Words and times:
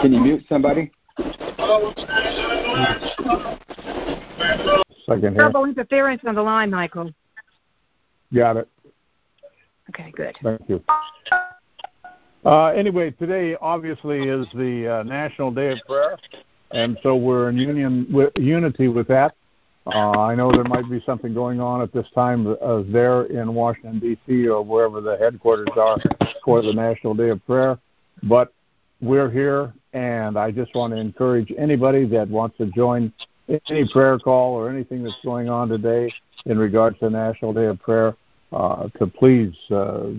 Can 0.00 0.12
you 0.12 0.20
mute 0.20 0.44
somebody? 0.48 0.92
Second 5.06 5.32
here. 5.32 5.34
Terrible 5.34 5.64
interference 5.64 6.22
on 6.26 6.34
the 6.34 6.42
line, 6.42 6.70
Michael. 6.70 7.12
Got 8.32 8.58
it. 8.58 8.68
Okay, 9.90 10.12
good. 10.14 10.36
Thank 10.42 10.62
you. 10.68 10.82
Uh, 12.44 12.66
anyway, 12.66 13.10
today 13.12 13.56
obviously 13.60 14.28
is 14.28 14.46
the 14.54 15.00
uh, 15.00 15.02
National 15.02 15.50
Day 15.50 15.72
of 15.72 15.78
Prayer, 15.86 16.16
and 16.70 16.98
so 17.02 17.16
we're 17.16 17.48
in 17.48 17.56
union 17.56 18.06
with, 18.12 18.32
unity 18.36 18.88
with 18.88 19.08
that. 19.08 19.34
Uh, 19.86 20.20
I 20.20 20.34
know 20.34 20.52
there 20.52 20.64
might 20.64 20.88
be 20.90 21.02
something 21.06 21.32
going 21.32 21.60
on 21.60 21.80
at 21.80 21.92
this 21.92 22.06
time 22.14 22.46
uh, 22.46 22.82
there 22.86 23.24
in 23.24 23.54
Washington 23.54 23.98
D.C. 23.98 24.46
or 24.48 24.62
wherever 24.62 25.00
the 25.00 25.16
headquarters 25.16 25.68
are 25.76 25.98
for 26.44 26.62
the 26.62 26.72
National 26.72 27.14
Day 27.14 27.30
of 27.30 27.44
Prayer, 27.46 27.78
but 28.22 28.52
we're 29.00 29.30
here, 29.30 29.72
and 29.92 30.38
I 30.38 30.50
just 30.50 30.74
want 30.74 30.92
to 30.92 30.98
encourage 30.98 31.52
anybody 31.56 32.04
that 32.06 32.28
wants 32.28 32.56
to 32.58 32.66
join 32.66 33.12
any 33.68 33.88
prayer 33.92 34.18
call 34.18 34.54
or 34.54 34.70
anything 34.70 35.02
that's 35.02 35.16
going 35.24 35.48
on 35.48 35.68
today 35.68 36.12
in 36.46 36.58
regards 36.58 36.98
to 36.98 37.10
National 37.10 37.52
Day 37.52 37.66
of 37.66 37.80
Prayer 37.80 38.16
uh, 38.52 38.88
to 38.98 39.06
please 39.06 39.54
uh, 39.70 40.10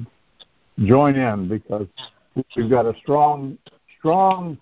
join 0.85 1.15
in 1.15 1.47
because 1.47 1.87
we've 2.55 2.69
got 2.69 2.85
a 2.85 2.93
strong, 2.99 3.57
strong 3.97 4.57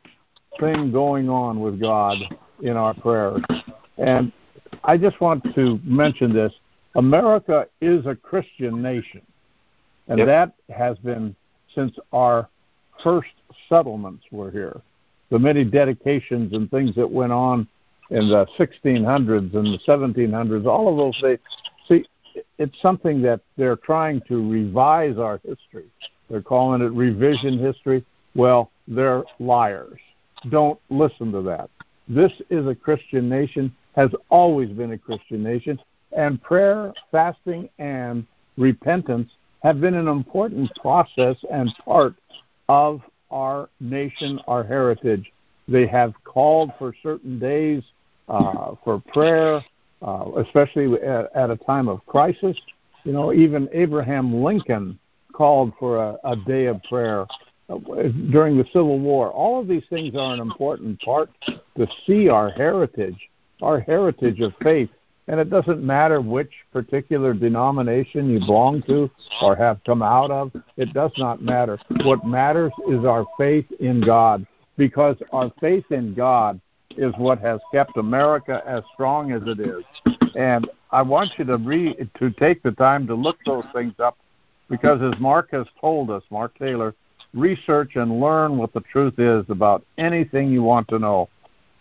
thing 0.60 0.92
going 0.92 1.30
on 1.30 1.60
with 1.60 1.80
God 1.80 2.18
in 2.62 2.76
our 2.76 2.94
prayers. 2.94 3.42
And 3.98 4.32
I 4.84 4.98
just 4.98 5.20
want 5.22 5.44
to 5.56 5.80
mention 5.84 6.34
this. 6.34 6.54
America 6.96 7.68
is 7.82 8.06
a 8.06 8.16
Christian 8.16 8.82
nation, 8.82 9.22
and 10.08 10.18
yep. 10.18 10.28
that 10.28 10.74
has 10.74 10.98
been 11.00 11.36
since 11.76 11.96
our 12.12 12.50
first 13.04 13.30
settlements 13.70 14.24
were 14.32 14.52
here. 14.52 14.82
The 15.30 15.40
many 15.40 15.64
dedications 15.64 16.54
and 16.54 16.70
things 16.72 16.96
that 16.96 17.10
went 17.10 17.32
on 17.32 17.68
in 18.10 18.30
the 18.30 18.46
1600s 18.58 19.54
and 19.54 19.66
the 19.66 19.80
1700s, 19.88 20.66
all 20.66 20.90
of 20.90 20.98
those 20.98 21.20
things. 21.20 21.40
See, 21.88 22.06
it's 22.58 22.82
something 22.82 23.22
that 23.24 23.42
they're 23.58 23.76
trying 23.76 24.22
to 24.28 24.50
revise 24.50 25.18
our 25.18 25.40
history. 25.44 25.90
They're 26.30 26.42
calling 26.42 26.82
it 26.82 26.92
revision 26.92 27.60
history. 27.60 28.06
Well, 28.36 28.72
they're 28.88 29.24
liars. 29.40 30.00
Don't 30.50 30.80
listen 30.90 31.32
to 31.32 31.42
that. 31.44 31.70
This 32.08 32.32
is 32.50 32.68
a 32.68 32.76
Christian 32.76 33.28
nation, 33.28 33.76
has 33.96 34.12
always 34.30 34.70
been 34.70 34.94
a 34.94 34.98
Christian 34.98 35.44
nation, 35.44 35.80
and 36.16 36.42
prayer, 36.42 36.94
fasting, 37.12 37.70
and 37.80 38.26
repentance 38.58 39.30
have 39.64 39.82
been 39.82 39.96
an 39.96 40.08
important 40.08 40.72
process 40.80 41.36
and 41.52 41.74
part 41.84 42.16
of 42.70 43.02
our 43.32 43.70
nation, 43.80 44.40
our 44.48 44.64
heritage. 44.64 45.32
They 45.68 45.88
have 45.88 46.14
called 46.24 46.72
for 46.80 46.94
certain 47.04 47.40
days 47.40 47.84
uh, 48.30 48.76
for 48.84 49.02
prayer, 49.14 49.64
uh, 50.02 50.32
especially 50.38 50.94
at, 51.02 51.36
at, 51.36 51.50
a 51.50 51.58
time 51.58 51.88
of 51.88 52.06
crisis. 52.06 52.58
You 53.04 53.14
know, 53.14 53.34
even 53.34 53.70
Abraham 53.74 54.44
Lincoln 54.44 55.00
called 55.34 55.74
for 55.80 55.98
a, 55.98 56.18
a 56.24 56.36
day 56.36 56.66
of 56.66 56.82
prayer 56.84 57.26
uh, 57.70 57.78
during 58.32 58.58
the 58.58 58.66
Civil 58.74 59.00
War. 59.00 59.30
All 59.30 59.60
of 59.60 59.68
these 59.68 59.84
things 59.90 60.16
are 60.16 60.34
an 60.34 60.40
important 60.40 61.00
part 61.02 61.30
to 61.46 61.88
see 62.06 62.30
our 62.30 62.50
heritage, 62.50 63.18
our 63.62 63.80
heritage 63.80 64.40
of 64.40 64.54
faith. 64.62 64.90
And 65.28 65.40
it 65.40 65.50
doesn't 65.50 65.84
matter 65.84 66.22
which 66.22 66.52
particular 66.72 67.34
denomination 67.34 68.30
you 68.30 68.40
belong 68.40 68.82
to 68.84 69.10
or 69.42 69.56
have 69.56 69.84
come 69.86 70.02
out 70.02 70.32
of. 70.32 70.52
It 70.78 70.94
does 70.94 71.12
not 71.18 71.42
matter. 71.42 71.78
What 72.04 72.26
matters 72.26 72.72
is 72.88 73.04
our 73.04 73.26
faith 73.38 73.66
in 73.80 74.02
God, 74.02 74.48
because 74.78 75.18
our 75.34 75.52
faith 75.60 75.86
in 75.92 76.14
God 76.14 76.62
is 76.96 77.14
what 77.18 77.40
has 77.40 77.60
kept 77.74 77.98
America 77.98 78.64
as 78.66 78.84
strong 78.94 79.32
as 79.32 79.42
it 79.46 79.60
is. 79.60 79.84
And 80.36 80.70
I 80.92 81.02
want 81.02 81.32
you 81.38 81.46
to 81.46 81.58
read 81.58 82.10
to 82.20 82.32
take 82.32 82.64
the 82.64 82.72
time 82.72 83.06
to 83.08 83.14
look 83.14 83.38
those 83.46 83.66
things 83.74 83.94
up 84.00 84.18
because 84.70 85.02
as 85.02 85.20
Mark 85.20 85.52
has 85.52 85.68
told 85.80 86.10
us, 86.10 86.24
Mark 86.30 86.58
Taylor, 86.58 86.94
research 87.34 87.96
and 87.96 88.20
learn 88.20 88.58
what 88.58 88.74
the 88.74 88.82
truth 88.82 89.20
is 89.20 89.46
about 89.50 89.86
anything 89.98 90.50
you 90.50 90.64
want 90.64 90.88
to 90.90 91.00
know. 91.00 91.30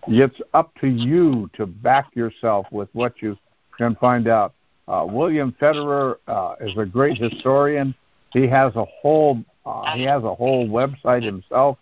It's 0.08 0.40
up 0.54 0.72
to 0.80 0.86
you 0.86 1.50
to 1.54 1.66
back 1.66 2.14
yourself 2.14 2.66
with 2.70 2.88
what 2.92 3.14
you 3.20 3.36
can 3.76 3.96
find 3.96 4.28
out. 4.28 4.54
Uh, 4.86 5.04
William 5.08 5.54
Federer 5.60 6.16
uh, 6.28 6.54
is 6.60 6.76
a 6.78 6.86
great 6.86 7.18
historian. 7.18 7.94
He 8.32 8.46
has 8.46 8.74
a 8.76 8.84
whole 8.84 9.42
uh, 9.64 9.96
he 9.96 10.04
has 10.04 10.22
a 10.22 10.34
whole 10.34 10.68
website 10.68 11.24
himself 11.24 11.76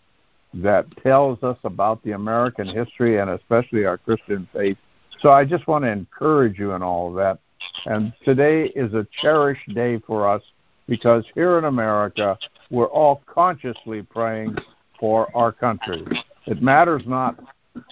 that 0.55 0.87
tells 1.03 1.43
us 1.43 1.59
about 1.65 2.03
the 2.03 2.13
American 2.13 2.67
history 2.67 3.19
and 3.19 3.29
especially 3.29 3.85
our 3.85 3.99
Christian 3.99 4.49
faith. 4.55 4.79
So 5.21 5.31
I 5.31 5.45
just 5.45 5.67
want 5.67 5.85
to 5.85 5.91
encourage 5.91 6.59
you 6.59 6.73
in 6.73 6.83
all 6.83 7.09
of 7.09 7.15
that. 7.17 7.39
And 7.85 8.13
today 8.25 8.67
is 8.75 8.95
a 8.95 9.07
cherished 9.21 9.75
day 9.75 9.99
for 10.07 10.29
us 10.29 10.43
because 10.87 11.25
here 11.35 11.59
in 11.59 11.65
America, 11.65 12.39
we're 12.71 12.89
all 12.89 13.23
consciously 13.27 14.03
praying 14.03 14.57
for 14.99 15.29
our 15.37 15.53
country. 15.53 16.05
It 16.47 16.63
matters 16.63 17.03
not 17.07 17.39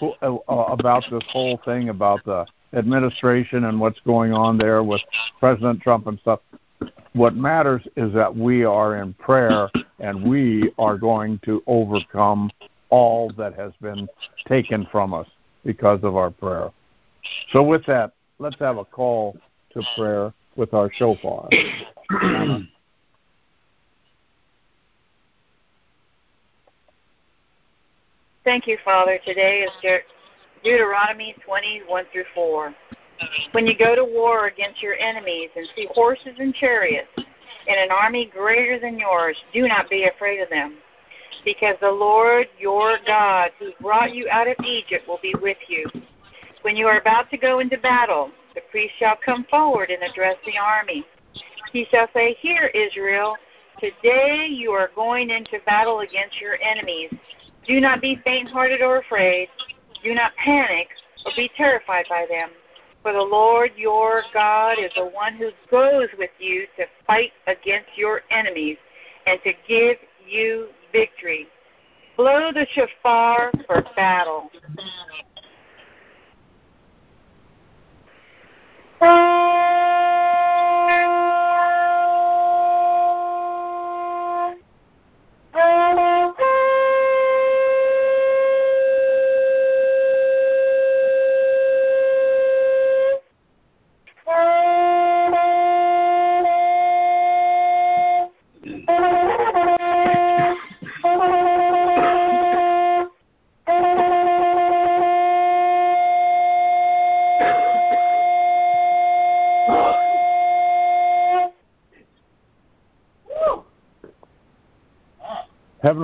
uh, 0.00 0.30
about 0.48 1.04
this 1.10 1.22
whole 1.28 1.60
thing 1.64 1.88
about 1.88 2.25
the 2.25 2.47
administration 2.72 3.64
and 3.64 3.78
what's 3.78 4.00
going 4.00 4.32
on 4.32 4.58
there 4.58 4.82
with 4.82 5.00
President 5.38 5.80
Trump 5.82 6.06
and 6.06 6.19
stuff. 6.20 6.41
What 7.12 7.36
matters 7.36 7.82
is 7.97 8.12
that 8.14 8.34
we 8.34 8.64
are 8.64 8.97
in 8.97 9.12
prayer 9.14 9.69
and 9.98 10.28
we 10.28 10.72
are 10.78 10.97
going 10.97 11.38
to 11.44 11.62
overcome 11.66 12.50
all 12.88 13.30
that 13.36 13.54
has 13.54 13.72
been 13.80 14.08
taken 14.48 14.86
from 14.91 15.12
us 15.12 15.26
because 15.64 16.00
of 16.03 16.16
our 16.16 16.30
prayer. 16.30 16.70
So, 17.53 17.62
with 17.62 17.84
that, 17.86 18.12
let's 18.38 18.59
have 18.59 18.78
a 18.78 18.84
call 18.84 19.36
to 19.72 19.82
prayer 19.97 20.32
with 20.56 20.74
our 20.74 20.91
shofar. 20.92 21.48
Thank 28.44 28.66
you, 28.66 28.76
Father. 28.84 29.20
Today 29.25 29.60
is 29.60 29.70
Deuteronomy 30.64 31.36
20, 31.44 31.82
1 31.86 32.04
through 32.12 32.25
4. 32.34 32.75
When 33.53 33.69
you 33.69 33.78
go 33.78 33.94
to 33.94 34.04
war 34.04 34.48
against 34.48 34.82
your 34.82 34.94
enemies 34.94 35.50
and 35.54 35.64
see 35.76 35.86
horses 35.92 36.34
and 36.38 36.53
chariots 36.53 37.06
and 37.16 37.78
an 37.78 37.92
army 37.92 38.28
greater 38.34 38.80
than 38.80 38.98
yours, 38.98 39.36
do 39.53 39.69
not 39.69 39.88
be 39.88 40.08
afraid 40.12 40.41
of 40.41 40.50
them. 40.50 40.78
Because 41.44 41.76
the 41.80 41.91
Lord 41.91 42.48
your 42.58 42.98
God, 43.06 43.53
who 43.60 43.70
brought 43.80 44.12
you 44.12 44.28
out 44.28 44.48
of 44.48 44.56
Egypt, 44.64 45.06
will 45.06 45.20
be 45.22 45.36
with 45.41 45.59
you. 45.69 45.88
When 46.62 46.74
you 46.74 46.88
are 46.88 46.98
about 46.98 47.30
to 47.30 47.36
go 47.36 47.60
into 47.60 47.78
battle, 47.78 48.32
the 48.56 48.62
priest 48.72 48.94
shall 48.98 49.16
come 49.24 49.47
forward 49.50 49.91
and 49.91 50.03
address 50.03 50.36
the 50.44 50.59
army. 50.59 51.06
He 51.72 51.86
shall 51.92 52.09
say, 52.12 52.34
Hear, 52.41 52.66
Israel, 52.74 53.36
today 53.78 54.48
you 54.50 54.72
are 54.72 54.91
going 54.97 55.30
into 55.30 55.60
battle 55.64 56.00
against 56.00 56.41
your 56.41 56.60
enemies. 56.60 57.12
Do 57.66 57.80
not 57.80 58.00
be 58.00 58.20
faint 58.24 58.50
hearted 58.50 58.82
or 58.82 58.98
afraid. 58.98 59.48
Do 60.02 60.14
not 60.14 60.34
panic 60.36 60.88
or 61.24 61.32
be 61.36 61.50
terrified 61.56 62.06
by 62.08 62.26
them. 62.28 62.50
For 63.02 63.12
the 63.12 63.22
Lord 63.22 63.72
your 63.76 64.22
God 64.32 64.78
is 64.78 64.92
the 64.96 65.06
one 65.06 65.34
who 65.34 65.50
goes 65.70 66.08
with 66.18 66.30
you 66.38 66.66
to 66.76 66.84
fight 67.06 67.32
against 67.46 67.96
your 67.96 68.22
enemies 68.30 68.76
and 69.26 69.40
to 69.44 69.52
give 69.68 69.96
you 70.26 70.68
victory. 70.92 71.48
Blow 72.16 72.52
the 72.52 72.66
shofar 72.74 73.50
for 73.66 73.84
battle. 73.96 74.50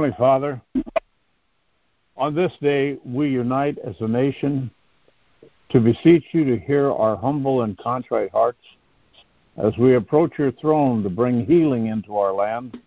Heavenly 0.09 0.25
Father, 0.25 0.63
on 2.17 2.35
this 2.35 2.53
day 2.63 2.97
we 3.05 3.29
unite 3.29 3.77
as 3.79 3.95
a 4.01 4.09
nation 4.09 4.71
to 5.69 5.81
beseech 5.81 6.25
you 6.33 6.47
to 6.47 6.59
hear 6.59 6.91
our 6.91 7.15
humble 7.15 7.61
and 7.63 7.77
contrite 7.77 8.31
hearts 8.31 8.63
as 9.59 9.77
we 9.77 9.97
approach 9.97 10.33
your 10.39 10.53
throne 10.53 11.03
to 11.03 11.11
bring 11.11 11.45
healing 11.45 11.89
into 11.89 12.17
our 12.17 12.33
land. 12.33 12.81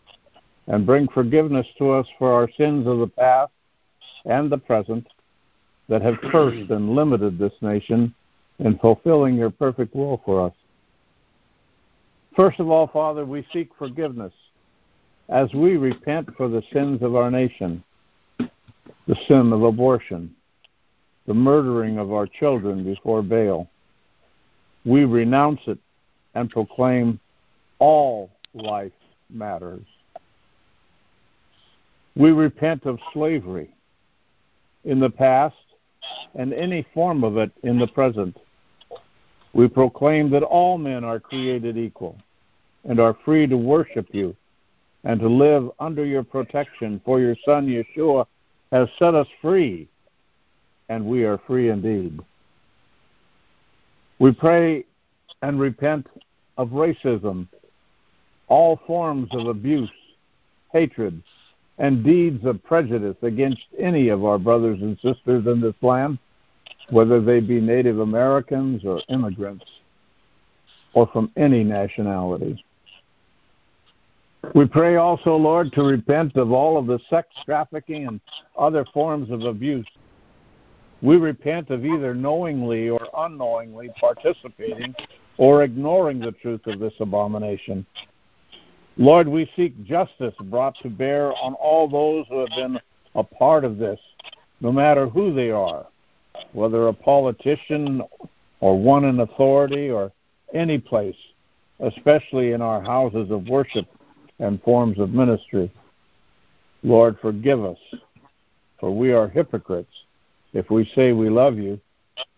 and 0.67 0.85
bring 0.85 1.07
forgiveness 1.09 1.67
to 1.77 1.91
us 1.91 2.07
for 2.17 2.31
our 2.31 2.49
sins 2.57 2.87
of 2.87 2.99
the 2.99 3.07
past 3.07 3.51
and 4.25 4.51
the 4.51 4.57
present 4.57 5.05
that 5.89 6.01
have 6.01 6.19
cursed 6.31 6.71
and 6.71 6.95
limited 6.95 7.37
this 7.37 7.53
nation 7.61 8.13
in 8.59 8.79
fulfilling 8.79 9.35
your 9.35 9.49
perfect 9.51 9.93
will 9.93 10.21
for 10.23 10.47
us. 10.47 10.53
First 12.35 12.59
of 12.59 12.69
all, 12.69 12.87
Father, 12.87 13.25
we 13.25 13.45
seek 13.51 13.69
forgiveness 13.77 14.33
as 15.31 15.51
we 15.53 15.77
repent 15.77 16.29
for 16.35 16.49
the 16.49 16.61
sins 16.73 17.01
of 17.01 17.15
our 17.15 17.31
nation 17.31 17.83
the 19.07 19.15
sin 19.27 19.51
of 19.51 19.63
abortion, 19.63 20.33
the 21.25 21.33
murdering 21.33 21.97
of 21.97 22.13
our 22.13 22.27
children 22.27 22.83
before 22.83 23.21
Baal. 23.21 23.67
We 24.85 25.05
renounce 25.05 25.61
it 25.65 25.79
and 26.35 26.49
proclaim 26.49 27.19
all 27.79 28.29
life 28.53 28.91
matters. 29.29 29.83
We 32.15 32.31
repent 32.31 32.85
of 32.85 32.99
slavery 33.11 33.73
in 34.83 34.99
the 34.99 35.09
past 35.09 35.55
and 36.35 36.53
any 36.53 36.85
form 36.93 37.23
of 37.23 37.37
it 37.37 37.51
in 37.63 37.79
the 37.79 37.87
present. 37.87 38.37
We 39.53 39.67
proclaim 39.67 40.29
that 40.31 40.43
all 40.43 40.77
men 40.77 41.03
are 41.03 41.19
created 41.19 41.77
equal 41.77 42.17
and 42.83 42.99
are 42.99 43.17
free 43.25 43.47
to 43.47 43.57
worship 43.57 44.07
you 44.11 44.35
and 45.03 45.19
to 45.19 45.27
live 45.27 45.69
under 45.79 46.05
your 46.05 46.23
protection, 46.23 47.01
for 47.03 47.19
your 47.19 47.35
Son 47.43 47.67
Yeshua 47.67 48.25
has 48.71 48.87
set 48.99 49.15
us 49.15 49.27
free, 49.41 49.87
and 50.89 51.05
we 51.05 51.23
are 51.23 51.39
free 51.47 51.69
indeed. 51.69 52.19
We 54.19 54.31
pray 54.31 54.85
and 55.41 55.59
repent 55.59 56.07
of 56.57 56.69
racism, 56.69 57.47
all 58.47 58.79
forms 58.85 59.29
of 59.31 59.47
abuse, 59.47 59.89
hatred, 60.71 61.21
and 61.79 62.03
deeds 62.03 62.45
of 62.45 62.63
prejudice 62.63 63.17
against 63.23 63.63
any 63.79 64.09
of 64.09 64.23
our 64.23 64.37
brothers 64.37 64.79
and 64.81 64.95
sisters 64.99 65.47
in 65.47 65.61
this 65.61 65.73
land, 65.81 66.19
whether 66.91 67.19
they 67.19 67.39
be 67.39 67.59
Native 67.59 67.99
Americans 67.99 68.85
or 68.85 69.01
immigrants 69.09 69.65
or 70.93 71.07
from 71.07 71.31
any 71.37 71.63
nationality. 71.63 72.63
We 74.55 74.65
pray 74.65 74.95
also, 74.95 75.35
Lord, 75.35 75.71
to 75.73 75.83
repent 75.83 76.35
of 76.35 76.51
all 76.51 76.77
of 76.77 76.87
the 76.87 76.99
sex 77.09 77.29
trafficking 77.45 78.07
and 78.07 78.19
other 78.57 78.85
forms 78.93 79.29
of 79.29 79.43
abuse. 79.43 79.85
We 81.01 81.17
repent 81.17 81.69
of 81.69 81.85
either 81.85 82.13
knowingly 82.13 82.89
or 82.89 83.07
unknowingly 83.15 83.89
participating 83.99 84.93
or 85.37 85.63
ignoring 85.63 86.19
the 86.19 86.33
truth 86.33 86.61
of 86.67 86.79
this 86.79 86.93
abomination. 86.99 87.85
Lord, 88.97 89.27
we 89.27 89.49
seek 89.55 89.83
justice 89.85 90.35
brought 90.43 90.75
to 90.81 90.89
bear 90.89 91.31
on 91.33 91.53
all 91.53 91.87
those 91.87 92.25
who 92.27 92.39
have 92.39 92.49
been 92.49 92.79
a 93.15 93.23
part 93.23 93.63
of 93.63 93.77
this, 93.77 93.99
no 94.59 94.71
matter 94.71 95.07
who 95.07 95.33
they 95.33 95.49
are, 95.49 95.87
whether 96.53 96.87
a 96.87 96.93
politician 96.93 98.01
or 98.59 98.77
one 98.77 99.05
in 99.05 99.21
authority 99.21 99.89
or 99.89 100.11
any 100.53 100.77
place, 100.77 101.15
especially 101.79 102.51
in 102.51 102.61
our 102.61 102.81
houses 102.81 103.31
of 103.31 103.47
worship 103.47 103.87
and 104.41 104.61
forms 104.63 104.99
of 104.99 105.11
ministry. 105.11 105.71
Lord, 106.83 107.17
forgive 107.21 107.63
us, 107.63 107.77
for 108.79 108.91
we 108.93 109.13
are 109.13 109.29
hypocrites 109.29 109.93
if 110.53 110.69
we 110.69 110.91
say 110.95 111.13
we 111.13 111.29
love 111.29 111.57
you 111.57 111.79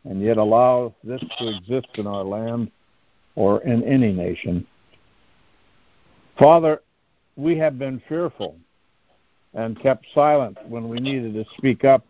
and 0.03 0.21
yet 0.21 0.38
allow 0.38 0.94
this 1.03 1.23
to 1.39 1.47
exist 1.47 1.88
in 1.95 2.05
our 2.05 2.23
land 2.23 2.69
or 3.35 3.63
in 3.63 3.83
any 3.83 4.11
nation. 4.11 4.67
Father, 6.38 6.81
we 7.38 7.57
have 7.57 7.79
been 7.79 8.01
fearful 8.07 8.57
and 9.53 9.79
kept 9.79 10.05
silent 10.13 10.57
when 10.67 10.89
we 10.89 10.97
needed 10.97 11.33
to 11.33 11.45
speak 11.57 11.85
up 11.85 12.05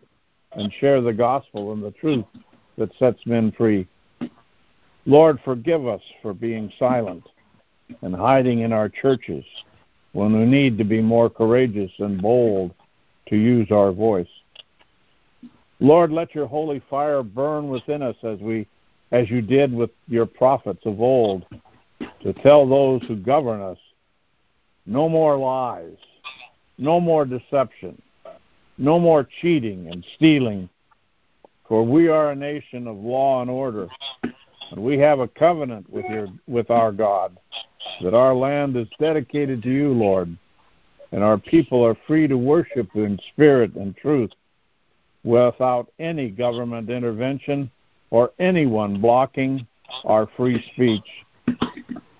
and 0.52 0.72
share 0.72 1.00
the 1.00 1.12
gospel 1.12 1.72
and 1.72 1.82
the 1.82 1.92
truth 1.92 2.24
that 2.76 2.90
sets 2.98 3.24
men 3.26 3.52
free. 3.52 3.86
Lord, 5.06 5.38
forgive 5.44 5.86
us 5.86 6.02
for 6.20 6.34
being 6.34 6.72
silent 6.78 7.24
and 8.02 8.14
hiding 8.14 8.60
in 8.60 8.72
our 8.72 8.88
churches 8.88 9.44
when 10.14 10.38
we 10.38 10.46
need 10.46 10.78
to 10.78 10.84
be 10.84 11.02
more 11.02 11.28
courageous 11.28 11.90
and 11.98 12.22
bold 12.22 12.72
to 13.28 13.36
use 13.36 13.70
our 13.70 13.92
voice. 13.92 14.28
Lord, 15.80 16.10
let 16.10 16.34
your 16.34 16.46
holy 16.46 16.82
fire 16.88 17.22
burn 17.22 17.68
within 17.68 18.00
us 18.00 18.16
as 18.22 18.38
we 18.38 18.66
as 19.10 19.30
you 19.30 19.42
did 19.42 19.72
with 19.72 19.90
your 20.08 20.26
prophets 20.26 20.80
of 20.86 21.00
old 21.00 21.44
to 22.22 22.32
tell 22.42 22.66
those 22.66 23.02
who 23.06 23.16
govern 23.16 23.60
us 23.60 23.78
no 24.86 25.08
more 25.08 25.36
lies. 25.36 25.96
No 26.78 27.00
more 27.00 27.24
deception. 27.24 28.00
No 28.76 28.98
more 28.98 29.26
cheating 29.40 29.88
and 29.90 30.04
stealing. 30.16 30.68
For 31.68 31.84
we 31.84 32.08
are 32.08 32.32
a 32.32 32.36
nation 32.36 32.86
of 32.86 32.96
law 32.96 33.40
and 33.40 33.50
order. 33.50 33.88
And 34.70 34.82
we 34.82 34.98
have 34.98 35.20
a 35.20 35.28
covenant 35.28 35.88
with 35.90 36.04
your 36.10 36.28
with 36.46 36.70
our 36.70 36.92
God 36.92 37.36
that 38.02 38.14
our 38.14 38.34
land 38.34 38.76
is 38.76 38.88
dedicated 38.98 39.62
to 39.62 39.70
you, 39.70 39.92
Lord, 39.92 40.36
and 41.12 41.22
our 41.22 41.38
people 41.38 41.84
are 41.84 41.96
free 42.06 42.26
to 42.26 42.36
worship 42.36 42.88
in 42.94 43.18
spirit 43.32 43.74
and 43.74 43.96
truth 43.96 44.30
without 45.22 45.88
any 45.98 46.30
government 46.30 46.90
intervention 46.90 47.70
or 48.10 48.32
anyone 48.38 49.00
blocking 49.00 49.66
our 50.04 50.28
free 50.36 50.64
speech 50.72 51.24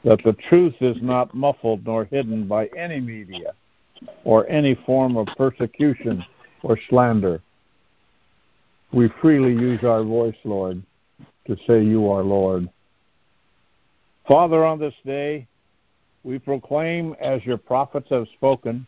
that 0.04 0.22
the 0.22 0.36
truth 0.48 0.74
is 0.80 0.96
not 1.00 1.34
muffled 1.34 1.84
nor 1.86 2.04
hidden 2.04 2.46
by 2.46 2.66
any 2.76 3.00
media 3.00 3.52
or 4.24 4.48
any 4.50 4.74
form 4.86 5.16
of 5.16 5.26
persecution 5.36 6.24
or 6.62 6.78
slander. 6.88 7.40
We 8.92 9.08
freely 9.20 9.52
use 9.52 9.82
our 9.82 10.04
voice, 10.04 10.36
Lord, 10.44 10.82
to 11.46 11.56
say 11.66 11.82
you 11.82 12.10
are 12.10 12.22
Lord. 12.22 12.68
Father, 14.26 14.64
on 14.64 14.78
this 14.78 14.94
day, 15.04 15.46
we 16.22 16.38
proclaim, 16.38 17.14
as 17.20 17.44
your 17.44 17.58
prophets 17.58 18.08
have 18.10 18.26
spoken, 18.34 18.86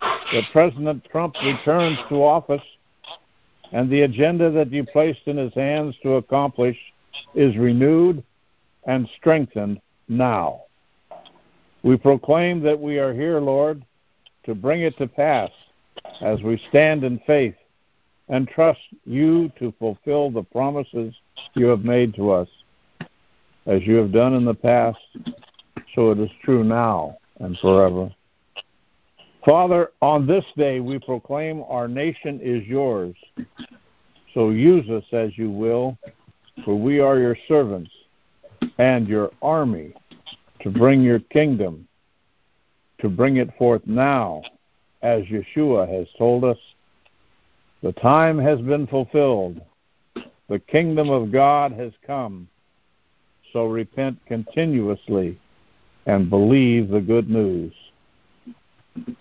that 0.00 0.42
President 0.52 1.04
Trump 1.10 1.34
returns 1.42 1.98
to 2.08 2.16
office 2.16 2.62
and 3.72 3.90
the 3.90 4.02
agenda 4.02 4.50
that 4.50 4.70
you 4.70 4.84
placed 4.84 5.26
in 5.26 5.36
his 5.36 5.54
hands 5.54 5.96
to 6.02 6.14
accomplish 6.14 6.76
is 7.34 7.56
renewed 7.56 8.22
and 8.86 9.08
strengthened 9.16 9.80
now. 10.08 10.62
We 11.82 11.96
proclaim 11.96 12.60
that 12.62 12.78
we 12.78 12.98
are 12.98 13.14
here, 13.14 13.40
Lord, 13.40 13.84
to 14.44 14.54
bring 14.54 14.82
it 14.82 14.96
to 14.98 15.06
pass 15.06 15.50
as 16.20 16.42
we 16.42 16.60
stand 16.68 17.04
in 17.04 17.18
faith 17.26 17.54
and 18.28 18.48
trust 18.48 18.80
you 19.04 19.50
to 19.58 19.72
fulfill 19.78 20.30
the 20.30 20.42
promises 20.42 21.14
you 21.54 21.66
have 21.66 21.84
made 21.84 22.14
to 22.14 22.30
us. 22.30 22.48
As 23.66 23.82
you 23.82 23.96
have 23.96 24.12
done 24.12 24.34
in 24.34 24.44
the 24.44 24.54
past, 24.54 24.98
so 25.94 26.10
it 26.10 26.18
is 26.18 26.30
true 26.44 26.62
now 26.62 27.16
and 27.40 27.58
forever. 27.58 28.10
Father, 29.44 29.90
on 30.02 30.26
this 30.26 30.44
day 30.56 30.80
we 30.80 30.98
proclaim 30.98 31.62
our 31.68 31.88
nation 31.88 32.40
is 32.42 32.64
yours. 32.66 33.14
So 34.34 34.50
use 34.50 34.88
us 34.90 35.04
as 35.12 35.36
you 35.38 35.50
will, 35.50 35.96
for 36.64 36.78
we 36.78 37.00
are 37.00 37.18
your 37.18 37.36
servants 37.48 37.90
and 38.78 39.08
your 39.08 39.30
army 39.42 39.94
to 40.60 40.70
bring 40.70 41.00
your 41.02 41.20
kingdom, 41.20 41.86
to 43.00 43.08
bring 43.08 43.36
it 43.36 43.56
forth 43.56 43.82
now, 43.86 44.42
as 45.02 45.22
Yeshua 45.24 45.88
has 45.88 46.08
told 46.18 46.44
us. 46.44 46.58
The 47.82 47.92
time 47.92 48.38
has 48.38 48.60
been 48.60 48.86
fulfilled. 48.86 49.60
The 50.48 50.58
kingdom 50.58 51.10
of 51.10 51.32
God 51.32 51.72
has 51.72 51.92
come. 52.06 52.48
So 53.52 53.66
repent 53.66 54.18
continuously 54.26 55.38
and 56.06 56.30
believe 56.30 56.88
the 56.88 57.00
good 57.00 57.28
news. 57.28 57.72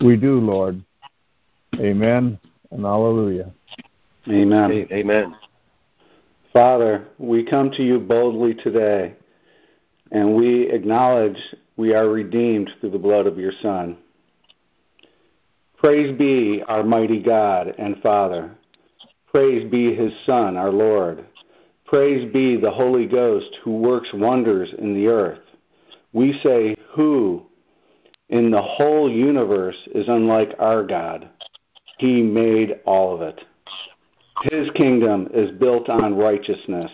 We 0.02 0.18
do, 0.18 0.40
Lord. 0.40 0.84
Amen 1.80 2.40
and 2.72 2.84
hallelujah. 2.84 3.52
Amen. 4.28 4.88
Amen. 4.92 5.36
Father, 6.52 7.08
we 7.18 7.44
come 7.44 7.70
to 7.72 7.84
you 7.84 8.00
boldly 8.00 8.54
today, 8.56 9.14
and 10.12 10.36
we 10.36 10.70
acknowledge 10.72 11.38
we 11.76 11.94
are 11.94 12.08
redeemed 12.08 12.72
through 12.80 12.92
the 12.92 12.98
blood 12.98 13.28
of 13.28 13.38
your 13.38 13.52
Son. 13.62 13.98
Praise 15.78 16.18
be 16.18 16.64
our 16.68 16.84
mighty 16.84 17.22
God 17.22 17.76
and 17.78 18.02
Father. 18.02 18.52
Praise 19.36 19.70
be 19.70 19.94
his 19.94 20.14
Son, 20.26 20.56
our 20.56 20.72
Lord. 20.72 21.26
Praise 21.84 22.32
be 22.32 22.56
the 22.56 22.72
Holy 22.72 23.06
Ghost 23.06 23.58
who 23.66 23.80
works 23.80 24.08
wonders 24.14 24.74
in 24.80 24.94
the 24.94 25.08
earth. 25.08 25.42
We 26.14 26.40
say, 26.42 26.78
Who 26.94 27.46
in 28.30 28.50
the 28.50 28.62
whole 28.62 29.12
universe 29.12 29.76
is 29.94 30.08
unlike 30.08 30.56
our 30.58 30.86
God? 30.86 31.28
He 31.98 32.22
made 32.22 32.80
all 32.86 33.14
of 33.14 33.24
it. 33.24 33.42
His 34.44 34.70
kingdom 34.72 35.28
is 35.34 35.52
built 35.52 35.90
on 35.90 36.16
righteousness. 36.16 36.92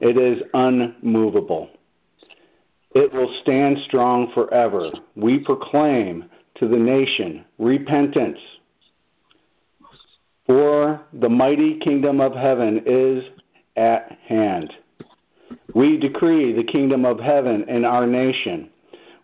It 0.00 0.16
is 0.16 0.42
unmovable. 0.54 1.70
It 2.96 3.12
will 3.12 3.32
stand 3.42 3.78
strong 3.84 4.32
forever. 4.34 4.90
We 5.14 5.38
proclaim 5.38 6.24
to 6.56 6.66
the 6.66 6.78
nation 6.78 7.44
repentance. 7.60 8.40
For 10.46 11.00
the 11.12 11.28
mighty 11.28 11.78
kingdom 11.78 12.20
of 12.20 12.34
heaven 12.34 12.82
is 12.86 13.24
at 13.76 14.18
hand. 14.26 14.72
We 15.74 15.98
decree 15.98 16.52
the 16.52 16.64
kingdom 16.64 17.04
of 17.04 17.18
heaven 17.18 17.68
in 17.68 17.84
our 17.84 18.06
nation. 18.06 18.70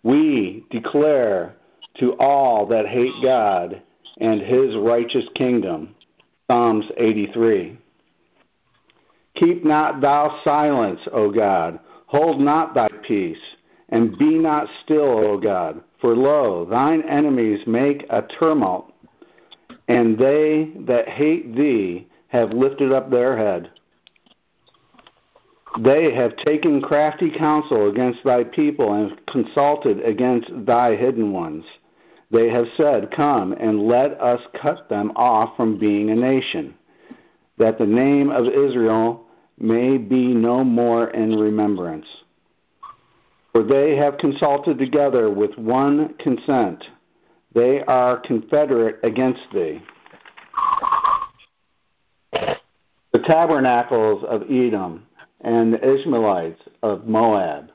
We 0.02 0.66
declare 0.70 1.54
to 1.98 2.14
all 2.18 2.66
that 2.66 2.86
hate 2.86 3.14
God 3.22 3.80
and 4.18 4.40
his 4.40 4.76
righteous 4.76 5.24
kingdom. 5.34 5.94
Psalms 6.50 6.86
83. 6.96 7.78
Keep 9.36 9.64
not 9.64 10.00
thou 10.00 10.40
silence, 10.44 11.00
O 11.12 11.30
God. 11.30 11.78
Hold 12.06 12.40
not 12.40 12.74
thy 12.74 12.88
peace, 13.06 13.38
and 13.88 14.18
be 14.18 14.38
not 14.38 14.68
still, 14.84 15.18
O 15.18 15.38
God. 15.38 15.82
For 16.00 16.14
lo, 16.14 16.66
thine 16.66 17.02
enemies 17.08 17.66
make 17.66 18.04
a 18.10 18.22
tumult, 18.38 18.91
and 19.92 20.18
they 20.18 20.72
that 20.86 21.08
hate 21.08 21.54
thee 21.54 22.06
have 22.28 22.52
lifted 22.52 22.92
up 22.92 23.10
their 23.10 23.36
head. 23.36 23.70
They 25.80 26.14
have 26.14 26.36
taken 26.36 26.82
crafty 26.82 27.30
counsel 27.30 27.88
against 27.88 28.24
thy 28.24 28.44
people 28.44 28.92
and 28.92 29.18
consulted 29.26 30.00
against 30.04 30.50
thy 30.66 30.96
hidden 30.96 31.32
ones. 31.32 31.64
They 32.30 32.48
have 32.50 32.66
said, 32.76 33.10
Come 33.10 33.52
and 33.52 33.82
let 33.82 34.20
us 34.20 34.40
cut 34.60 34.88
them 34.88 35.12
off 35.16 35.56
from 35.56 35.78
being 35.78 36.10
a 36.10 36.14
nation, 36.14 36.74
that 37.58 37.78
the 37.78 37.86
name 37.86 38.30
of 38.30 38.46
Israel 38.46 39.26
may 39.58 39.98
be 39.98 40.28
no 40.34 40.64
more 40.64 41.08
in 41.10 41.38
remembrance. 41.38 42.06
For 43.52 43.62
they 43.62 43.96
have 43.96 44.16
consulted 44.16 44.78
together 44.78 45.30
with 45.30 45.56
one 45.58 46.14
consent. 46.18 46.84
They 47.54 47.82
are 47.82 48.20
confederate 48.20 48.98
against 49.02 49.42
thee. 49.52 49.82
The 52.32 53.18
tabernacles 53.26 54.24
of 54.24 54.42
Edom 54.50 55.06
and 55.42 55.72
the 55.72 55.94
Ishmaelites 55.94 56.62
of 56.82 57.06
Moab 57.06 57.70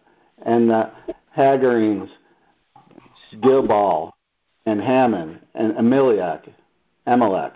and 0.46 0.69
the 0.69 0.91
Hagarenes, 1.36 2.10
Gilgal 3.41 4.15
and 4.65 4.81
Ammon 4.81 5.39
and 5.53 5.77
Amalek, 5.77 6.50
Amalek 7.05 7.53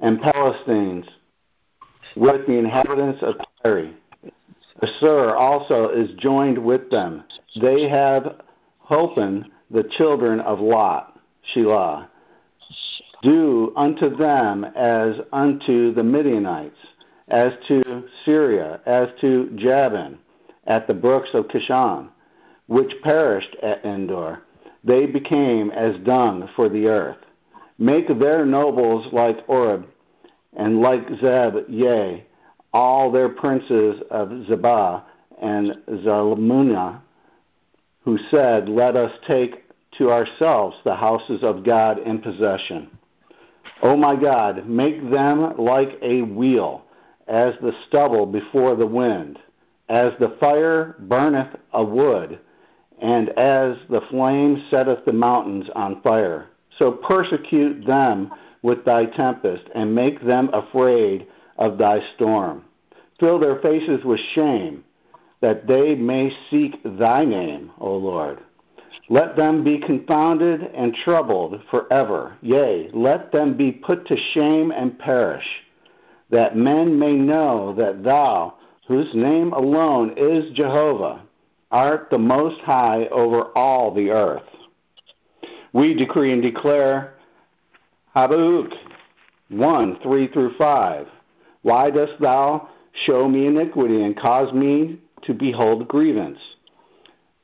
and 0.00 0.20
Palestines 0.20 1.06
with 2.14 2.46
the 2.46 2.52
inhabitants 2.52 3.22
of 3.22 3.36
Tyre. 3.62 3.90
Assur 4.80 5.34
also 5.34 5.88
is 5.88 6.10
joined 6.18 6.58
with 6.58 6.90
them. 6.90 7.24
They 7.60 7.88
have 7.88 8.42
holpen 8.88 9.44
the 9.70 9.84
children 9.96 10.40
of 10.40 10.60
Lot, 10.60 11.17
Selah. 11.52 12.08
Do 13.22 13.72
unto 13.76 14.14
them 14.14 14.64
as 14.64 15.20
unto 15.32 15.92
the 15.92 16.02
Midianites, 16.02 16.76
as 17.28 17.52
to 17.68 18.04
Sisera, 18.24 18.80
as 18.86 19.08
to 19.20 19.50
Jabin, 19.56 20.18
at 20.66 20.86
the 20.86 20.94
brooks 20.94 21.30
of 21.34 21.48
Kishon, 21.48 22.08
which 22.66 23.02
perished 23.02 23.56
at 23.62 23.84
Endor. 23.84 24.42
They 24.84 25.06
became 25.06 25.70
as 25.70 25.96
dung 26.04 26.48
for 26.54 26.68
the 26.68 26.86
earth. 26.86 27.18
Make 27.78 28.06
their 28.18 28.44
nobles 28.44 29.12
like 29.12 29.48
Oreb, 29.48 29.86
and 30.56 30.80
like 30.80 31.08
Zeb, 31.20 31.68
yea, 31.68 32.26
all 32.72 33.10
their 33.10 33.28
princes 33.28 34.00
of 34.10 34.28
Zebah 34.28 35.02
and 35.40 35.76
Zalmunna, 35.88 37.00
who 38.02 38.18
said, 38.30 38.68
Let 38.68 38.96
us 38.96 39.12
take 39.26 39.64
to 39.96 40.10
ourselves 40.10 40.76
the 40.84 40.94
houses 40.94 41.42
of 41.42 41.64
God 41.64 41.98
in 41.98 42.20
possession. 42.20 42.90
O 43.82 43.96
my 43.96 44.16
God, 44.16 44.68
make 44.68 45.10
them 45.10 45.56
like 45.56 45.98
a 46.02 46.22
wheel, 46.22 46.84
as 47.26 47.54
the 47.60 47.72
stubble 47.86 48.26
before 48.26 48.74
the 48.74 48.86
wind, 48.86 49.38
as 49.88 50.12
the 50.18 50.36
fire 50.40 50.96
burneth 51.00 51.54
a 51.72 51.84
wood, 51.84 52.38
and 53.00 53.28
as 53.30 53.76
the 53.88 54.00
flame 54.10 54.64
setteth 54.70 55.04
the 55.04 55.12
mountains 55.12 55.68
on 55.74 56.02
fire. 56.02 56.46
So 56.78 56.92
persecute 56.92 57.86
them 57.86 58.32
with 58.62 58.84
thy 58.84 59.06
tempest, 59.06 59.64
and 59.74 59.94
make 59.94 60.24
them 60.24 60.50
afraid 60.52 61.26
of 61.56 61.78
thy 61.78 62.00
storm. 62.14 62.64
Fill 63.20 63.38
their 63.38 63.60
faces 63.60 64.04
with 64.04 64.20
shame, 64.34 64.84
that 65.40 65.66
they 65.66 65.94
may 65.94 66.32
seek 66.50 66.80
thy 66.98 67.24
name, 67.24 67.70
O 67.78 67.94
Lord. 67.94 68.40
Let 69.08 69.36
them 69.36 69.64
be 69.64 69.78
confounded 69.78 70.62
and 70.74 70.94
troubled 70.94 71.62
forever. 71.70 72.36
Yea, 72.42 72.90
let 72.92 73.32
them 73.32 73.56
be 73.56 73.72
put 73.72 74.06
to 74.06 74.16
shame 74.34 74.70
and 74.70 74.98
perish, 74.98 75.46
that 76.30 76.56
men 76.56 76.98
may 76.98 77.14
know 77.14 77.74
that 77.74 78.02
thou, 78.02 78.54
whose 78.86 79.14
name 79.14 79.52
alone 79.52 80.14
is 80.16 80.50
Jehovah, 80.52 81.22
art 81.70 82.08
the 82.10 82.18
most 82.18 82.60
high 82.60 83.06
over 83.06 83.44
all 83.56 83.94
the 83.94 84.10
earth. 84.10 84.42
We 85.72 85.94
decree 85.94 86.32
and 86.32 86.42
declare 86.42 87.14
Habakkuk 88.14 88.72
1 89.48 89.98
3 90.02 90.28
through 90.28 90.54
5. 90.56 91.06
Why 91.62 91.90
dost 91.90 92.20
thou 92.20 92.68
show 93.04 93.28
me 93.28 93.46
iniquity 93.46 94.02
and 94.02 94.18
cause 94.18 94.52
me 94.52 95.00
to 95.22 95.34
behold 95.34 95.88
grievance? 95.88 96.38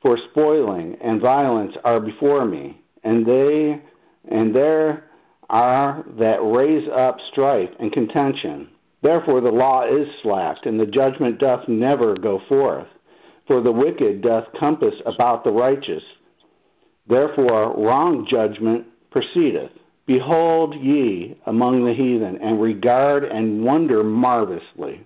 For 0.05 0.17
spoiling 0.17 0.97
and 1.01 1.19
violence 1.19 1.75
are 1.83 1.99
before 1.99 2.45
me, 2.45 2.79
and 3.03 3.25
they 3.25 3.81
and 4.27 4.55
there 4.55 5.05
are 5.49 6.05
that 6.19 6.43
raise 6.43 6.87
up 6.89 7.17
strife 7.31 7.71
and 7.79 7.91
contention. 7.91 8.69
Therefore 9.01 9.41
the 9.41 9.49
law 9.49 9.81
is 9.81 10.07
slacked, 10.21 10.67
and 10.67 10.79
the 10.79 10.85
judgment 10.85 11.39
doth 11.39 11.67
never 11.67 12.13
go 12.13 12.39
forth. 12.47 12.85
For 13.47 13.61
the 13.61 13.71
wicked 13.71 14.21
doth 14.21 14.53
compass 14.59 14.93
about 15.07 15.43
the 15.43 15.51
righteous. 15.51 16.03
Therefore 17.07 17.73
wrong 17.75 18.27
judgment 18.29 18.85
proceedeth. 19.09 19.71
Behold 20.05 20.75
ye 20.75 21.35
among 21.47 21.83
the 21.83 21.95
heathen, 21.95 22.37
and 22.43 22.61
regard 22.61 23.23
and 23.23 23.65
wonder 23.65 24.03
marvelously. 24.03 25.03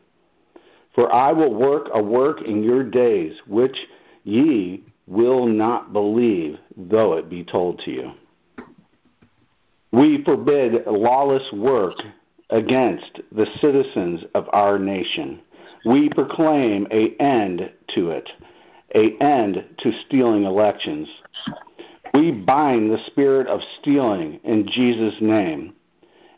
For 0.94 1.10
I 1.10 1.32
will 1.32 1.54
work 1.54 1.88
a 1.94 2.04
work 2.04 2.42
in 2.42 2.64
your 2.64 2.84
days, 2.84 3.38
which 3.48 3.78
ye 4.26 4.84
will 5.10 5.48
not 5.48 5.92
believe, 5.92 6.58
though 6.78 7.14
it 7.14 7.30
be 7.30 7.44
told 7.44 7.80
to 7.80 7.92
you. 7.92 8.12
We 9.92 10.24
forbid 10.24 10.86
lawless 10.86 11.52
work 11.52 11.96
against 12.52 13.20
the 13.32 13.48
citizens 13.60 14.24
of 14.36 14.48
our 14.54 14.78
nation. 14.78 15.42
We 15.84 16.10
proclaim 16.10 16.88
a 16.92 17.16
end 17.20 17.72
to 17.96 18.12
it, 18.12 18.30
a 18.94 19.18
end 19.22 19.66
to 19.80 19.92
stealing 20.06 20.44
elections. 20.44 21.08
We 22.14 22.32
bind 22.32 22.92
the 22.92 23.04
spirit 23.08 23.48
of 23.48 23.62
stealing 23.80 24.40
in 24.44 24.68
Jesus' 24.68 25.20
name. 25.22 25.74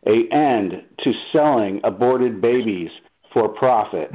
A 0.08 0.28
end 0.30 0.84
to 1.00 1.14
selling 1.32 1.82
aborted 1.84 2.42
babies 2.42 2.92
for 3.34 3.50
profit. 3.50 4.12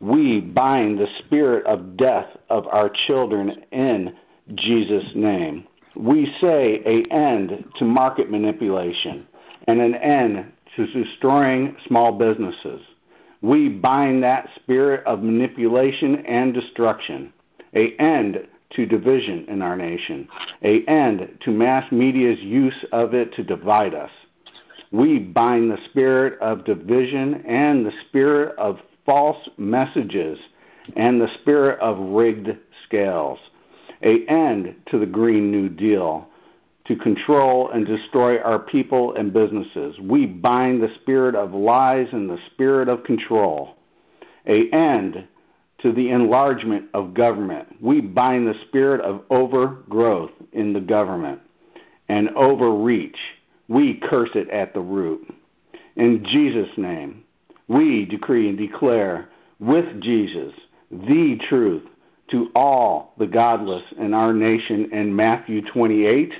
We 0.00 0.40
bind 0.40 0.98
the 0.98 1.08
spirit 1.18 1.66
of 1.66 1.96
death 1.96 2.28
of 2.50 2.66
our 2.68 2.90
children 3.06 3.64
in 3.72 4.14
Jesus' 4.54 5.12
name. 5.14 5.66
We 5.96 6.32
say 6.40 6.80
a 6.86 7.12
end 7.12 7.64
to 7.76 7.84
market 7.84 8.30
manipulation 8.30 9.26
and 9.66 9.80
an 9.80 9.96
end 9.96 10.52
to 10.76 10.86
destroying 10.86 11.76
small 11.86 12.12
businesses. 12.12 12.80
We 13.42 13.68
bind 13.68 14.22
that 14.22 14.48
spirit 14.56 15.04
of 15.06 15.22
manipulation 15.22 16.24
and 16.26 16.54
destruction. 16.54 17.32
A 17.74 17.94
end 17.96 18.46
to 18.70 18.86
division 18.86 19.46
in 19.48 19.62
our 19.62 19.76
nation, 19.76 20.28
a 20.62 20.84
end 20.86 21.38
to 21.40 21.50
mass 21.50 21.90
media's 21.90 22.40
use 22.40 22.84
of 22.92 23.14
it 23.14 23.32
to 23.34 23.42
divide 23.42 23.94
us. 23.94 24.10
We 24.90 25.18
bind 25.18 25.70
the 25.70 25.78
spirit 25.90 26.38
of 26.40 26.64
division 26.64 27.42
and 27.46 27.84
the 27.84 27.92
spirit 28.08 28.56
of 28.58 28.78
false 29.08 29.48
messages 29.56 30.38
and 30.94 31.18
the 31.18 31.34
spirit 31.40 31.80
of 31.80 31.98
rigged 31.98 32.50
scales. 32.84 33.38
A 34.02 34.26
end 34.26 34.76
to 34.90 34.98
the 34.98 35.06
Green 35.06 35.50
New 35.50 35.70
Deal 35.70 36.28
to 36.84 36.94
control 36.94 37.70
and 37.70 37.86
destroy 37.86 38.38
our 38.38 38.58
people 38.58 39.14
and 39.14 39.32
businesses. 39.32 39.98
We 39.98 40.26
bind 40.26 40.82
the 40.82 40.94
spirit 41.00 41.34
of 41.34 41.54
lies 41.54 42.08
and 42.12 42.28
the 42.28 42.38
spirit 42.52 42.90
of 42.90 43.02
control. 43.04 43.76
A 44.46 44.68
end 44.72 45.26
to 45.78 45.92
the 45.92 46.10
enlargement 46.10 46.90
of 46.92 47.14
government. 47.14 47.76
We 47.80 48.02
bind 48.02 48.46
the 48.46 48.60
spirit 48.68 49.00
of 49.00 49.22
overgrowth 49.30 50.32
in 50.52 50.74
the 50.74 50.80
government 50.80 51.40
and 52.10 52.28
overreach. 52.36 53.18
We 53.68 54.02
curse 54.02 54.30
it 54.34 54.50
at 54.50 54.74
the 54.74 54.80
root. 54.80 55.34
In 55.96 56.26
Jesus' 56.26 56.76
name, 56.76 57.24
we 57.68 58.04
decree 58.04 58.48
and 58.48 58.58
declare 58.58 59.28
with 59.60 60.00
Jesus 60.00 60.52
the 60.90 61.38
truth 61.48 61.84
to 62.30 62.50
all 62.54 63.14
the 63.18 63.26
godless 63.26 63.84
in 63.98 64.12
our 64.14 64.32
nation 64.32 64.90
in 64.92 65.14
Matthew 65.14 65.62
28. 65.62 66.32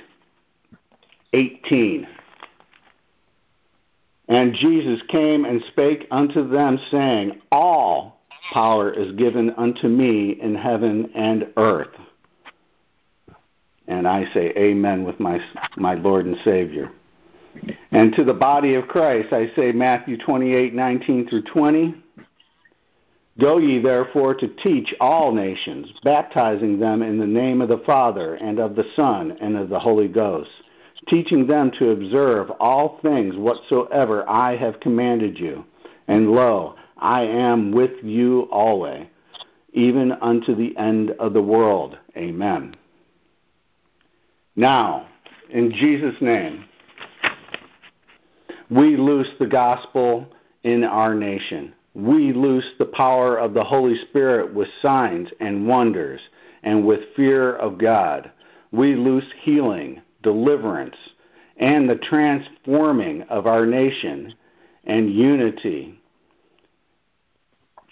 18. 1.33 2.07
And 4.27 4.53
Jesus 4.53 5.01
came 5.07 5.45
and 5.45 5.61
spake 5.69 6.07
unto 6.11 6.47
them, 6.47 6.79
saying, 6.91 7.41
All 7.51 8.21
power 8.53 8.91
is 8.91 9.11
given 9.13 9.51
unto 9.51 9.87
me 9.87 10.31
in 10.39 10.55
heaven 10.55 11.11
and 11.15 11.47
earth. 11.57 11.95
And 13.87 14.07
I 14.07 14.31
say 14.33 14.53
amen 14.55 15.03
with 15.03 15.19
my, 15.19 15.39
my 15.77 15.95
Lord 15.95 16.25
and 16.27 16.37
Savior. 16.43 16.91
And 17.91 18.13
to 18.13 18.23
the 18.23 18.33
body 18.33 18.75
of 18.75 18.87
Christ, 18.87 19.33
I 19.33 19.51
say 19.55 19.71
Matthew 19.71 20.17
28 20.17 20.73
19 20.73 21.27
through 21.27 21.43
20. 21.43 21.95
Go 23.39 23.57
ye 23.57 23.81
therefore 23.81 24.35
to 24.35 24.47
teach 24.47 24.93
all 24.99 25.31
nations, 25.31 25.91
baptizing 26.03 26.77
them 26.79 27.01
in 27.01 27.17
the 27.17 27.25
name 27.25 27.61
of 27.61 27.69
the 27.69 27.81
Father, 27.85 28.35
and 28.35 28.59
of 28.59 28.75
the 28.75 28.85
Son, 28.95 29.37
and 29.39 29.55
of 29.55 29.69
the 29.69 29.79
Holy 29.79 30.09
Ghost, 30.09 30.49
teaching 31.07 31.47
them 31.47 31.71
to 31.79 31.91
observe 31.91 32.51
all 32.59 32.99
things 33.01 33.37
whatsoever 33.37 34.27
I 34.29 34.57
have 34.57 34.81
commanded 34.81 35.39
you. 35.39 35.63
And 36.07 36.31
lo, 36.31 36.75
I 36.97 37.21
am 37.21 37.71
with 37.71 38.03
you 38.03 38.49
always, 38.51 39.07
even 39.71 40.11
unto 40.11 40.53
the 40.53 40.75
end 40.77 41.11
of 41.11 41.33
the 41.33 41.41
world. 41.41 41.97
Amen. 42.17 42.75
Now, 44.55 45.07
in 45.49 45.71
Jesus' 45.71 46.19
name, 46.19 46.65
we 48.69 48.95
loose 48.97 49.29
the 49.39 49.47
gospel 49.47 50.27
in 50.63 50.83
our 50.83 51.15
nation. 51.15 51.73
We 51.95 52.33
loose 52.33 52.67
the 52.77 52.85
power 52.85 53.37
of 53.37 53.53
the 53.53 53.63
Holy 53.63 53.97
Spirit 54.09 54.53
with 54.53 54.67
signs 54.81 55.29
and 55.39 55.67
wonders 55.67 56.21
and 56.63 56.85
with 56.85 57.15
fear 57.15 57.55
of 57.55 57.77
God. 57.77 58.31
We 58.71 58.95
loose 58.95 59.25
healing, 59.41 60.01
deliverance, 60.21 60.95
and 61.57 61.89
the 61.89 61.95
transforming 61.95 63.23
of 63.23 63.47
our 63.47 63.65
nation 63.65 64.35
and 64.83 65.11
unity, 65.11 65.99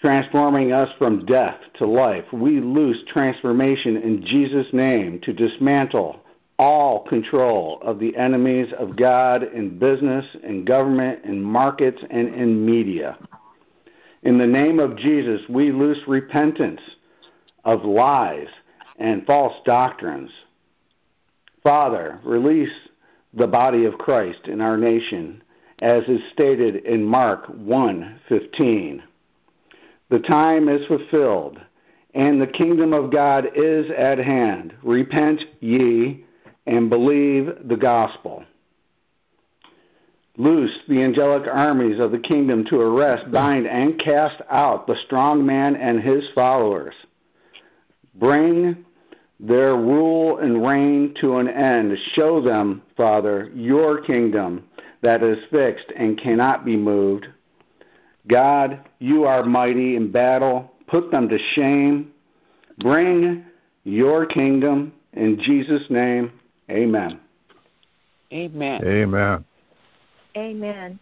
transforming 0.00 0.72
us 0.72 0.90
from 0.96 1.26
death 1.26 1.58
to 1.74 1.86
life. 1.86 2.24
We 2.32 2.60
loose 2.60 2.98
transformation 3.08 3.96
in 3.96 4.24
Jesus' 4.24 4.72
name 4.72 5.20
to 5.22 5.32
dismantle 5.32 6.20
all 6.58 7.04
control 7.04 7.78
of 7.82 7.98
the 7.98 8.16
enemies 8.16 8.72
of 8.78 8.96
God 8.96 9.42
in 9.42 9.78
business, 9.78 10.24
in 10.42 10.64
government, 10.64 11.24
in 11.24 11.42
markets, 11.42 12.02
and 12.10 12.34
in 12.34 12.64
media. 12.66 13.16
In 14.22 14.38
the 14.38 14.46
name 14.46 14.80
of 14.80 14.96
Jesus, 14.96 15.40
we 15.48 15.70
loose 15.70 16.00
repentance 16.08 16.80
of 17.64 17.84
lies 17.84 18.48
and 18.98 19.24
false 19.24 19.54
doctrines. 19.64 20.30
Father, 21.62 22.18
release 22.24 22.72
the 23.34 23.46
body 23.46 23.84
of 23.84 23.98
Christ 23.98 24.48
in 24.48 24.60
our 24.60 24.76
nation 24.76 25.42
as 25.80 26.02
is 26.08 26.20
stated 26.32 26.76
in 26.84 27.04
Mark 27.04 27.46
1:15. 27.46 29.02
The 30.08 30.18
time 30.18 30.68
is 30.68 30.86
fulfilled 30.86 31.60
and 32.14 32.40
the 32.40 32.46
kingdom 32.46 32.92
of 32.92 33.10
God 33.10 33.50
is 33.54 33.90
at 33.90 34.18
hand. 34.18 34.72
Repent 34.82 35.44
ye 35.60 36.24
and 36.68 36.90
believe 36.90 37.48
the 37.64 37.76
gospel. 37.76 38.44
Loose 40.36 40.78
the 40.86 41.02
angelic 41.02 41.48
armies 41.48 41.98
of 41.98 42.12
the 42.12 42.18
kingdom 42.18 42.64
to 42.66 42.80
arrest, 42.80 43.32
bind, 43.32 43.66
and 43.66 43.98
cast 43.98 44.40
out 44.50 44.86
the 44.86 44.94
strong 45.06 45.44
man 45.44 45.74
and 45.74 46.00
his 46.00 46.28
followers. 46.34 46.94
Bring 48.14 48.84
their 49.40 49.76
rule 49.76 50.38
and 50.38 50.64
reign 50.64 51.14
to 51.20 51.38
an 51.38 51.48
end. 51.48 51.96
Show 52.12 52.40
them, 52.40 52.82
Father, 52.96 53.50
your 53.54 54.02
kingdom 54.02 54.64
that 55.02 55.22
is 55.22 55.38
fixed 55.50 55.90
and 55.96 56.20
cannot 56.20 56.64
be 56.64 56.76
moved. 56.76 57.28
God, 58.28 58.86
you 58.98 59.24
are 59.24 59.42
mighty 59.42 59.96
in 59.96 60.12
battle. 60.12 60.70
Put 60.86 61.10
them 61.10 61.28
to 61.30 61.38
shame. 61.54 62.12
Bring 62.78 63.44
your 63.84 64.26
kingdom 64.26 64.92
in 65.14 65.40
Jesus' 65.40 65.88
name. 65.88 66.32
Amen. 66.70 67.20
Amen. 68.32 68.84
Amen. 68.84 69.44
Amen. 70.36 71.00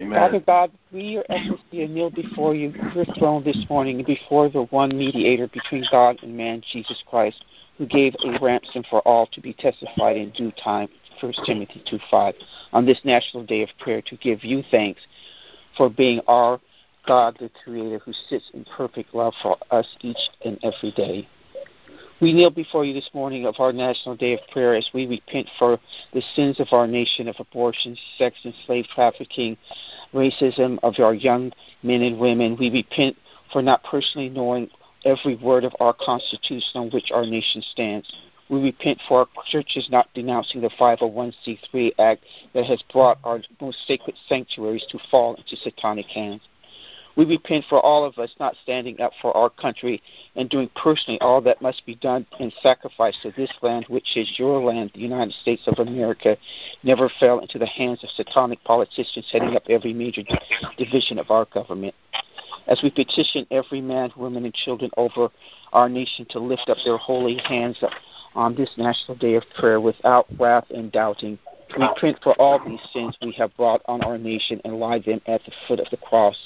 Father 0.00 0.40
God, 0.40 0.70
we, 0.92 1.02
your 1.02 1.24
ecclesia, 1.28 1.88
kneel 1.88 2.10
before 2.10 2.54
you, 2.54 2.72
your 2.94 3.04
throne 3.18 3.42
this 3.42 3.64
morning, 3.68 4.04
before 4.04 4.48
the 4.48 4.62
one 4.64 4.90
mediator 4.96 5.48
between 5.48 5.84
God 5.90 6.18
and 6.22 6.36
man, 6.36 6.62
Jesus 6.72 7.02
Christ, 7.08 7.44
who 7.78 7.86
gave 7.86 8.14
a 8.24 8.38
ransom 8.40 8.84
for 8.88 9.00
all 9.00 9.26
to 9.32 9.40
be 9.40 9.54
testified 9.54 10.16
in 10.16 10.30
due 10.30 10.52
time, 10.62 10.88
1 11.20 11.32
Timothy 11.44 11.82
2 11.90 11.98
5, 12.10 12.34
on 12.72 12.86
this 12.86 13.00
national 13.04 13.44
day 13.44 13.62
of 13.62 13.70
prayer 13.80 14.00
to 14.02 14.16
give 14.18 14.44
you 14.44 14.62
thanks 14.70 15.00
for 15.76 15.90
being 15.90 16.20
our 16.28 16.60
God, 17.06 17.36
the 17.40 17.50
Creator, 17.64 17.98
who 18.04 18.12
sits 18.28 18.50
in 18.54 18.64
perfect 18.76 19.14
love 19.14 19.32
for 19.42 19.56
us 19.70 19.86
each 20.00 20.30
and 20.44 20.58
every 20.62 20.92
day. 20.92 21.26
We 22.20 22.32
kneel 22.32 22.50
before 22.50 22.84
you 22.84 22.94
this 22.94 23.10
morning 23.14 23.46
of 23.46 23.54
our 23.60 23.72
National 23.72 24.16
Day 24.16 24.34
of 24.34 24.40
Prayer 24.50 24.74
as 24.74 24.90
we 24.92 25.06
repent 25.06 25.48
for 25.56 25.78
the 26.12 26.22
sins 26.34 26.58
of 26.58 26.66
our 26.72 26.88
nation 26.88 27.28
of 27.28 27.36
abortion, 27.38 27.96
sex 28.16 28.36
and 28.42 28.52
slave 28.66 28.86
trafficking, 28.92 29.56
racism 30.12 30.80
of 30.82 30.94
our 30.98 31.14
young 31.14 31.52
men 31.84 32.02
and 32.02 32.18
women. 32.18 32.56
We 32.58 32.70
repent 32.70 33.16
for 33.52 33.62
not 33.62 33.84
personally 33.84 34.30
knowing 34.30 34.68
every 35.04 35.36
word 35.36 35.62
of 35.62 35.72
our 35.78 35.92
Constitution 35.92 36.72
on 36.74 36.90
which 36.90 37.12
our 37.12 37.24
nation 37.24 37.62
stands. 37.62 38.12
We 38.48 38.62
repent 38.62 39.00
for 39.06 39.20
our 39.20 39.28
churches 39.46 39.88
not 39.88 40.08
denouncing 40.14 40.60
the 40.60 40.70
501c3 40.70 41.92
Act 42.00 42.24
that 42.52 42.64
has 42.64 42.82
brought 42.92 43.18
our 43.22 43.40
most 43.60 43.86
sacred 43.86 44.16
sanctuaries 44.28 44.84
to 44.90 44.98
fall 45.08 45.36
into 45.36 45.54
satanic 45.54 46.06
hands. 46.06 46.42
We 47.16 47.24
repent 47.24 47.64
for 47.68 47.80
all 47.80 48.04
of 48.04 48.18
us 48.18 48.30
not 48.38 48.56
standing 48.62 49.00
up 49.00 49.12
for 49.20 49.36
our 49.36 49.50
country 49.50 50.02
and 50.36 50.48
doing 50.48 50.70
personally 50.76 51.20
all 51.20 51.40
that 51.42 51.60
must 51.60 51.84
be 51.84 51.96
done 51.96 52.26
in 52.38 52.52
sacrifice 52.62 53.16
to 53.22 53.32
this 53.32 53.50
land, 53.60 53.86
which 53.88 54.16
is 54.16 54.38
your 54.38 54.62
land, 54.62 54.92
the 54.94 55.00
United 55.00 55.34
States 55.34 55.62
of 55.66 55.78
America, 55.78 56.36
never 56.82 57.10
fell 57.20 57.40
into 57.40 57.58
the 57.58 57.66
hands 57.66 58.04
of 58.04 58.10
satanic 58.10 58.62
politicians 58.64 59.26
setting 59.30 59.56
up 59.56 59.64
every 59.68 59.92
major 59.92 60.22
division 60.76 61.18
of 61.18 61.30
our 61.30 61.44
government. 61.46 61.94
As 62.68 62.82
we 62.82 62.90
petition 62.90 63.46
every 63.50 63.80
man, 63.80 64.12
woman, 64.14 64.44
and 64.44 64.54
children 64.54 64.90
over 64.98 65.30
our 65.72 65.88
nation 65.88 66.26
to 66.30 66.38
lift 66.38 66.68
up 66.68 66.76
their 66.84 66.98
holy 66.98 67.38
hands 67.38 67.82
on 68.34 68.54
this 68.54 68.70
national 68.76 69.16
day 69.16 69.34
of 69.34 69.44
prayer 69.58 69.80
without 69.80 70.26
wrath 70.38 70.66
and 70.70 70.92
doubting, 70.92 71.38
we 71.76 71.84
repent 71.84 72.18
for 72.22 72.34
all 72.34 72.58
these 72.64 72.80
sins 72.92 73.16
we 73.22 73.32
have 73.32 73.56
brought 73.56 73.82
on 73.86 74.02
our 74.02 74.18
nation 74.18 74.60
and 74.64 74.78
lie 74.78 74.98
them 74.98 75.20
at 75.26 75.44
the 75.44 75.52
foot 75.66 75.80
of 75.80 75.88
the 75.90 75.96
cross. 75.96 76.36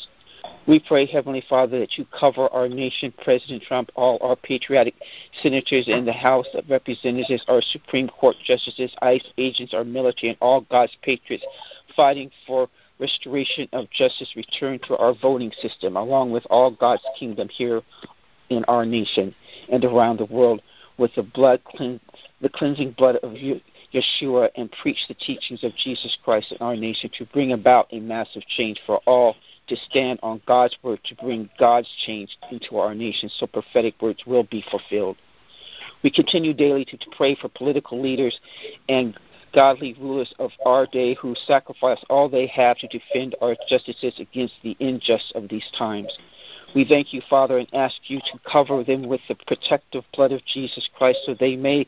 We 0.66 0.78
pray, 0.78 1.06
Heavenly 1.06 1.42
Father, 1.48 1.80
that 1.80 1.98
you 1.98 2.06
cover 2.18 2.48
our 2.48 2.68
nation, 2.68 3.12
President 3.22 3.62
Trump, 3.62 3.90
all 3.96 4.18
our 4.20 4.36
patriotic 4.36 4.94
senators 5.42 5.88
in 5.88 6.04
the 6.04 6.12
House 6.12 6.46
of 6.54 6.70
Representatives, 6.70 7.44
our 7.48 7.60
Supreme 7.60 8.08
Court 8.08 8.36
justices, 8.44 8.94
ICE 9.02 9.26
agents, 9.38 9.74
our 9.74 9.84
military, 9.84 10.30
and 10.30 10.38
all 10.40 10.60
God's 10.62 10.96
patriots 11.02 11.44
fighting 11.96 12.30
for 12.46 12.68
restoration 13.00 13.68
of 13.72 13.90
justice, 13.90 14.32
return 14.36 14.78
to 14.86 14.96
our 14.96 15.14
voting 15.14 15.52
system, 15.60 15.96
along 15.96 16.30
with 16.30 16.46
all 16.48 16.70
God's 16.70 17.02
kingdom 17.18 17.48
here 17.48 17.82
in 18.48 18.64
our 18.66 18.86
nation 18.86 19.34
and 19.68 19.84
around 19.84 20.18
the 20.18 20.26
world, 20.26 20.62
with 20.98 21.12
the 21.16 21.22
blood, 21.22 21.60
the 22.40 22.48
cleansing 22.48 22.92
blood 22.92 23.16
of 23.16 23.32
Yeshua, 23.92 24.50
and 24.56 24.70
preach 24.82 25.06
the 25.08 25.14
teachings 25.14 25.64
of 25.64 25.74
Jesus 25.76 26.16
Christ 26.24 26.52
in 26.52 26.58
our 26.58 26.76
nation 26.76 27.10
to 27.18 27.26
bring 27.26 27.52
about 27.52 27.88
a 27.92 28.00
massive 28.00 28.46
change 28.46 28.80
for 28.86 28.98
all 29.06 29.36
to 29.68 29.76
stand 29.76 30.18
on 30.22 30.40
God's 30.46 30.76
word 30.82 31.00
to 31.04 31.14
bring 31.16 31.48
God's 31.58 31.88
change 32.04 32.36
into 32.50 32.78
our 32.78 32.94
nation 32.94 33.28
so 33.28 33.46
prophetic 33.46 34.00
words 34.00 34.24
will 34.26 34.44
be 34.44 34.64
fulfilled. 34.70 35.16
We 36.02 36.10
continue 36.10 36.52
daily 36.52 36.84
to, 36.86 36.96
to 36.96 37.06
pray 37.16 37.34
for 37.34 37.48
political 37.48 38.00
leaders 38.00 38.38
and 38.88 39.16
godly 39.52 39.94
rulers 40.00 40.32
of 40.38 40.50
our 40.64 40.86
day 40.86 41.14
who 41.14 41.34
sacrifice 41.46 42.02
all 42.08 42.28
they 42.28 42.46
have 42.46 42.78
to 42.78 42.88
defend 42.88 43.36
our 43.40 43.54
justices 43.68 44.14
against 44.18 44.54
the 44.62 44.76
injustice 44.80 45.32
of 45.34 45.48
these 45.48 45.68
times. 45.78 46.16
We 46.74 46.86
thank 46.86 47.12
you, 47.12 47.20
Father, 47.28 47.58
and 47.58 47.68
ask 47.74 47.96
you 48.06 48.18
to 48.18 48.38
cover 48.50 48.82
them 48.82 49.06
with 49.06 49.20
the 49.28 49.34
protective 49.46 50.04
blood 50.14 50.32
of 50.32 50.44
Jesus 50.46 50.88
Christ 50.96 51.20
so 51.26 51.34
they 51.34 51.54
may 51.54 51.86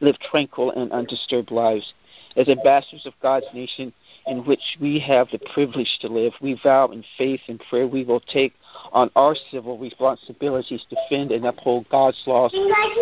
live 0.00 0.18
tranquil 0.18 0.70
and 0.72 0.92
undisturbed 0.92 1.50
lives. 1.50 1.94
As 2.36 2.48
ambassadors 2.48 3.06
of 3.06 3.14
God's 3.22 3.46
nation, 3.54 3.92
in 4.26 4.44
which 4.44 4.76
we 4.80 4.98
have 4.98 5.28
the 5.30 5.38
privilege 5.54 5.98
to 6.00 6.08
live. 6.08 6.32
We 6.40 6.58
vow 6.62 6.88
in 6.88 7.04
faith 7.16 7.40
and 7.48 7.60
prayer 7.70 7.86
we 7.86 8.04
will 8.04 8.20
take 8.20 8.54
on 8.92 9.10
our 9.16 9.36
civil 9.50 9.78
responsibilities 9.78 10.84
to 10.90 10.96
defend 10.96 11.30
and 11.30 11.46
uphold 11.46 11.88
God's 11.88 12.20
laws 12.26 12.54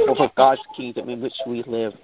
over 0.08 0.30
God's 0.36 0.60
kingdom 0.76 1.08
in 1.08 1.20
which 1.20 1.34
we 1.46 1.62
live. 1.66 1.94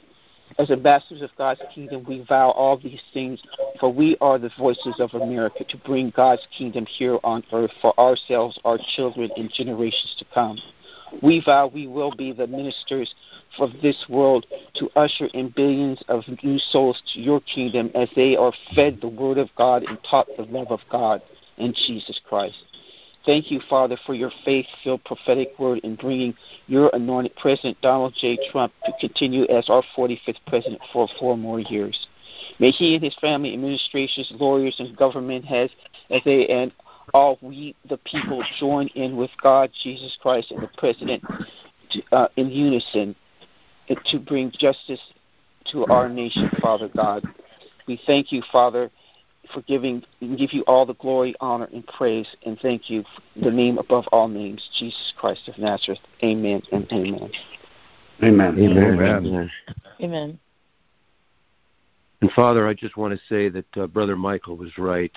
As 0.59 0.71
ambassadors 0.71 1.23
of 1.23 1.31
God's 1.39 1.61
kingdom, 1.73 2.05
we 2.09 2.25
vow 2.29 2.51
all 2.51 2.77
these 2.77 3.01
things, 3.15 3.41
for 3.79 3.93
we 3.93 4.17
are 4.21 4.39
the 4.39 4.51
voices 4.59 4.97
of 4.99 5.15
America 5.15 5.65
to 5.65 5.77
bring 5.79 6.13
God's 6.17 6.47
kingdom 6.57 6.87
here 6.87 7.19
on 7.23 7.45
earth 7.53 7.71
for 7.81 7.99
ourselves, 8.01 8.59
our 8.65 8.79
children, 8.97 9.31
and 9.37 9.51
generations 9.53 10.17
to 10.19 10.25
come. 10.35 10.59
We 11.23 11.41
vow 11.45 11.71
we 11.73 11.87
will 11.87 12.13
be 12.13 12.33
the 12.33 12.47
ministers 12.47 13.15
of 13.59 13.71
this 13.83 14.05
world 14.09 14.47
to 14.75 14.89
usher 14.97 15.27
in 15.35 15.51
billions 15.51 16.03
of 16.09 16.25
new 16.43 16.59
souls 16.59 17.03
to 17.13 17.21
your 17.21 17.41
kingdom 17.41 17.91
as 17.95 18.09
they 18.15 18.37
are 18.37 18.53
fed 18.75 19.01
the 19.01 19.09
word 19.09 19.39
of 19.39 19.49
God 19.57 19.83
and 19.85 19.99
taught 20.09 20.29
the 20.37 20.45
love 20.45 20.71
of 20.71 20.81
God 20.91 21.23
in 21.59 21.75
Jesus 21.75 22.21
Christ. 22.29 22.57
Thank 23.27 23.51
you, 23.51 23.61
Father, 23.69 23.99
for 24.07 24.15
your 24.15 24.33
faith 24.45 24.67
filled 24.83 25.05
prophetic 25.05 25.59
word 25.59 25.81
in 25.81 25.97
bringing 25.97 26.35
your 26.69 26.91
anointed 26.95 27.37
President 27.37 27.79
Donald 27.83 28.15
J. 28.19 28.39
Trump 28.51 28.73
to 28.87 28.93
continue 28.99 29.45
as 29.45 29.69
our 29.69 29.83
45th 29.97 30.39
president 30.47 30.81
for 30.93 31.07
four 31.19 31.37
more 31.37 31.61
years. 31.61 32.09
May 32.59 32.71
he 32.71 32.95
and 32.95 33.05
his 33.05 33.15
family, 33.21 33.53
administrations, 33.53 34.33
lawyers, 34.39 34.77
and 34.79 34.97
government 34.97 35.45
heads, 35.45 35.73
as 36.09 36.23
they 36.25 36.47
and 36.49 36.73
all 37.15 37.39
we, 37.41 37.75
the 37.89 37.99
people, 37.99 38.43
join 38.59 38.89
in 38.89 39.17
with 39.17 39.31
God, 39.43 39.71
Jesus 39.83 40.17
Christ, 40.21 40.51
and 40.51 40.63
the 40.63 40.71
president 40.79 41.23
to, 41.91 42.03
uh, 42.13 42.29
in 42.37 42.51
unison 42.51 43.15
to 44.07 44.19
bring 44.19 44.53
justice 44.59 45.01
to 45.73 45.85
our 45.87 46.09
nation, 46.09 46.51
Father 46.61 46.89
God. 46.95 47.25
We 47.87 48.01
thank 48.07 48.33
you, 48.33 48.43
Father, 48.53 48.91
for 49.53 49.63
giving 49.63 50.03
and 50.21 50.39
give 50.39 50.53
you 50.53 50.63
all 50.67 50.87
the 50.87 50.95
glory, 50.95 51.35
honor, 51.41 51.69
and 51.73 51.87
praise, 51.87 52.27
and 52.47 52.59
thank 52.61 52.89
you 52.89 53.05
the 53.43 53.51
name 53.51 53.79
above 53.79 54.05
all 54.13 54.29
names, 54.29 54.69
Jesus 54.79 55.13
Christ 55.19 55.49
of 55.49 55.59
Nazareth. 55.59 55.99
Amen 56.23 56.63
and 56.71 56.87
amen. 56.93 57.31
Amen. 58.23 58.59
Amen. 58.59 59.01
Amen. 59.01 59.51
Amen. 60.01 60.39
And 62.21 62.31
Father, 62.33 62.69
I 62.69 62.75
just 62.75 62.97
want 62.97 63.15
to 63.15 63.21
say 63.29 63.49
that 63.49 63.77
uh, 63.77 63.87
Brother 63.87 64.15
Michael 64.15 64.57
was 64.57 64.77
right. 64.77 65.13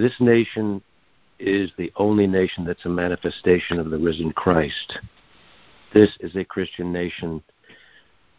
This 0.00 0.18
nation 0.18 0.80
is 1.38 1.70
the 1.76 1.92
only 1.96 2.26
nation 2.26 2.64
that's 2.64 2.86
a 2.86 2.88
manifestation 2.88 3.78
of 3.78 3.90
the 3.90 3.98
risen 3.98 4.32
Christ. 4.32 4.98
This 5.92 6.08
is 6.20 6.34
a 6.36 6.44
Christian 6.44 6.90
nation, 6.90 7.42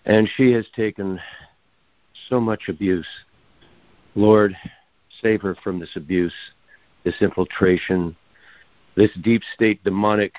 and 0.06 0.28
she 0.38 0.52
has 0.54 0.66
taken 0.76 1.20
so 2.30 2.40
much 2.40 2.64
abuse. 2.68 3.06
Lord, 4.16 4.58
save 5.22 5.44
her 5.44 5.54
from 5.64 5.80
this 5.80 5.96
abuse, 5.96 6.34
this 7.04 7.22
infiltration. 7.22 8.16
This 8.96 9.12
deep 9.22 9.44
state 9.54 9.84
demonic 9.84 10.34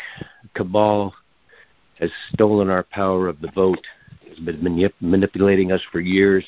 cabal 0.54 1.14
has 2.00 2.11
stolen 2.32 2.68
our 2.68 2.82
power 2.82 3.28
of 3.28 3.40
the 3.40 3.52
vote, 3.52 3.87
has 4.28 4.40
been 4.40 4.56
manip- 4.56 5.00
manipulating 5.00 5.70
us 5.70 5.82
for 5.92 6.00
years. 6.00 6.44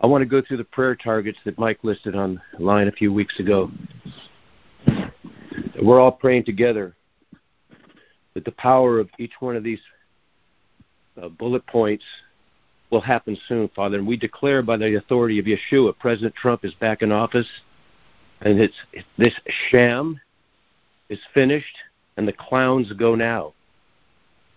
I 0.00 0.06
want 0.06 0.22
to 0.22 0.26
go 0.26 0.40
through 0.40 0.58
the 0.58 0.64
prayer 0.64 0.94
targets 0.94 1.38
that 1.44 1.58
Mike 1.58 1.80
listed 1.82 2.14
on 2.14 2.40
line 2.58 2.86
a 2.86 2.92
few 2.92 3.12
weeks 3.12 3.40
ago. 3.40 3.70
We're 5.82 6.00
all 6.00 6.12
praying 6.12 6.44
together 6.44 6.94
that 8.34 8.44
the 8.44 8.52
power 8.52 9.00
of 9.00 9.08
each 9.18 9.32
one 9.40 9.56
of 9.56 9.64
these 9.64 9.80
uh, 11.20 11.28
bullet 11.28 11.66
points 11.66 12.04
will 12.90 13.00
happen 13.00 13.36
soon, 13.48 13.68
Father. 13.74 13.98
And 13.98 14.06
we 14.06 14.16
declare 14.16 14.62
by 14.62 14.76
the 14.76 14.96
authority 14.96 15.40
of 15.40 15.46
Yeshua, 15.46 15.98
President 15.98 16.34
Trump 16.36 16.64
is 16.64 16.74
back 16.74 17.02
in 17.02 17.10
office, 17.10 17.48
and 18.40 18.60
it's 18.60 18.76
this 19.16 19.34
sham 19.70 20.20
is 21.08 21.18
finished, 21.34 21.76
and 22.16 22.28
the 22.28 22.32
clowns 22.32 22.92
go 22.92 23.16
now. 23.16 23.52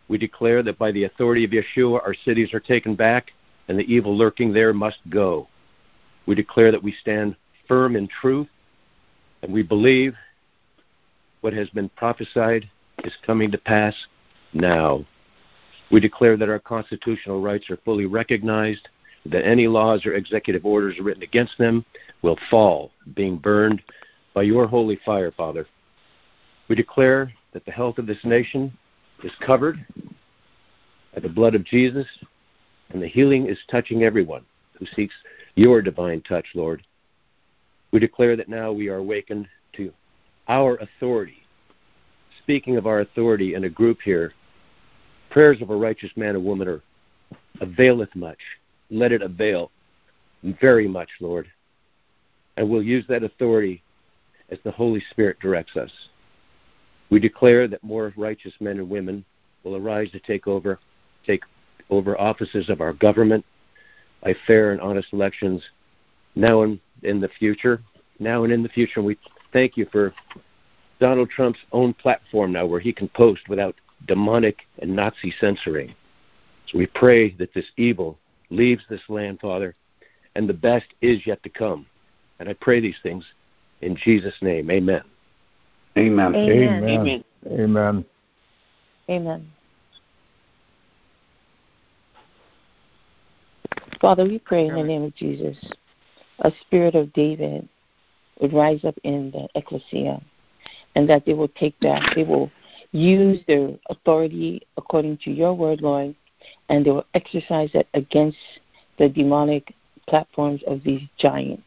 We 0.08 0.20
declare 0.20 0.62
that 0.64 0.78
by 0.78 0.92
the 0.92 1.06
authority 1.06 1.44
of 1.46 1.52
Yeshua, 1.52 2.02
our 2.06 2.14
cities 2.14 2.54
are 2.54 2.60
taken 2.60 2.96
back, 2.96 3.32
and 3.68 3.78
the 3.78 3.94
evil 3.94 4.18
lurking 4.18 4.54
there 4.54 4.74
must 4.74 4.98
go. 5.10 5.48
We 6.26 6.36
declare 6.36 6.72
that 6.72 6.84
we 6.84 6.94
stand 7.02 7.36
firm 7.68 7.96
in 7.96 8.08
truth, 8.08 8.48
and 9.42 9.52
we 9.52 9.64
believe 9.64 10.14
what 11.42 11.54
has 11.54 11.70
been 11.70 11.90
prophesied 11.90 12.70
is 13.04 13.14
coming 13.26 13.52
to 13.52 13.58
pass 13.58 13.96
now. 14.54 15.06
We 15.92 16.00
declare 16.00 16.38
that 16.38 16.50
our 16.50 16.60
constitutional 16.60 17.42
rights 17.42 17.70
are 17.70 17.78
fully 17.78 18.06
recognized, 18.06 18.88
that 19.26 19.46
any 19.46 19.68
laws 19.68 20.06
or 20.06 20.14
executive 20.14 20.66
orders 20.66 21.00
written 21.00 21.24
against 21.24 21.58
them 21.58 21.86
will 22.22 22.38
fall, 22.50 22.92
being 23.16 23.38
burned 23.38 23.82
by 24.34 24.44
your 24.44 24.68
holy 24.68 25.00
fire, 25.06 25.32
Father. 25.32 25.68
We 26.70 26.76
declare 26.76 27.34
that 27.54 27.66
the 27.66 27.72
health 27.72 27.98
of 27.98 28.08
this 28.08 28.24
nation 28.24 28.72
is 29.24 29.32
covered 29.46 29.86
by 31.14 31.20
the 31.20 31.30
blood 31.30 31.56
of 31.56 31.66
Jesus, 31.66 32.08
and 32.94 33.02
the 33.02 33.08
healing 33.08 33.48
is 33.48 33.58
touching 33.70 34.04
everyone 34.04 34.46
who 34.78 34.86
seeks 34.96 35.16
your 35.56 35.82
divine 35.82 36.22
touch, 36.22 36.46
Lord. 36.56 36.84
We 37.92 38.00
declare 38.00 38.36
that 38.36 38.50
now 38.50 38.72
we 38.72 38.90
are 38.90 38.98
awakened 38.98 39.48
to 39.74 39.92
our 40.48 40.78
authority. 40.78 41.44
Speaking 42.42 42.78
of 42.78 42.88
our 42.88 43.02
authority 43.02 43.54
in 43.54 43.66
a 43.66 43.70
group 43.70 44.00
here, 44.04 44.34
prayers 45.30 45.62
of 45.62 45.70
a 45.70 45.76
righteous 45.76 46.12
man 46.16 46.36
or 46.36 46.40
woman 46.40 46.68
are 46.68 46.82
availeth 47.62 48.14
much. 48.16 48.40
Let 48.90 49.12
it 49.12 49.22
avail 49.22 49.72
very 50.44 50.88
much, 50.88 51.10
Lord. 51.20 51.48
And 52.58 52.70
we'll 52.70 52.84
use 52.84 53.06
that 53.08 53.24
authority 53.24 53.82
as 54.50 54.58
the 54.64 54.72
Holy 54.72 55.04
Spirit 55.12 55.40
directs 55.40 55.78
us. 55.78 55.92
We 57.10 57.20
declare 57.20 57.68
that 57.68 57.84
more 57.84 58.14
righteous 58.18 58.54
men 58.60 58.80
and 58.80 58.90
women 58.90 59.24
will 59.64 59.76
arise 59.76 60.12
to 60.12 60.20
take 60.20 60.48
over 60.48 60.80
take 61.26 61.44
over 61.92 62.20
offices 62.20 62.70
of 62.70 62.82
our 62.82 62.94
government 62.94 63.46
by 64.24 64.34
fair 64.48 64.72
and 64.72 64.82
honest 64.82 65.10
elections 65.14 65.62
now 66.36 66.64
and 66.64 66.80
in 67.04 67.20
the 67.20 67.28
future. 67.28 67.82
Now 68.20 68.44
and 68.44 68.54
in 68.54 68.64
the 68.64 68.70
future, 68.70 69.02
we 69.02 69.18
thank 69.52 69.78
you 69.78 69.88
for 69.92 70.14
Donald 71.00 71.30
Trump's 71.30 71.60
own 71.72 71.94
platform 71.94 72.54
now 72.54 72.66
where 72.66 72.80
he 72.80 72.94
can 72.94 73.10
post 73.10 73.42
without 73.50 73.76
demonic 74.08 74.60
and 74.80 74.96
Nazi 74.96 75.34
censoring. 75.40 75.94
So 76.68 76.78
we 76.78 76.88
pray 76.88 77.32
that 77.36 77.54
this 77.54 77.66
evil 77.78 78.18
leaves 78.50 78.84
this 78.90 79.02
land, 79.10 79.40
Father, 79.42 79.76
and 80.36 80.48
the 80.48 80.54
best 80.54 80.86
is 81.02 81.26
yet 81.26 81.42
to 81.44 81.50
come. 81.50 81.86
And 82.40 82.48
I 82.48 82.54
pray 82.54 82.80
these 82.80 82.96
things 83.04 83.26
in 83.82 83.96
Jesus' 83.96 84.36
name. 84.42 84.70
Amen. 84.72 85.02
Amen. 85.98 86.36
Amen. 86.36 86.84
Amen. 86.84 87.24
Amen. 87.48 88.06
Amen. 89.10 89.52
Father, 94.02 94.24
we 94.26 94.40
pray 94.40 94.66
in 94.66 94.74
the 94.74 94.84
name 94.84 95.04
of 95.04 95.16
Jesus, 95.16 95.56
a 96.40 96.52
spirit 96.62 96.96
of 96.96 97.14
David 97.14 97.70
would 98.40 98.52
rise 98.52 98.84
up 98.84 98.96
in 99.04 99.30
the 99.30 99.48
ecclesia 99.54 100.20
and 100.96 101.08
that 101.08 101.24
they 101.24 101.34
will 101.34 101.50
take 101.50 101.80
back, 101.82 102.16
they 102.16 102.24
will 102.24 102.52
use 102.92 103.40
their 103.48 103.70
authority 103.92 104.66
according 104.76 105.18
to 105.18 105.32
your 105.32 105.54
word, 105.54 105.82
Lord, 105.82 106.16
and 106.70 106.84
they 106.84 106.90
will 106.90 107.06
exercise 107.14 107.70
that 107.76 107.86
against 107.94 108.40
the 108.98 109.08
demonic 109.08 109.72
platforms 110.08 110.64
of 110.66 110.82
these 110.84 111.04
giants 111.20 111.64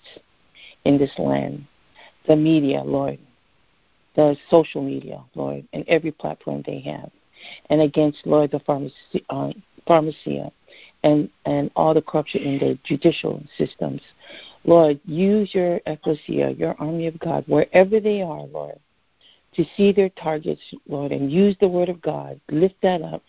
in 0.85 0.99
this 0.99 1.13
land. 1.19 1.65
The 2.27 2.35
media, 2.35 2.83
Lord, 2.83 3.19
the 4.17 4.37
social 4.51 4.83
media, 4.83 5.23
Lord, 5.37 5.65
and 5.73 5.85
every 5.87 6.11
platform 6.11 6.65
they 6.67 6.81
have. 6.81 7.11
And 7.71 7.81
against, 7.81 8.27
Lord, 8.27 8.51
the 8.51 8.61
pharmacy, 8.61 9.25
uh, 9.31 9.53
pharmakeia 9.87 10.51
and, 11.03 11.29
and 11.45 11.71
all 11.77 11.95
the 11.95 12.03
corruption 12.03 12.43
in 12.43 12.59
the 12.59 12.79
judicial 12.85 13.43
systems. 13.59 14.01
Lord, 14.65 15.01
use 15.05 15.55
your 15.55 15.81
ecclesia, 15.87 16.51
your 16.51 16.75
army 16.79 17.07
of 17.07 17.19
God, 17.19 17.45
wherever 17.47 18.01
they 18.01 18.23
are, 18.23 18.43
Lord, 18.45 18.79
to 19.55 19.65
see 19.77 19.93
their 19.93 20.09
targets, 20.11 20.63
Lord, 20.89 21.13
and 21.13 21.31
use 21.31 21.57
the 21.61 21.69
word 21.69 21.89
of 21.89 22.01
God, 22.01 22.41
lift 22.51 22.77
that 22.83 23.03
up, 23.03 23.23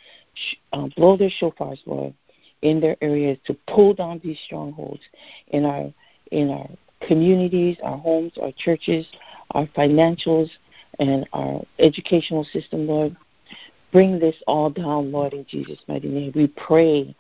um, 0.74 0.92
blow 0.96 1.18
their 1.18 1.30
shofars, 1.30 1.80
Lord, 1.86 2.14
in 2.62 2.80
their 2.80 2.98
areas 3.02 3.38
to 3.46 3.56
pull 3.68 3.94
down 3.94 4.22
these 4.24 4.40
strongholds 4.46 5.02
in 5.50 5.66
our 5.66 5.94
in 6.32 6.50
our 6.50 6.68
communities, 7.02 7.78
our 7.84 7.98
homes, 7.98 8.32
our 8.42 8.52
churches, 8.58 9.06
our 9.52 9.68
financials, 9.68 10.50
and 11.00 11.28
our 11.34 11.62
educational 11.80 12.44
system, 12.46 12.88
Lord. 12.88 13.16
Bring 13.96 14.20
this 14.20 14.36
all 14.46 14.70
down, 14.70 15.14
Lord, 15.14 15.32
in 15.32 15.46
Jesus' 15.48 15.80
mighty 15.88 16.10
name. 16.10 16.34
We 16.36 16.48
pray 16.48 17.16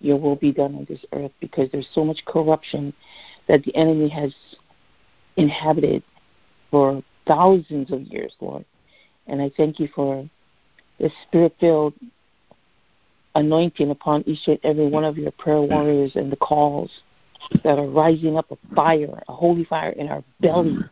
your 0.00 0.18
will 0.18 0.36
be 0.36 0.52
done 0.52 0.74
on 0.74 0.86
this 0.88 1.04
earth 1.12 1.32
because 1.38 1.68
there's 1.70 1.86
so 1.92 2.02
much 2.02 2.24
corruption 2.24 2.94
that 3.46 3.62
the 3.62 3.76
enemy 3.76 4.08
has 4.08 4.34
inhabited 5.36 6.02
for 6.70 7.02
thousands 7.26 7.92
of 7.92 8.00
years, 8.04 8.32
Lord. 8.40 8.64
And 9.26 9.42
I 9.42 9.50
thank 9.58 9.78
you 9.78 9.90
for 9.94 10.26
the 10.98 11.10
spirit 11.26 11.54
filled 11.60 11.92
anointing 13.34 13.90
upon 13.90 14.22
each 14.26 14.48
and 14.48 14.58
every 14.64 14.88
one 14.88 15.04
of 15.04 15.18
your 15.18 15.32
prayer 15.32 15.60
warriors 15.60 16.12
and 16.14 16.32
the 16.32 16.36
calls 16.36 16.90
that 17.64 17.78
are 17.78 17.86
rising 17.86 18.38
up 18.38 18.50
a 18.50 18.56
fire, 18.74 19.22
a 19.28 19.32
holy 19.34 19.64
fire 19.64 19.90
in 19.90 20.08
our 20.08 20.24
belly, 20.40 20.86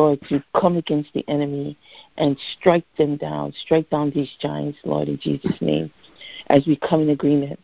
Lord, 0.00 0.20
to 0.30 0.42
come 0.58 0.78
against 0.78 1.12
the 1.12 1.28
enemy 1.28 1.76
and 2.16 2.34
strike 2.54 2.86
them 2.96 3.18
down, 3.18 3.52
strike 3.52 3.90
down 3.90 4.10
these 4.10 4.30
giants, 4.40 4.78
Lord, 4.82 5.08
in 5.08 5.18
Jesus' 5.20 5.60
name, 5.60 5.92
as 6.46 6.66
we 6.66 6.76
come 6.76 7.02
in 7.02 7.10
agreement 7.10 7.60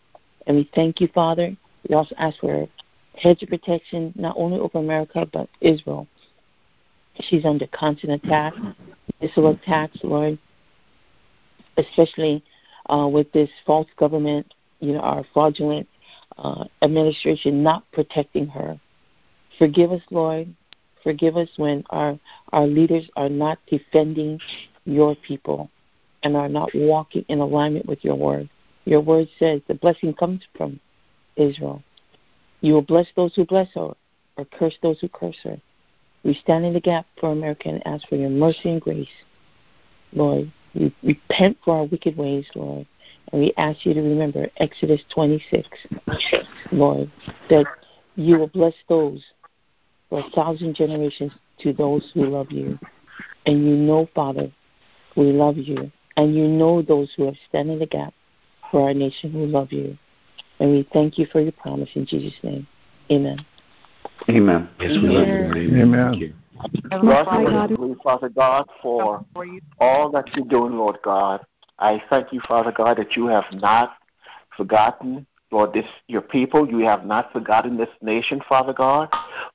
And 0.46 0.58
we 0.58 0.70
thank 0.74 1.00
you, 1.00 1.08
Father. 1.14 1.56
We 1.88 1.94
also 1.94 2.14
ask 2.18 2.38
for 2.40 2.68
hedge 3.16 3.42
of 3.42 3.48
protection, 3.48 4.12
not 4.16 4.34
only 4.36 4.58
over 4.58 4.78
America, 4.78 5.26
but 5.32 5.48
Israel. 5.62 6.06
She's 7.20 7.46
under 7.46 7.66
constant 7.68 8.12
attack, 8.22 8.52
missile 9.22 9.48
attacks, 9.52 9.98
Lord, 10.02 10.38
especially 11.78 12.44
uh, 12.90 13.08
with 13.10 13.32
this 13.32 13.48
false 13.64 13.88
government, 13.96 14.52
you 14.80 14.92
know, 14.92 15.00
our 15.00 15.24
fraudulent 15.32 15.88
uh, 16.36 16.64
administration 16.82 17.62
not 17.62 17.90
protecting 17.92 18.46
her. 18.48 18.78
Forgive 19.58 19.90
us, 19.90 20.02
Lord. 20.10 20.54
Forgive 21.06 21.36
us 21.36 21.48
when 21.56 21.84
our, 21.90 22.18
our 22.52 22.66
leaders 22.66 23.08
are 23.14 23.28
not 23.28 23.60
defending 23.70 24.40
your 24.86 25.14
people 25.14 25.70
and 26.24 26.36
are 26.36 26.48
not 26.48 26.68
walking 26.74 27.24
in 27.28 27.38
alignment 27.38 27.86
with 27.86 28.02
your 28.02 28.16
word. 28.16 28.48
Your 28.86 29.00
word 29.00 29.28
says 29.38 29.60
the 29.68 29.74
blessing 29.74 30.14
comes 30.14 30.42
from 30.58 30.80
Israel. 31.36 31.80
You 32.60 32.72
will 32.72 32.82
bless 32.82 33.06
those 33.14 33.36
who 33.36 33.44
bless 33.44 33.68
her 33.76 33.92
or 34.36 34.44
curse 34.58 34.74
those 34.82 34.98
who 34.98 35.08
curse 35.08 35.36
her. 35.44 35.60
We 36.24 36.34
stand 36.34 36.64
in 36.64 36.72
the 36.72 36.80
gap 36.80 37.06
for 37.20 37.30
America 37.30 37.68
and 37.68 37.86
ask 37.86 38.08
for 38.08 38.16
your 38.16 38.30
mercy 38.30 38.70
and 38.70 38.80
grace. 38.80 39.06
Lord, 40.12 40.50
we 40.74 40.92
repent 41.04 41.56
for 41.64 41.76
our 41.76 41.84
wicked 41.84 42.16
ways, 42.16 42.46
Lord, 42.56 42.84
and 43.30 43.40
we 43.40 43.54
ask 43.56 43.86
you 43.86 43.94
to 43.94 44.02
remember 44.02 44.48
Exodus 44.56 45.02
26, 45.14 45.68
Lord, 46.72 47.12
that 47.48 47.66
you 48.16 48.38
will 48.38 48.48
bless 48.48 48.74
those 48.88 49.22
for 50.08 50.20
a 50.20 50.30
thousand 50.30 50.74
generations 50.74 51.32
to 51.60 51.72
those 51.72 52.10
who 52.14 52.26
love 52.26 52.50
you. 52.50 52.78
And 53.46 53.64
you 53.64 53.76
know, 53.76 54.08
Father, 54.14 54.50
we 55.16 55.32
love 55.32 55.56
you. 55.56 55.90
And 56.16 56.34
you 56.34 56.46
know 56.46 56.82
those 56.82 57.12
who 57.16 57.26
have 57.26 57.34
stand 57.48 57.70
in 57.70 57.78
the 57.78 57.86
gap 57.86 58.14
for 58.70 58.88
our 58.88 58.94
nation 58.94 59.30
who 59.32 59.46
love 59.46 59.72
you. 59.72 59.96
And 60.60 60.72
we 60.72 60.88
thank 60.92 61.18
you 61.18 61.26
for 61.26 61.40
your 61.40 61.52
promise 61.52 61.90
in 61.94 62.06
Jesus' 62.06 62.38
name. 62.42 62.66
Amen. 63.10 63.44
Amen. 64.28 64.68
Yes, 64.80 64.92
we 65.02 65.08
love 65.08 65.28
you. 65.28 65.34
Amen. 65.34 65.82
Amen. 65.82 66.10
Thank 66.10 66.20
you. 66.20 66.34
Lord, 67.02 67.26
Father 68.02 68.28
God, 68.28 68.66
for 68.82 69.24
all 69.78 70.10
that 70.10 70.34
you're 70.34 70.46
doing, 70.46 70.76
Lord 70.76 70.96
God. 71.04 71.44
I 71.78 72.02
thank 72.08 72.32
you, 72.32 72.40
Father 72.48 72.72
God, 72.72 72.96
that 72.96 73.16
you 73.16 73.26
have 73.26 73.44
not 73.52 73.96
forgotten, 74.56 75.26
Lord, 75.52 75.72
this 75.72 75.86
your 76.08 76.22
people. 76.22 76.68
You 76.68 76.78
have 76.80 77.04
not 77.04 77.32
forgotten 77.32 77.76
this 77.76 77.88
nation, 78.02 78.40
Father 78.48 78.72
God, 78.72 79.08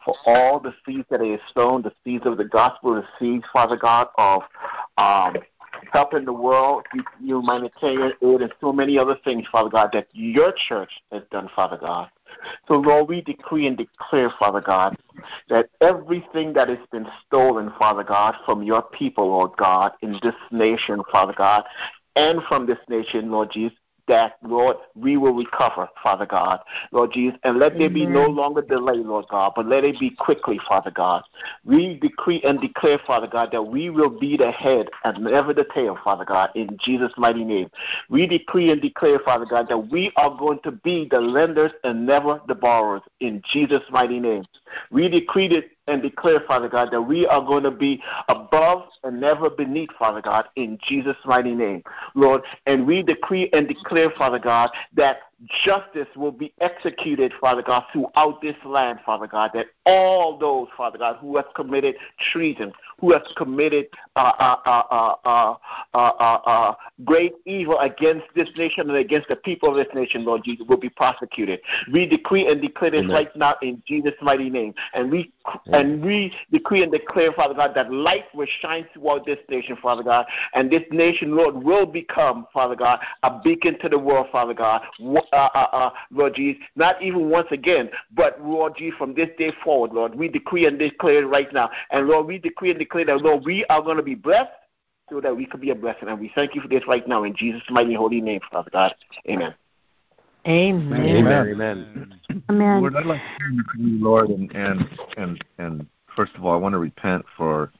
for 0.05 0.15
all 0.25 0.59
the 0.59 0.73
seeds 0.85 1.05
that 1.09 1.21
are 1.21 1.39
sown, 1.53 1.81
the 1.81 1.91
seeds 2.03 2.25
of 2.25 2.37
the 2.37 2.45
gospel, 2.45 2.95
the 2.95 3.05
seeds, 3.19 3.45
Father 3.51 3.75
God, 3.75 4.07
of 4.17 4.43
um, 4.97 5.35
helping 5.91 6.25
the 6.25 6.33
world, 6.33 6.85
you 6.93 7.03
humanitarian 7.19 8.13
aid, 8.21 8.41
and 8.41 8.53
so 8.61 8.71
many 8.71 8.97
other 8.97 9.17
things, 9.23 9.45
Father 9.51 9.69
God, 9.69 9.89
that 9.93 10.07
your 10.13 10.53
church 10.67 10.91
has 11.11 11.23
done, 11.31 11.49
Father 11.55 11.77
God. 11.77 12.09
So, 12.67 12.75
Lord, 12.75 13.09
we 13.09 13.21
decree 13.21 13.67
and 13.67 13.77
declare, 13.77 14.31
Father 14.39 14.61
God, 14.61 14.97
that 15.49 15.69
everything 15.81 16.53
that 16.53 16.69
has 16.69 16.79
been 16.91 17.07
stolen, 17.25 17.71
Father 17.77 18.03
God, 18.03 18.35
from 18.45 18.63
your 18.63 18.81
people, 18.81 19.27
Lord 19.27 19.51
God, 19.57 19.91
in 20.01 20.13
this 20.23 20.35
nation, 20.51 21.01
Father 21.11 21.33
God, 21.37 21.65
and 22.15 22.41
from 22.47 22.65
this 22.65 22.79
nation, 22.89 23.31
Lord 23.31 23.51
Jesus, 23.51 23.77
that, 24.11 24.33
Lord, 24.43 24.75
we 24.93 25.15
will 25.15 25.33
recover, 25.33 25.87
Father 26.03 26.25
God, 26.25 26.59
Lord 26.91 27.13
Jesus, 27.13 27.39
and 27.45 27.57
let 27.59 27.77
there 27.77 27.89
be 27.89 28.05
no 28.05 28.25
longer 28.25 28.61
delay, 28.61 28.97
Lord 28.97 29.25
God, 29.29 29.53
but 29.55 29.67
let 29.67 29.85
it 29.85 29.97
be 29.99 30.09
quickly, 30.09 30.59
Father 30.67 30.91
God. 30.91 31.23
We 31.63 31.97
decree 31.97 32.41
and 32.43 32.59
declare, 32.59 32.99
Father 33.07 33.27
God, 33.27 33.49
that 33.53 33.63
we 33.63 33.89
will 33.89 34.09
be 34.09 34.35
the 34.35 34.51
head 34.51 34.89
and 35.05 35.23
never 35.23 35.53
the 35.53 35.65
tail, 35.73 35.97
Father 36.03 36.25
God, 36.25 36.49
in 36.55 36.77
Jesus' 36.83 37.13
mighty 37.17 37.45
name. 37.45 37.69
We 38.09 38.27
decree 38.27 38.69
and 38.69 38.81
declare, 38.81 39.19
Father 39.19 39.45
God, 39.45 39.69
that 39.69 39.77
we 39.77 40.11
are 40.17 40.37
going 40.37 40.59
to 40.65 40.71
be 40.71 41.07
the 41.09 41.21
lenders 41.21 41.71
and 41.85 42.05
never 42.05 42.41
the 42.49 42.55
borrowers, 42.55 43.03
in 43.21 43.41
Jesus' 43.49 43.83
mighty 43.89 44.19
name. 44.19 44.43
We 44.91 45.07
decree 45.07 45.47
it 45.47 45.71
and 45.91 46.01
declare, 46.01 46.39
Father 46.47 46.69
God, 46.69 46.89
that 46.91 47.01
we 47.01 47.27
are 47.27 47.41
going 47.41 47.63
to 47.63 47.71
be 47.71 48.01
above 48.29 48.83
and 49.03 49.19
never 49.19 49.49
beneath, 49.49 49.89
Father 49.99 50.21
God, 50.21 50.45
in 50.55 50.79
Jesus' 50.87 51.17
mighty 51.25 51.53
name, 51.53 51.83
Lord. 52.15 52.41
And 52.65 52.87
we 52.87 53.03
decree 53.03 53.49
and 53.53 53.67
declare, 53.67 54.09
Father 54.17 54.39
God, 54.39 54.69
that 54.95 55.17
justice 55.65 56.07
will 56.15 56.31
be 56.31 56.53
executed, 56.61 57.33
Father 57.39 57.63
God, 57.63 57.83
throughout 57.91 58.41
this 58.41 58.55
land, 58.65 58.99
Father 59.05 59.27
God, 59.27 59.51
that 59.53 59.67
all 59.85 60.37
those, 60.37 60.67
Father 60.77 60.97
God, 60.97 61.17
who 61.17 61.35
have 61.37 61.47
committed 61.55 61.95
treason, 62.31 62.71
who 62.99 63.11
have 63.11 63.23
committed 63.35 63.87
uh, 64.15 64.55
uh, 64.65 65.55
uh, 65.93 66.73
great 67.03 67.33
evil 67.45 67.79
against 67.79 68.27
this 68.35 68.49
nation 68.55 68.89
and 68.89 68.97
against 68.97 69.27
the 69.29 69.35
people 69.35 69.69
of 69.69 69.75
this 69.75 69.93
nation, 69.95 70.23
Lord 70.23 70.43
Jesus, 70.43 70.65
will 70.67 70.77
be 70.77 70.89
prosecuted. 70.89 71.59
We 71.91 72.05
decree 72.05 72.47
and 72.47 72.61
declare 72.61 72.91
this 72.91 73.01
Amen. 73.01 73.15
right 73.15 73.35
now 73.35 73.55
in 73.61 73.81
Jesus' 73.87 74.13
mighty 74.21 74.49
name. 74.49 74.73
And 74.93 75.09
we 75.09 75.31
Amen. 75.67 75.91
and 75.91 76.05
we 76.05 76.31
decree 76.51 76.83
and 76.83 76.91
declare, 76.91 77.31
Father 77.31 77.55
God, 77.55 77.71
that 77.73 77.91
light 77.91 78.25
will 78.35 78.47
shine 78.61 78.85
throughout 78.93 79.25
this 79.25 79.39
nation, 79.49 79.75
Father 79.81 80.03
God, 80.03 80.27
and 80.53 80.69
this 80.69 80.83
nation, 80.91 81.35
Lord, 81.35 81.55
will 81.55 81.87
become, 81.87 82.45
Father 82.53 82.75
God, 82.75 82.99
a 83.23 83.39
beacon 83.43 83.79
to 83.79 83.89
the 83.89 83.97
world, 83.97 84.27
Father 84.31 84.53
God 84.53 84.81
uh, 85.01 85.30
uh, 85.31 85.67
uh, 85.71 85.89
Lord 86.11 86.35
Jesus, 86.35 86.61
not 86.75 87.01
even 87.01 87.29
once 87.29 87.47
again, 87.51 87.89
but 88.13 88.41
Lord 88.41 88.73
Jesus, 88.77 88.97
from 88.97 89.13
this 89.13 89.29
day 89.37 89.53
forward, 89.63 89.93
Lord, 89.93 90.15
we 90.15 90.27
decree 90.27 90.65
and 90.65 90.77
declare 90.77 91.25
right 91.27 91.51
now. 91.53 91.69
And 91.91 92.07
Lord, 92.07 92.27
we 92.27 92.37
decree 92.37 92.71
and 92.71 92.79
declare 92.79 93.05
that, 93.05 93.21
Lord, 93.21 93.45
we 93.45 93.65
are 93.65 93.81
going 93.81 93.97
to 93.97 94.03
be 94.03 94.15
blessed 94.15 94.51
so 95.09 95.21
that 95.21 95.35
we 95.35 95.45
could 95.45 95.61
be 95.61 95.71
a 95.71 95.75
blessing. 95.75 96.07
And 96.07 96.19
we 96.19 96.31
thank 96.35 96.55
you 96.55 96.61
for 96.61 96.67
this 96.67 96.87
right 96.87 97.07
now 97.07 97.23
in 97.23 97.35
Jesus' 97.35 97.63
mighty 97.69 97.93
holy 97.93 98.21
name, 98.21 98.41
Father 98.51 98.69
God. 98.71 98.93
Amen. 99.29 99.53
Amen. 100.47 100.99
Amen. 100.99 101.47
Amen. 101.47 102.19
Amen. 102.49 102.81
Lord, 102.81 102.95
I'd 102.95 103.05
like 103.05 103.21
to 103.21 103.39
turn 103.39 103.57
to 103.57 103.81
you, 103.81 104.03
Lord, 104.03 104.29
and, 104.29 104.51
and 104.55 104.89
and 105.17 105.45
and 105.59 105.87
first 106.15 106.33
of 106.35 106.43
all, 106.43 106.53
I 106.53 106.57
want 106.57 106.73
to 106.73 106.79
repent 106.79 107.23
for 107.37 107.71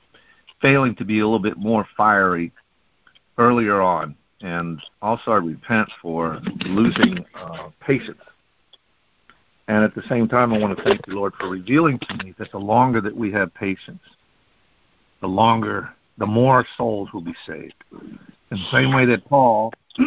failing 0.61 0.95
to 0.95 1.05
be 1.05 1.19
a 1.19 1.23
little 1.23 1.39
bit 1.39 1.57
more 1.57 1.87
fiery 1.97 2.51
earlier 3.39 3.81
on 3.81 4.15
and 4.43 4.81
also 5.01 5.31
I 5.31 5.37
repent 5.37 5.89
for 6.01 6.41
losing 6.65 7.25
uh, 7.35 7.69
patience. 7.79 8.21
And 9.67 9.83
at 9.83 9.95
the 9.95 10.03
same 10.09 10.27
time, 10.27 10.53
I 10.53 10.59
want 10.59 10.77
to 10.77 10.83
thank 10.83 11.01
you, 11.07 11.15
Lord, 11.15 11.33
for 11.39 11.49
revealing 11.49 11.99
to 11.99 12.25
me 12.25 12.33
that 12.37 12.51
the 12.51 12.57
longer 12.57 12.99
that 13.01 13.15
we 13.15 13.31
have 13.31 13.53
patience, 13.53 14.01
the 15.21 15.27
longer, 15.27 15.89
the 16.17 16.25
more 16.25 16.65
souls 16.77 17.09
will 17.13 17.21
be 17.21 17.35
saved. 17.47 17.75
In 17.91 18.17
the 18.49 18.71
same 18.71 18.93
way 18.93 19.05
that 19.05 19.23
Paul, 19.25 19.71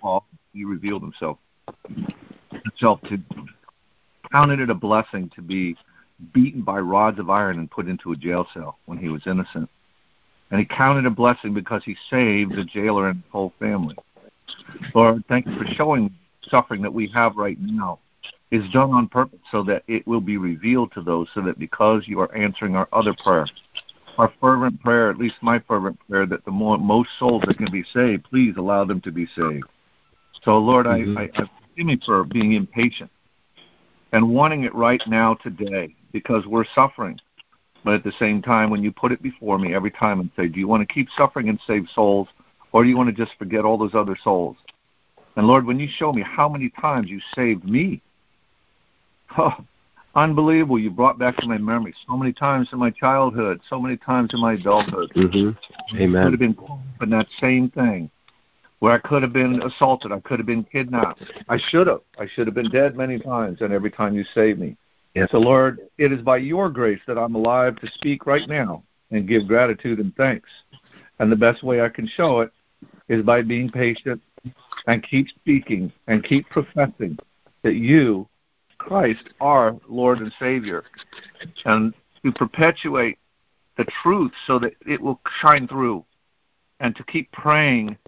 Paul, 0.00 0.24
he 0.52 0.64
revealed 0.64 1.02
himself, 1.02 1.38
himself 2.64 3.00
to 3.08 3.18
counted 4.32 4.60
it 4.60 4.70
a 4.70 4.74
blessing 4.74 5.30
to 5.34 5.42
be 5.42 5.76
beaten 6.32 6.62
by 6.62 6.78
rods 6.78 7.18
of 7.18 7.30
iron 7.30 7.58
and 7.58 7.70
put 7.70 7.88
into 7.88 8.12
a 8.12 8.16
jail 8.16 8.46
cell 8.54 8.78
when 8.86 8.98
he 8.98 9.08
was 9.08 9.22
innocent 9.26 9.68
and 10.50 10.60
he 10.60 10.66
counted 10.66 11.06
a 11.06 11.10
blessing 11.10 11.54
because 11.54 11.82
he 11.84 11.96
saved 12.08 12.54
the 12.54 12.64
jailer 12.64 13.08
and 13.08 13.22
his 13.22 13.30
whole 13.30 13.52
family. 13.58 13.96
Lord, 14.94 15.24
thank 15.28 15.46
you 15.46 15.56
for 15.56 15.66
showing 15.66 16.12
suffering 16.42 16.82
that 16.82 16.92
we 16.92 17.08
have 17.08 17.36
right 17.36 17.58
now 17.60 17.98
is 18.50 18.68
done 18.72 18.90
on 18.90 19.06
purpose 19.06 19.38
so 19.52 19.62
that 19.62 19.84
it 19.86 20.06
will 20.06 20.20
be 20.20 20.36
revealed 20.36 20.92
to 20.92 21.02
those, 21.02 21.28
so 21.34 21.40
that 21.42 21.58
because 21.58 22.08
you 22.08 22.20
are 22.20 22.34
answering 22.34 22.74
our 22.74 22.88
other 22.92 23.14
prayer, 23.22 23.46
our 24.18 24.32
fervent 24.40 24.80
prayer, 24.80 25.08
at 25.08 25.18
least 25.18 25.36
my 25.40 25.58
fervent 25.60 25.98
prayer, 26.08 26.26
that 26.26 26.44
the 26.44 26.50
more, 26.50 26.76
most 26.76 27.10
souls 27.18 27.42
that 27.46 27.58
can 27.58 27.70
be 27.70 27.84
saved, 27.92 28.24
please 28.24 28.54
allow 28.56 28.84
them 28.84 29.00
to 29.02 29.12
be 29.12 29.26
saved. 29.36 29.64
So, 30.42 30.58
Lord, 30.58 30.86
mm-hmm. 30.86 31.16
I, 31.16 31.22
I, 31.22 31.24
I 31.26 31.50
forgive 31.70 31.86
me 31.86 32.00
for 32.04 32.24
being 32.24 32.52
impatient 32.52 33.10
and 34.12 34.28
wanting 34.28 34.64
it 34.64 34.74
right 34.74 35.02
now 35.06 35.34
today 35.34 35.94
because 36.12 36.46
we're 36.46 36.64
suffering. 36.74 37.18
But 37.84 37.94
at 37.94 38.04
the 38.04 38.12
same 38.18 38.42
time, 38.42 38.70
when 38.70 38.82
you 38.82 38.92
put 38.92 39.12
it 39.12 39.22
before 39.22 39.58
me 39.58 39.74
every 39.74 39.90
time 39.90 40.20
and 40.20 40.30
say, 40.36 40.48
Do 40.48 40.58
you 40.58 40.68
want 40.68 40.86
to 40.86 40.92
keep 40.92 41.08
suffering 41.16 41.48
and 41.48 41.58
save 41.66 41.86
souls, 41.94 42.28
or 42.72 42.82
do 42.82 42.90
you 42.90 42.96
want 42.96 43.14
to 43.14 43.24
just 43.24 43.36
forget 43.38 43.64
all 43.64 43.78
those 43.78 43.94
other 43.94 44.16
souls? 44.22 44.56
And 45.36 45.46
Lord, 45.46 45.64
when 45.64 45.78
you 45.78 45.88
show 45.88 46.12
me 46.12 46.22
how 46.22 46.48
many 46.48 46.70
times 46.80 47.08
you 47.08 47.20
saved 47.34 47.64
me, 47.64 48.02
oh, 49.38 49.64
unbelievable. 50.14 50.78
You 50.78 50.90
brought 50.90 51.18
back 51.18 51.36
to 51.38 51.46
my 51.46 51.58
memory 51.58 51.94
so 52.06 52.16
many 52.16 52.32
times 52.32 52.68
in 52.72 52.78
my 52.78 52.90
childhood, 52.90 53.60
so 53.68 53.80
many 53.80 53.96
times 53.96 54.30
in 54.34 54.40
my 54.40 54.54
adulthood. 54.54 55.12
Mm-hmm. 55.16 55.96
Amen. 55.96 56.22
Could 56.24 56.32
have 56.32 56.40
been 56.40 56.56
in 57.00 57.10
that 57.10 57.28
same 57.40 57.70
thing 57.70 58.10
where 58.80 58.92
I 58.92 58.98
could 58.98 59.22
have 59.22 59.32
been 59.32 59.62
assaulted, 59.62 60.10
I 60.10 60.20
could 60.20 60.38
have 60.38 60.46
been 60.46 60.64
kidnapped. 60.64 61.22
I 61.48 61.58
should 61.68 61.86
have. 61.86 62.00
I 62.18 62.26
should 62.26 62.46
have 62.46 62.54
been 62.54 62.70
dead 62.70 62.96
many 62.96 63.18
times, 63.18 63.60
and 63.60 63.72
every 63.72 63.90
time 63.90 64.14
you 64.14 64.24
saved 64.34 64.58
me. 64.58 64.76
Yes. 65.14 65.28
So, 65.32 65.38
Lord, 65.38 65.80
it 65.98 66.12
is 66.12 66.22
by 66.22 66.36
your 66.38 66.70
grace 66.70 67.00
that 67.06 67.18
I'm 67.18 67.34
alive 67.34 67.76
to 67.76 67.90
speak 67.94 68.26
right 68.26 68.48
now 68.48 68.82
and 69.10 69.26
give 69.26 69.48
gratitude 69.48 69.98
and 69.98 70.14
thanks. 70.16 70.48
And 71.18 71.30
the 71.30 71.36
best 71.36 71.62
way 71.62 71.82
I 71.82 71.88
can 71.88 72.06
show 72.06 72.40
it 72.40 72.52
is 73.08 73.24
by 73.24 73.42
being 73.42 73.68
patient 73.68 74.22
and 74.86 75.02
keep 75.02 75.28
speaking 75.28 75.92
and 76.06 76.22
keep 76.24 76.48
professing 76.48 77.18
that 77.62 77.74
you, 77.74 78.28
Christ, 78.78 79.28
are 79.40 79.76
Lord 79.88 80.18
and 80.20 80.32
Savior. 80.38 80.84
And 81.64 81.92
to 82.24 82.32
perpetuate 82.32 83.18
the 83.76 83.86
truth 84.02 84.32
so 84.46 84.58
that 84.60 84.74
it 84.86 85.00
will 85.00 85.20
shine 85.40 85.66
through. 85.66 86.04
And 86.78 86.94
to 86.96 87.04
keep 87.04 87.30
praying 87.32 87.98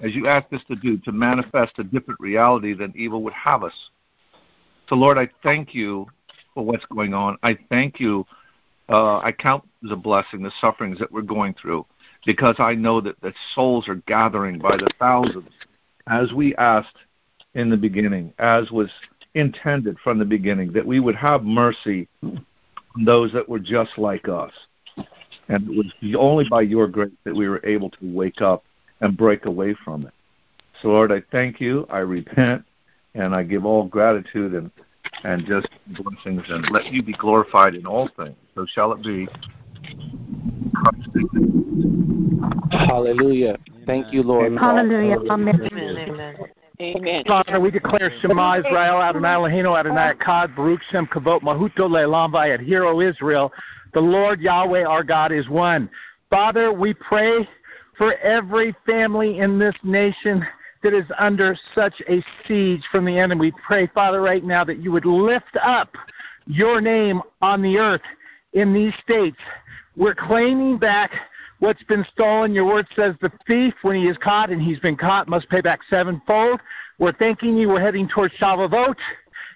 as 0.00 0.14
you 0.14 0.26
asked 0.26 0.52
us 0.52 0.62
to 0.68 0.76
do, 0.76 0.98
to 0.98 1.12
manifest 1.12 1.78
a 1.78 1.84
different 1.84 2.20
reality 2.20 2.74
than 2.74 2.92
evil 2.96 3.22
would 3.22 3.32
have 3.32 3.62
us. 3.62 3.72
So, 4.88 4.96
Lord, 4.96 5.18
I 5.18 5.28
thank 5.42 5.74
you 5.74 6.06
for 6.58 6.64
what's 6.64 6.84
going 6.86 7.14
on. 7.14 7.38
I 7.44 7.56
thank 7.68 8.00
you. 8.00 8.26
Uh, 8.88 9.18
I 9.18 9.30
count 9.30 9.62
the 9.80 9.94
blessing 9.94 10.42
the 10.42 10.50
sufferings 10.60 10.98
that 10.98 11.12
we're 11.12 11.22
going 11.22 11.54
through 11.54 11.86
because 12.26 12.56
I 12.58 12.74
know 12.74 13.00
that, 13.00 13.14
that 13.20 13.34
souls 13.54 13.86
are 13.86 14.02
gathering 14.08 14.58
by 14.58 14.76
the 14.76 14.90
thousands 14.98 15.52
as 16.08 16.32
we 16.32 16.56
asked 16.56 16.96
in 17.54 17.70
the 17.70 17.76
beginning, 17.76 18.32
as 18.40 18.72
was 18.72 18.90
intended 19.34 19.98
from 20.02 20.18
the 20.18 20.24
beginning, 20.24 20.72
that 20.72 20.84
we 20.84 20.98
would 20.98 21.14
have 21.14 21.44
mercy 21.44 22.08
on 22.24 22.44
those 23.04 23.32
that 23.34 23.48
were 23.48 23.60
just 23.60 23.96
like 23.96 24.28
us. 24.28 24.52
And 25.48 25.70
it 25.70 25.76
was 25.76 26.16
only 26.18 26.48
by 26.50 26.62
your 26.62 26.88
grace 26.88 27.12
that 27.22 27.36
we 27.36 27.48
were 27.48 27.64
able 27.64 27.90
to 27.90 27.98
wake 28.02 28.42
up 28.42 28.64
and 29.00 29.16
break 29.16 29.46
away 29.46 29.76
from 29.84 30.08
it. 30.08 30.14
So, 30.82 30.88
Lord, 30.88 31.12
I 31.12 31.22
thank 31.30 31.60
you. 31.60 31.86
I 31.88 31.98
repent, 31.98 32.64
and 33.14 33.32
I 33.32 33.44
give 33.44 33.64
all 33.64 33.86
gratitude 33.86 34.54
and, 34.54 34.72
and 35.24 35.46
just 35.46 35.68
blessings, 35.86 36.42
and 36.48 36.66
let 36.70 36.86
you 36.92 37.02
be 37.02 37.12
glorified 37.12 37.74
in 37.74 37.86
all 37.86 38.08
things. 38.16 38.36
So 38.54 38.66
shall 38.66 38.92
it 38.92 39.02
be. 39.02 39.28
Hallelujah. 42.70 43.56
Thank 43.86 44.12
you, 44.12 44.22
Lord. 44.22 44.56
Hallelujah. 44.58 45.18
Amen. 45.30 45.58
Amen. 45.72 46.36
Amen. 46.80 47.24
Father, 47.26 47.58
we 47.58 47.72
declare 47.72 48.12
Shema 48.20 48.60
Israel, 48.60 49.02
Adonai 49.02 49.34
Eloheinu, 49.34 49.78
Adonai 49.78 50.14
Echad, 50.14 50.54
Baruch 50.54 50.80
Shem 50.90 51.06
Kavot, 51.06 51.40
Mahuto 51.42 51.88
Le'elam 51.88 52.32
Vayet, 52.32 52.64
Hero 52.64 53.00
Israel. 53.00 53.52
The 53.94 54.00
Lord 54.00 54.40
Yahweh 54.40 54.84
our 54.84 55.02
God 55.02 55.32
is 55.32 55.48
one. 55.48 55.90
Father, 56.30 56.72
we 56.72 56.94
pray 56.94 57.48
for 57.96 58.14
every 58.18 58.76
family 58.86 59.40
in 59.40 59.58
this 59.58 59.74
nation 59.82 60.46
that 60.82 60.94
is 60.94 61.04
under 61.18 61.56
such 61.74 62.00
a 62.08 62.24
siege 62.46 62.82
from 62.90 63.04
the 63.04 63.18
enemy. 63.18 63.40
We 63.40 63.52
pray, 63.66 63.88
Father, 63.88 64.20
right 64.20 64.44
now 64.44 64.64
that 64.64 64.78
you 64.78 64.92
would 64.92 65.04
lift 65.04 65.56
up 65.62 65.94
your 66.46 66.80
name 66.80 67.20
on 67.42 67.62
the 67.62 67.78
earth 67.78 68.02
in 68.52 68.72
these 68.72 68.94
states. 69.02 69.36
We're 69.96 70.14
claiming 70.14 70.78
back 70.78 71.10
what's 71.58 71.82
been 71.84 72.06
stolen. 72.12 72.54
Your 72.54 72.66
word 72.66 72.86
says 72.94 73.14
the 73.20 73.32
thief, 73.46 73.74
when 73.82 73.96
he 73.96 74.06
is 74.06 74.16
caught 74.18 74.50
and 74.50 74.62
he's 74.62 74.78
been 74.78 74.96
caught, 74.96 75.28
must 75.28 75.48
pay 75.48 75.60
back 75.60 75.80
sevenfold. 75.90 76.60
We're 76.98 77.12
thanking 77.12 77.56
you. 77.56 77.68
We're 77.68 77.80
heading 77.80 78.08
towards 78.08 78.34
Shavuot. 78.34 78.96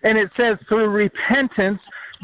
And 0.02 0.18
it 0.18 0.30
says 0.36 0.58
through 0.68 0.88
repentance, 0.88 1.80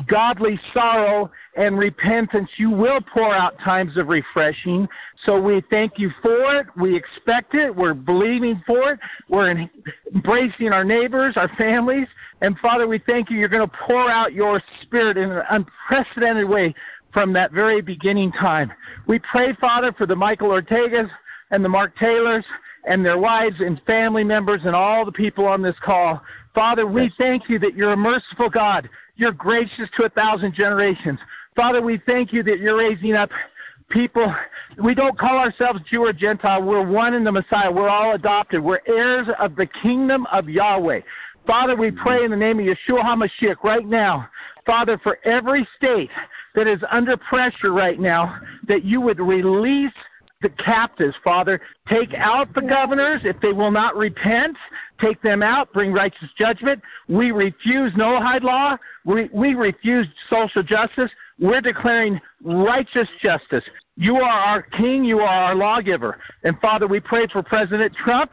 godly 0.06 0.58
sorrow 0.72 1.30
and 1.56 1.78
repentance, 1.78 2.50
you 2.56 2.70
will 2.70 3.00
pour 3.00 3.34
out 3.34 3.58
times 3.58 3.96
of 3.96 4.08
refreshing. 4.08 4.88
So 5.24 5.40
we 5.40 5.62
thank 5.70 5.98
you 5.98 6.10
for 6.22 6.56
it. 6.56 6.66
We 6.76 6.96
expect 6.96 7.54
it. 7.54 7.74
We're 7.74 7.94
believing 7.94 8.62
for 8.66 8.92
it. 8.92 9.00
We're 9.28 9.68
embracing 10.14 10.72
our 10.72 10.84
neighbors, 10.84 11.36
our 11.36 11.48
families. 11.56 12.06
And 12.40 12.56
Father, 12.58 12.86
we 12.86 12.98
thank 12.98 13.30
you. 13.30 13.38
You're 13.38 13.48
going 13.48 13.68
to 13.68 13.76
pour 13.86 14.08
out 14.10 14.32
your 14.32 14.62
spirit 14.82 15.16
in 15.16 15.30
an 15.30 15.42
unprecedented 15.50 16.48
way 16.48 16.74
from 17.12 17.32
that 17.32 17.52
very 17.52 17.80
beginning 17.80 18.30
time. 18.32 18.72
We 19.06 19.18
pray, 19.18 19.54
Father, 19.54 19.92
for 19.92 20.06
the 20.06 20.16
Michael 20.16 20.50
Ortegas 20.50 21.10
and 21.50 21.64
the 21.64 21.68
Mark 21.68 21.96
Taylors 21.96 22.44
and 22.84 23.04
their 23.04 23.18
wives 23.18 23.56
and 23.60 23.80
family 23.86 24.24
members 24.24 24.62
and 24.64 24.74
all 24.74 25.04
the 25.04 25.12
people 25.12 25.46
on 25.46 25.62
this 25.62 25.76
call. 25.82 26.22
Father, 26.54 26.86
we 26.86 27.12
thank 27.18 27.48
you 27.48 27.58
that 27.58 27.74
you're 27.74 27.92
a 27.92 27.96
merciful 27.96 28.50
God. 28.50 28.88
You're 29.16 29.32
gracious 29.32 29.88
to 29.96 30.04
a 30.04 30.08
thousand 30.08 30.54
generations. 30.54 31.18
Father, 31.54 31.82
we 31.82 32.00
thank 32.06 32.32
you 32.32 32.42
that 32.44 32.60
you're 32.60 32.78
raising 32.78 33.14
up 33.14 33.30
people. 33.90 34.34
We 34.82 34.94
don't 34.94 35.18
call 35.18 35.38
ourselves 35.38 35.80
Jew 35.90 36.04
or 36.04 36.12
Gentile. 36.12 36.62
We're 36.62 36.86
one 36.86 37.14
in 37.14 37.24
the 37.24 37.32
Messiah. 37.32 37.70
We're 37.70 37.88
all 37.88 38.14
adopted. 38.14 38.62
We're 38.62 38.80
heirs 38.86 39.28
of 39.38 39.56
the 39.56 39.66
kingdom 39.66 40.26
of 40.26 40.48
Yahweh. 40.48 41.00
Father, 41.46 41.74
we 41.74 41.88
mm-hmm. 41.90 42.02
pray 42.02 42.24
in 42.24 42.30
the 42.30 42.36
name 42.36 42.60
of 42.60 42.66
Yeshua 42.66 43.02
HaMashiach 43.02 43.64
right 43.64 43.86
now, 43.86 44.28
Father, 44.66 44.98
for 44.98 45.18
every 45.24 45.66
state 45.76 46.10
that 46.54 46.66
is 46.66 46.80
under 46.90 47.16
pressure 47.16 47.72
right 47.72 47.98
now, 47.98 48.38
that 48.66 48.84
you 48.84 49.00
would 49.00 49.18
release 49.18 49.92
the 50.40 50.48
captives, 50.50 51.16
Father. 51.24 51.60
Take 51.88 52.14
out 52.14 52.54
the 52.54 52.62
governors 52.62 53.22
if 53.24 53.40
they 53.40 53.52
will 53.52 53.70
not 53.70 53.96
repent. 53.96 54.56
Take 55.00 55.20
them 55.22 55.42
out. 55.42 55.72
Bring 55.72 55.92
righteous 55.92 56.28
judgment. 56.36 56.82
We 57.08 57.32
refuse 57.32 57.92
Noahide 57.94 58.42
law. 58.42 58.76
We, 59.04 59.28
we 59.32 59.54
refuse 59.54 60.06
social 60.30 60.62
justice. 60.62 61.10
We're 61.40 61.60
declaring 61.60 62.20
righteous 62.42 63.08
justice. 63.20 63.64
You 63.96 64.16
are 64.16 64.22
our 64.22 64.62
king. 64.62 65.04
You 65.04 65.20
are 65.20 65.26
our 65.26 65.54
lawgiver. 65.54 66.18
And 66.44 66.58
Father, 66.60 66.86
we 66.86 67.00
pray 67.00 67.26
for 67.26 67.42
President 67.42 67.94
Trump. 67.94 68.30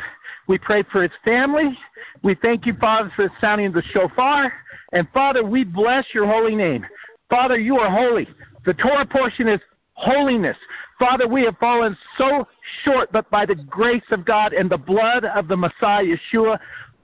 We 0.48 0.60
pray 0.60 0.84
for 0.92 1.02
his 1.02 1.12
family. 1.24 1.76
We 2.22 2.36
thank 2.36 2.68
you, 2.68 2.76
Father, 2.76 3.12
for 3.16 3.24
the 3.28 3.34
sounding 3.42 3.68
of 3.68 3.74
the 3.74 3.82
shofar. 3.82 4.54
And 4.92 5.08
Father, 5.12 5.44
we 5.44 5.64
bless 5.64 6.06
your 6.14 6.28
holy 6.28 6.56
name. 6.56 6.86
Father, 7.30 7.58
you 7.58 7.80
are 7.80 7.90
holy. 7.90 8.28
The 8.66 8.76
Torah 8.76 9.06
portion 9.06 9.48
is 9.48 9.60
holiness. 9.96 10.58
Father, 11.00 11.28
we 11.28 11.44
have 11.44 11.58
fallen 11.58 11.98
so 12.18 12.48
short, 12.84 13.12
but 13.12 13.30
by 13.30 13.46
the 13.46 13.56
grace 13.56 14.04
of 14.12 14.24
God 14.24 14.54
and 14.54 14.70
the 14.70 14.78
blood 14.78 15.26
of 15.26 15.48
the 15.48 15.58
Messiah, 15.58 16.06
Yeshua, 16.06 16.60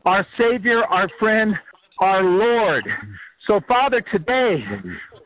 our 0.05 0.25
Savior, 0.37 0.83
our 0.85 1.09
friend, 1.19 1.59
our 1.99 2.23
Lord. 2.23 2.85
So, 3.45 3.61
Father, 3.67 4.01
today, 4.01 4.63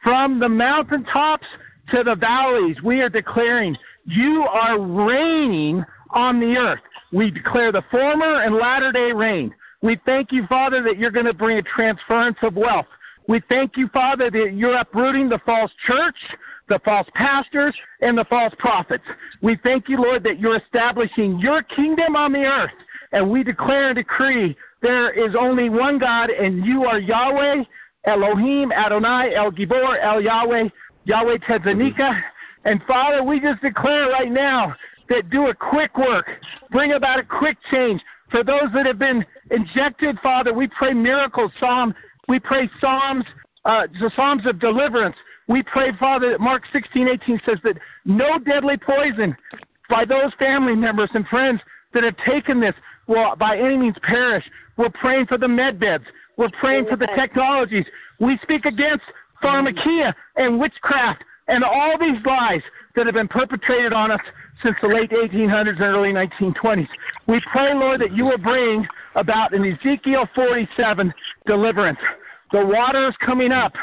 from 0.03 0.39
the 0.39 0.49
mountaintops 0.49 1.47
to 1.91 2.03
the 2.03 2.15
valleys, 2.15 2.81
we 2.83 3.01
are 3.01 3.09
declaring 3.09 3.77
you 4.05 4.43
are 4.43 4.79
reigning 4.79 5.83
on 6.11 6.39
the 6.39 6.57
earth. 6.57 6.79
We 7.11 7.31
declare 7.31 7.71
the 7.71 7.83
former 7.91 8.41
and 8.41 8.55
latter 8.55 8.91
day 8.91 9.11
reign. 9.11 9.53
We 9.81 9.99
thank 10.05 10.31
you, 10.31 10.47
Father, 10.47 10.81
that 10.83 10.97
you're 10.97 11.11
going 11.11 11.25
to 11.25 11.33
bring 11.33 11.57
a 11.57 11.61
transference 11.61 12.37
of 12.41 12.55
wealth. 12.55 12.87
We 13.27 13.41
thank 13.49 13.77
you, 13.77 13.87
Father, 13.89 14.29
that 14.31 14.53
you're 14.53 14.77
uprooting 14.77 15.29
the 15.29 15.39
false 15.45 15.71
church, 15.85 16.15
the 16.67 16.79
false 16.79 17.07
pastors, 17.13 17.75
and 18.01 18.17
the 18.17 18.25
false 18.25 18.53
prophets. 18.57 19.03
We 19.41 19.57
thank 19.63 19.87
you, 19.87 19.97
Lord, 19.97 20.23
that 20.23 20.39
you're 20.39 20.57
establishing 20.57 21.39
your 21.39 21.61
kingdom 21.61 22.15
on 22.15 22.33
the 22.33 22.45
earth. 22.45 22.73
And 23.11 23.29
we 23.29 23.43
declare 23.43 23.89
and 23.89 23.95
decree 23.95 24.57
there 24.81 25.11
is 25.11 25.35
only 25.35 25.69
one 25.69 25.99
God, 25.99 26.29
and 26.29 26.65
you 26.65 26.85
are 26.85 26.99
Yahweh, 26.99 27.63
Elohim, 28.05 28.71
Adonai, 28.71 29.33
El 29.35 29.51
Gibor, 29.51 29.97
El 30.01 30.21
Yahweh, 30.21 30.69
Yahweh 31.05 31.37
Tsidkenu. 31.37 32.21
And 32.65 32.81
Father, 32.83 33.23
we 33.23 33.39
just 33.39 33.61
declare 33.61 34.09
right 34.09 34.31
now 34.31 34.75
that 35.09 35.29
do 35.29 35.47
a 35.47 35.55
quick 35.55 35.97
work, 35.97 36.29
bring 36.71 36.93
about 36.93 37.19
a 37.19 37.23
quick 37.23 37.57
change. 37.71 38.01
For 38.31 38.43
those 38.43 38.71
that 38.73 38.85
have 38.85 38.97
been 38.97 39.25
injected, 39.51 40.17
Father, 40.21 40.53
we 40.53 40.67
pray 40.67 40.93
miracles, 40.93 41.51
Psalm, 41.59 41.93
we 42.27 42.39
pray 42.39 42.69
Psalms, 42.81 43.25
uh, 43.65 43.87
the 43.99 44.11
Psalms 44.15 44.45
of 44.45 44.59
deliverance. 44.59 45.15
We 45.47 45.63
pray, 45.63 45.91
Father, 45.99 46.31
that 46.31 46.39
Mark 46.39 46.63
16, 46.71 47.07
18 47.07 47.41
says 47.45 47.59
that 47.63 47.77
no 48.03 48.39
deadly 48.39 48.77
poison 48.77 49.35
by 49.89 50.05
those 50.05 50.33
family 50.39 50.75
members 50.75 51.09
and 51.13 51.27
friends 51.27 51.61
that 51.93 52.03
have 52.03 52.17
taken 52.17 52.59
this 52.59 52.73
will 53.07 53.35
by 53.35 53.57
any 53.57 53.77
means 53.77 53.97
perish. 54.01 54.43
We're 54.77 54.89
praying 54.89 55.27
for 55.27 55.37
the 55.37 55.47
med 55.47 55.79
beds. 55.79 56.05
We're 56.37 56.49
praying 56.59 56.87
for 56.87 56.95
the 56.95 57.07
technologies. 57.15 57.85
We 58.19 58.37
speak 58.41 58.65
against 58.65 59.05
pharmakeia 59.43 60.13
and 60.35 60.59
witchcraft 60.59 61.23
and 61.47 61.63
all 61.63 61.97
these 61.99 62.17
lies 62.25 62.61
that 62.95 63.05
have 63.05 63.13
been 63.13 63.27
perpetrated 63.27 63.93
on 63.93 64.11
us 64.11 64.21
since 64.63 64.75
the 64.81 64.87
late 64.87 65.11
1800s 65.11 65.69
and 65.69 65.81
early 65.81 66.13
1920s. 66.13 66.87
We 67.27 67.41
pray, 67.51 67.73
Lord, 67.73 68.01
that 68.01 68.13
you 68.13 68.25
will 68.25 68.37
bring 68.37 68.87
about 69.15 69.53
in 69.53 69.65
Ezekiel 69.65 70.27
47 70.33 71.13
deliverance. 71.45 71.99
The 72.55 72.65
water 72.65 73.09
is 73.09 73.17
coming 73.17 73.51
up. 73.51 73.73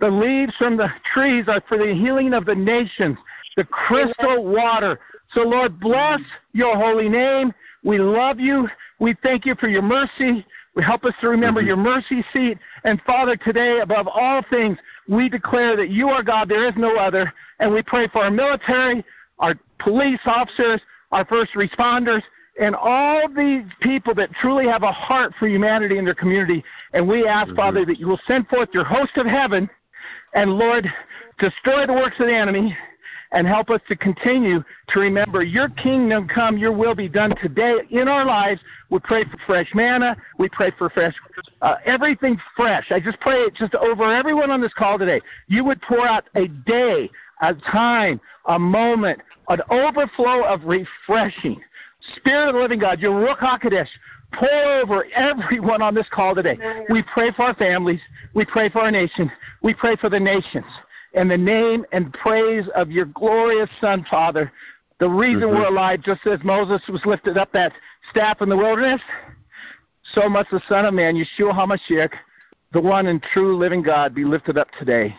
The 0.00 0.08
leaves 0.08 0.52
from 0.56 0.76
the 0.76 0.88
trees 1.14 1.44
are 1.46 1.62
for 1.68 1.78
the 1.78 1.94
healing 1.94 2.34
of 2.34 2.44
the 2.44 2.56
nations. 2.56 3.16
The 3.56 3.62
crystal 3.62 4.44
water. 4.44 4.98
So, 5.32 5.42
Lord, 5.42 5.78
bless 5.78 6.18
your 6.52 6.76
holy 6.76 7.08
name. 7.08 7.54
We 7.84 7.98
love 7.98 8.40
you. 8.40 8.68
We 8.98 9.14
thank 9.22 9.46
you 9.46 9.54
for 9.54 9.68
your 9.68 9.82
mercy. 9.82 10.44
We 10.74 10.82
help 10.82 11.04
us 11.04 11.14
to 11.20 11.28
remember 11.28 11.60
your 11.60 11.76
mercy 11.76 12.24
seat. 12.32 12.58
And 12.82 13.00
Father, 13.02 13.36
today, 13.36 13.78
above 13.78 14.08
all 14.08 14.42
things, 14.50 14.76
we 15.06 15.28
declare 15.28 15.76
that 15.76 15.90
you 15.90 16.08
are 16.08 16.24
God. 16.24 16.48
There 16.48 16.66
is 16.66 16.74
no 16.76 16.96
other. 16.96 17.32
And 17.60 17.72
we 17.72 17.84
pray 17.84 18.08
for 18.08 18.24
our 18.24 18.30
military, 18.32 19.04
our 19.38 19.54
police 19.78 20.18
officers, 20.26 20.80
our 21.12 21.24
first 21.26 21.52
responders, 21.52 22.24
and 22.58 22.74
all 22.74 23.28
these 23.28 23.64
people 23.80 24.14
that 24.14 24.32
truly 24.40 24.66
have 24.66 24.82
a 24.82 24.92
heart 24.92 25.32
for 25.38 25.46
humanity 25.46 25.98
in 25.98 26.04
their 26.04 26.14
community. 26.14 26.64
And 26.92 27.06
we 27.06 27.26
ask, 27.26 27.48
mm-hmm. 27.48 27.56
Father, 27.56 27.84
that 27.84 27.98
you 27.98 28.06
will 28.06 28.20
send 28.26 28.48
forth 28.48 28.70
your 28.72 28.84
host 28.84 29.16
of 29.16 29.26
heaven 29.26 29.68
and, 30.34 30.52
Lord, 30.52 30.86
destroy 31.38 31.86
the 31.86 31.92
works 31.92 32.16
of 32.18 32.26
the 32.26 32.34
enemy 32.34 32.76
and 33.32 33.46
help 33.46 33.70
us 33.70 33.80
to 33.88 33.96
continue 33.96 34.62
to 34.88 35.00
remember 35.00 35.42
your 35.42 35.68
kingdom 35.70 36.28
come, 36.28 36.56
your 36.56 36.72
will 36.72 36.94
be 36.94 37.08
done 37.08 37.34
today 37.42 37.74
in 37.90 38.08
our 38.08 38.24
lives. 38.24 38.60
We 38.88 39.00
pray 39.00 39.24
for 39.24 39.36
fresh 39.46 39.68
manna. 39.74 40.16
We 40.38 40.48
pray 40.48 40.72
for 40.78 40.88
fresh, 40.90 41.14
uh, 41.60 41.74
everything 41.84 42.38
fresh. 42.56 42.86
I 42.90 43.00
just 43.00 43.18
pray 43.20 43.40
it 43.40 43.54
just 43.54 43.74
over 43.74 44.14
everyone 44.14 44.50
on 44.50 44.60
this 44.60 44.72
call 44.72 44.98
today. 44.98 45.20
You 45.48 45.64
would 45.64 45.82
pour 45.82 46.06
out 46.06 46.24
a 46.36 46.46
day, 46.48 47.10
a 47.42 47.54
time, 47.54 48.20
a 48.46 48.58
moment, 48.58 49.20
an 49.48 49.60
overflow 49.70 50.44
of 50.44 50.62
refreshing 50.64 51.60
Spirit 52.16 52.48
of 52.48 52.54
the 52.54 52.60
living 52.60 52.78
God, 52.78 53.00
your 53.00 53.12
Ruach 53.12 53.38
HaKodesh, 53.38 53.88
pour 54.34 54.48
over 54.82 55.06
everyone 55.14 55.82
on 55.82 55.94
this 55.94 56.06
call 56.10 56.34
today. 56.34 56.58
We 56.90 57.02
pray 57.02 57.32
for 57.32 57.42
our 57.42 57.54
families. 57.54 58.00
We 58.34 58.44
pray 58.44 58.68
for 58.68 58.82
our 58.82 58.90
nation. 58.90 59.30
We 59.62 59.74
pray 59.74 59.96
for 59.96 60.10
the 60.10 60.20
nations. 60.20 60.66
In 61.14 61.28
the 61.28 61.38
name 61.38 61.86
and 61.92 62.12
praise 62.12 62.64
of 62.74 62.90
your 62.90 63.06
glorious 63.06 63.70
Son, 63.80 64.04
Father, 64.10 64.52
the 64.98 65.08
reason 65.08 65.42
mm-hmm. 65.42 65.58
we're 65.58 65.68
alive, 65.68 66.02
just 66.02 66.26
as 66.26 66.40
Moses 66.44 66.82
was 66.88 67.00
lifted 67.04 67.38
up 67.38 67.52
that 67.52 67.72
staff 68.10 68.42
in 68.42 68.48
the 68.48 68.56
wilderness, 68.56 69.00
so 70.14 70.28
must 70.28 70.50
the 70.50 70.60
Son 70.68 70.84
of 70.84 70.94
Man, 70.94 71.14
Yeshua 71.14 71.52
HaMashiach, 71.52 72.12
the 72.72 72.80
one 72.80 73.06
and 73.06 73.22
true 73.22 73.56
living 73.56 73.82
God, 73.82 74.14
be 74.14 74.24
lifted 74.24 74.58
up 74.58 74.68
today. 74.78 75.14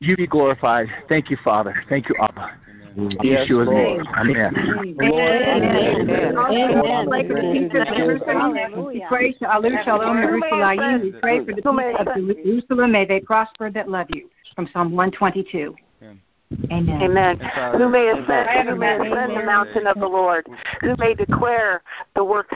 You 0.00 0.16
be 0.16 0.26
glorified. 0.26 0.88
Thank 1.08 1.30
you, 1.30 1.36
Father. 1.44 1.84
Thank 1.88 2.08
you, 2.08 2.16
Abba. 2.20 2.58
Mm-hmm. 2.96 3.26
Yes, 3.26 3.48
Yeshua's 3.48 3.68
name. 3.68 4.06
Amen. 4.16 4.54
Amen. 4.56 6.36
Amen. 6.36 7.08
We 8.86 9.04
pray 9.08 9.32
to 9.32 9.54
Alu 9.54 9.70
Shalom 9.84 10.16
Yerushalayim. 10.16 11.02
We 11.02 11.12
pray 11.12 11.38
for 11.44 11.52
the 11.54 11.62
peace 11.62 11.96
of 11.98 12.06
Jerusalem. 12.44 12.92
May 12.92 13.04
they 13.06 13.20
prosper 13.20 13.70
that 13.70 13.88
love 13.88 14.08
you. 14.14 14.28
From 14.54 14.68
Psalm 14.72 14.92
122. 14.92 15.74
Amen. 16.70 17.02
Amen. 17.02 17.38
Who 17.78 17.88
may 17.88 18.08
ascend, 18.10 18.68
who 18.68 18.76
may 18.76 18.96
ascend 18.96 19.36
the 19.36 19.42
mountain 19.42 19.86
of 19.86 19.98
the 19.98 20.06
Lord, 20.06 20.46
who 20.82 20.94
may 20.98 21.14
declare 21.14 21.82
the 22.14 22.22
works, 22.22 22.54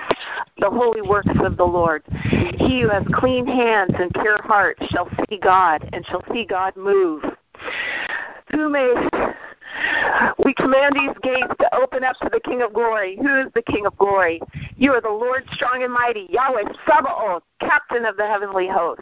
the 0.58 0.68
holy 0.68 1.00
works 1.00 1.32
of 1.42 1.56
the 1.56 1.64
Lord. 1.64 2.02
He 2.58 2.82
who 2.82 2.90
has 2.90 3.04
clean 3.14 3.46
hands 3.46 3.92
and 3.98 4.12
pure 4.12 4.42
heart 4.42 4.76
shall 4.90 5.08
see 5.30 5.38
God, 5.38 5.88
and 5.94 6.04
shall 6.06 6.22
see 6.30 6.44
God 6.44 6.76
move. 6.76 7.24
Who 8.52 8.68
may 8.68 8.92
we 10.44 10.54
command 10.54 10.94
these 10.94 11.16
gates 11.22 11.52
to 11.60 11.74
open 11.74 12.04
up 12.04 12.16
to 12.20 12.28
the 12.30 12.40
King 12.40 12.62
of 12.62 12.72
Glory. 12.72 13.16
Who 13.16 13.40
is 13.40 13.46
the 13.54 13.62
King 13.62 13.86
of 13.86 13.96
Glory? 13.98 14.40
You 14.76 14.92
are 14.92 15.00
the 15.00 15.08
Lord 15.08 15.44
strong 15.52 15.82
and 15.82 15.92
mighty, 15.92 16.26
Yahweh 16.30 16.64
Sabaoth, 16.86 17.42
captain 17.60 18.04
of 18.04 18.16
the 18.16 18.26
heavenly 18.26 18.68
host. 18.68 19.00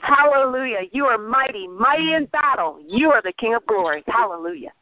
Hallelujah. 0.00 0.80
You 0.90 1.06
are 1.06 1.18
mighty, 1.18 1.68
mighty 1.68 2.14
in 2.14 2.26
battle. 2.26 2.80
You 2.86 3.12
are 3.12 3.22
the 3.22 3.32
King 3.32 3.54
of 3.54 3.64
glory. 3.66 4.02
Hallelujah. 4.08 4.72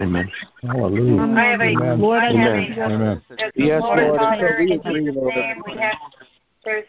Amen. 0.00 0.30
Hallelujah. 0.62 1.22
I 1.22 1.44
have 1.46 1.60
a, 1.60 1.64
Amen. 1.64 2.00
Lord, 2.00 2.22
I 2.22 2.32
have 2.32 2.32
Amen. 2.32 2.78
a, 2.78 2.92
Amen. 2.92 3.22
yes, 3.54 3.82
Lord, 3.82 4.00
Lord 4.00 4.20
Father, 4.20 4.58
in 4.58 4.68
Jesus' 4.68 4.84
name, 4.84 5.62
we 5.66 5.76
have, 5.76 5.94
there's, 6.64 6.86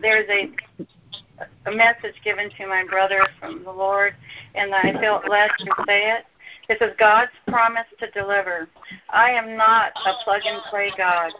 there's 0.00 0.28
a, 0.30 0.50
a 1.70 1.74
message 1.74 2.14
given 2.24 2.48
to 2.58 2.66
my 2.66 2.84
brother 2.88 3.26
from 3.38 3.64
the 3.64 3.72
Lord, 3.72 4.14
and 4.54 4.74
I 4.74 4.92
felt 5.00 5.28
led 5.28 5.50
to 5.58 5.66
say 5.86 6.12
it. 6.12 6.24
This 6.68 6.78
is 6.80 6.94
God's 6.98 7.32
promise 7.48 7.86
to 7.98 8.10
deliver. 8.12 8.68
I 9.10 9.30
am 9.30 9.56
not 9.56 9.92
a 10.06 10.24
plug 10.24 10.42
and 10.44 10.62
play 10.70 10.92
God. 10.96 11.32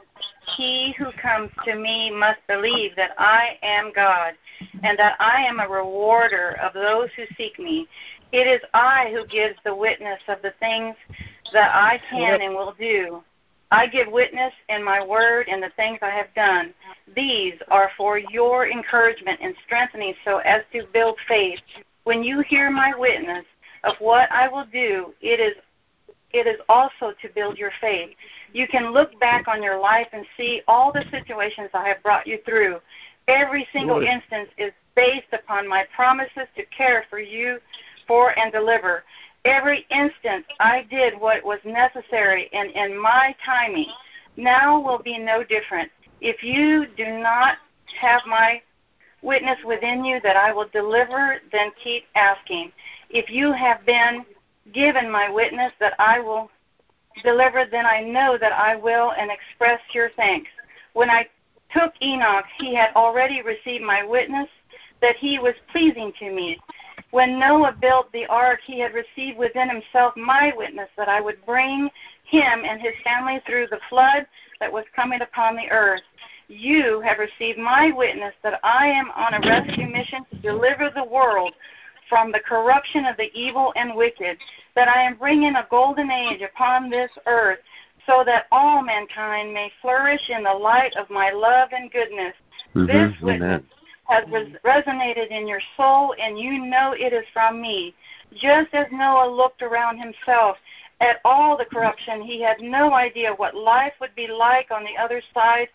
He 0.57 0.95
who 0.99 1.13
comes 1.13 1.51
to 1.65 1.77
me 1.77 2.11
must 2.11 2.41
believe 2.49 2.97
that 2.97 3.13
I 3.19 3.59
am 3.63 3.93
God 3.95 4.35
and 4.83 4.99
that 4.99 5.17
I 5.21 5.45
am 5.45 5.61
a 5.61 5.69
rewarder 5.69 6.59
of 6.61 6.75
those 6.75 7.09
who 7.17 7.25
seek 7.37 7.59
me. 7.59 7.87
It 8.33 8.47
is 8.47 8.61
I 8.75 9.13
who 9.15 9.27
gives 9.27 9.57
the 9.65 9.75
witness 9.75 10.21
of 10.29 10.43
the 10.43 10.55
things 10.59 10.97
that 11.53 11.71
I 11.75 12.01
can 12.11 12.41
and 12.41 12.55
will 12.55 12.75
do. 12.79 13.23
I 13.71 13.87
give 13.87 14.09
witness 14.09 14.53
in 14.69 14.85
my 14.85 15.05
word 15.05 15.49
and 15.49 15.63
the 15.63 15.71
things 15.77 15.99
I 16.03 16.11
have 16.11 16.35
done. 16.35 16.75
These 17.17 17.55
are 17.69 17.91
for 17.97 18.19
your 18.19 18.69
encouragement 18.69 19.41
and 19.43 19.55
strengthening 19.65 20.15
so 20.25 20.39
as 20.39 20.63
to 20.73 20.87
build 20.93 21.17
faith. 21.27 21.61
When 22.05 22.23
you 22.23 22.41
hear 22.41 22.71
my 22.71 22.93
witness 22.95 23.45
of 23.85 23.95
what 23.99 24.31
I 24.31 24.49
will 24.49 24.67
do, 24.73 25.15
it 25.21 25.41
is 25.41 25.55
it 26.33 26.47
is 26.47 26.59
also 26.69 27.13
to 27.21 27.29
build 27.35 27.59
your 27.59 27.73
faith. 27.81 28.11
You 28.55 28.67
can 28.67 28.93
look 28.93 29.19
back 29.21 29.49
on 29.49 29.63
your 29.63 29.79
life 29.79 30.09
and 30.13 30.25
see 30.37 30.63
all 30.67 30.91
the 30.91 31.05
situations 31.11 31.69
I 31.75 31.89
have 31.89 32.03
brought 32.03 32.27
you 32.27 32.39
through. 32.47 32.79
Every 33.29 33.69
single 33.73 33.97
Lord. 33.97 34.09
instance 34.09 34.49
is 34.57 34.73
based 34.97 35.33
upon 35.33 35.69
my 35.69 35.85
promises 35.95 36.49
to 36.57 36.65
care 36.77 37.05
for 37.11 37.19
you, 37.19 37.59
for 38.07 38.37
and 38.39 38.51
deliver. 38.51 39.05
Every 39.45 39.87
instance 39.91 40.47
I 40.61 40.87
did 40.91 41.19
what 41.19 41.45
was 41.45 41.59
necessary 41.65 42.49
and 42.53 42.71
in 42.71 43.01
my 43.01 43.35
timing. 43.45 43.89
Now 44.37 44.81
will 44.81 45.03
be 45.03 45.19
no 45.19 45.45
different. 45.45 45.91
If 46.21 46.43
you 46.43 46.87
do 46.97 47.19
not 47.19 47.59
have 48.01 48.23
my 48.27 48.63
witness 49.23 49.59
within 49.65 50.05
you 50.05 50.21
that 50.21 50.37
I 50.37 50.53
will 50.53 50.69
deliver, 50.73 51.39
then 51.51 51.71
keep 51.83 52.05
asking. 52.15 52.73
If 53.11 53.31
you 53.31 53.53
have 53.53 53.87
been 53.87 54.25
given 54.73 55.11
my 55.11 55.31
witness 55.31 55.73
that 55.81 55.95
I 55.99 56.21
will 56.21 56.51
deliver, 57.23 57.65
then 57.71 57.87
I 57.87 58.01
know 58.01 58.37
that 58.39 58.53
I 58.53 58.77
will 58.77 59.13
and 59.13 59.31
express 59.31 59.81
your 59.95 60.11
thanks. 60.17 60.51
When 60.93 61.11
I 61.11 61.27
took 61.73 61.93
Enoch, 62.03 62.45
he 62.59 62.75
had 62.75 62.91
already 62.95 63.43
received 63.43 63.85
my 63.85 64.05
witness 64.05 64.49
that 65.01 65.17
he 65.17 65.39
was 65.39 65.55
pleasing 65.71 66.13
to 66.19 66.31
me. 66.31 66.59
When 67.13 67.39
Noah 67.39 67.77
built 67.79 68.11
the 68.13 68.25
ark, 68.27 68.61
he 68.65 68.81
had 68.81 68.95
received 68.95 69.37
within 69.37 69.69
himself 69.69 70.17
my 70.17 70.55
witness 70.57 70.89
that 70.97 71.11
I 71.11 71.21
would 71.21 71.45
bring 71.45 71.91
him 72.25 72.65
and 72.65 72.81
his 72.81 72.95
family 73.05 73.39
through 73.47 73.67
the 73.67 73.81
flood 73.91 74.27
that 74.61 74.73
was 74.73 74.87
coming 74.97 75.21
upon 75.21 75.55
the 75.55 75.71
earth. 75.71 76.01
You 76.49 77.03
have 77.03 77.19
received 77.19 77.59
my 77.59 77.93
witness 77.95 78.33
that 78.43 78.61
I 78.65 78.87
am 78.87 79.11
on 79.11 79.35
a 79.35 79.47
rescue 79.47 79.89
mission 79.89 80.25
to 80.31 80.37
deliver 80.39 80.89
the 80.89 81.05
world 81.05 81.53
from 82.09 82.33
the 82.33 82.41
corruption 82.41 83.05
of 83.05 83.19
the 83.19 83.31
evil 83.35 83.75
and 83.77 83.95
wicked, 83.95 84.39
that 84.75 84.89
I 84.89 85.03
am 85.03 85.19
bringing 85.19 85.57
a 85.57 85.67
golden 85.71 86.11
age 86.11 86.41
upon 86.41 86.89
this 86.89 87.11
earth, 87.27 87.59
so 88.07 88.23
that 88.25 88.47
all 88.51 88.83
mankind 88.83 89.53
may 89.53 89.71
flourish 89.83 90.31
in 90.31 90.45
the 90.45 90.53
light 90.53 90.97
of 90.97 91.11
my 91.11 91.31
love 91.31 91.69
and 91.73 91.93
goodness. 91.93 92.35
Mm-hmm. 92.75 92.87
This 92.87 93.21
witness 93.21 93.63
has 94.13 94.25
res- 94.31 94.49
mm-hmm. 94.49 94.67
resonated 94.67 95.29
in 95.31 95.47
your 95.47 95.61
soul, 95.77 96.15
and 96.21 96.39
you 96.39 96.65
know 96.65 96.93
it 96.93 97.13
is 97.13 97.25
from 97.33 97.61
me. 97.61 97.95
Just 98.35 98.73
as 98.75 98.87
Noah 98.93 99.31
looked 99.31 99.63
around 99.63 99.99
himself 99.99 100.57
at 101.01 101.21
all 101.25 101.57
the 101.57 101.65
corruption, 101.65 102.23
he 102.23 102.41
had 102.41 102.61
no 102.61 102.93
idea 102.93 103.35
what 103.35 103.55
life 103.57 103.93
would 104.01 104.15
be 104.15 104.29
like 104.29 104.71
on 104.71 104.85
the 104.85 105.01
other 105.03 105.23
side 105.35 105.69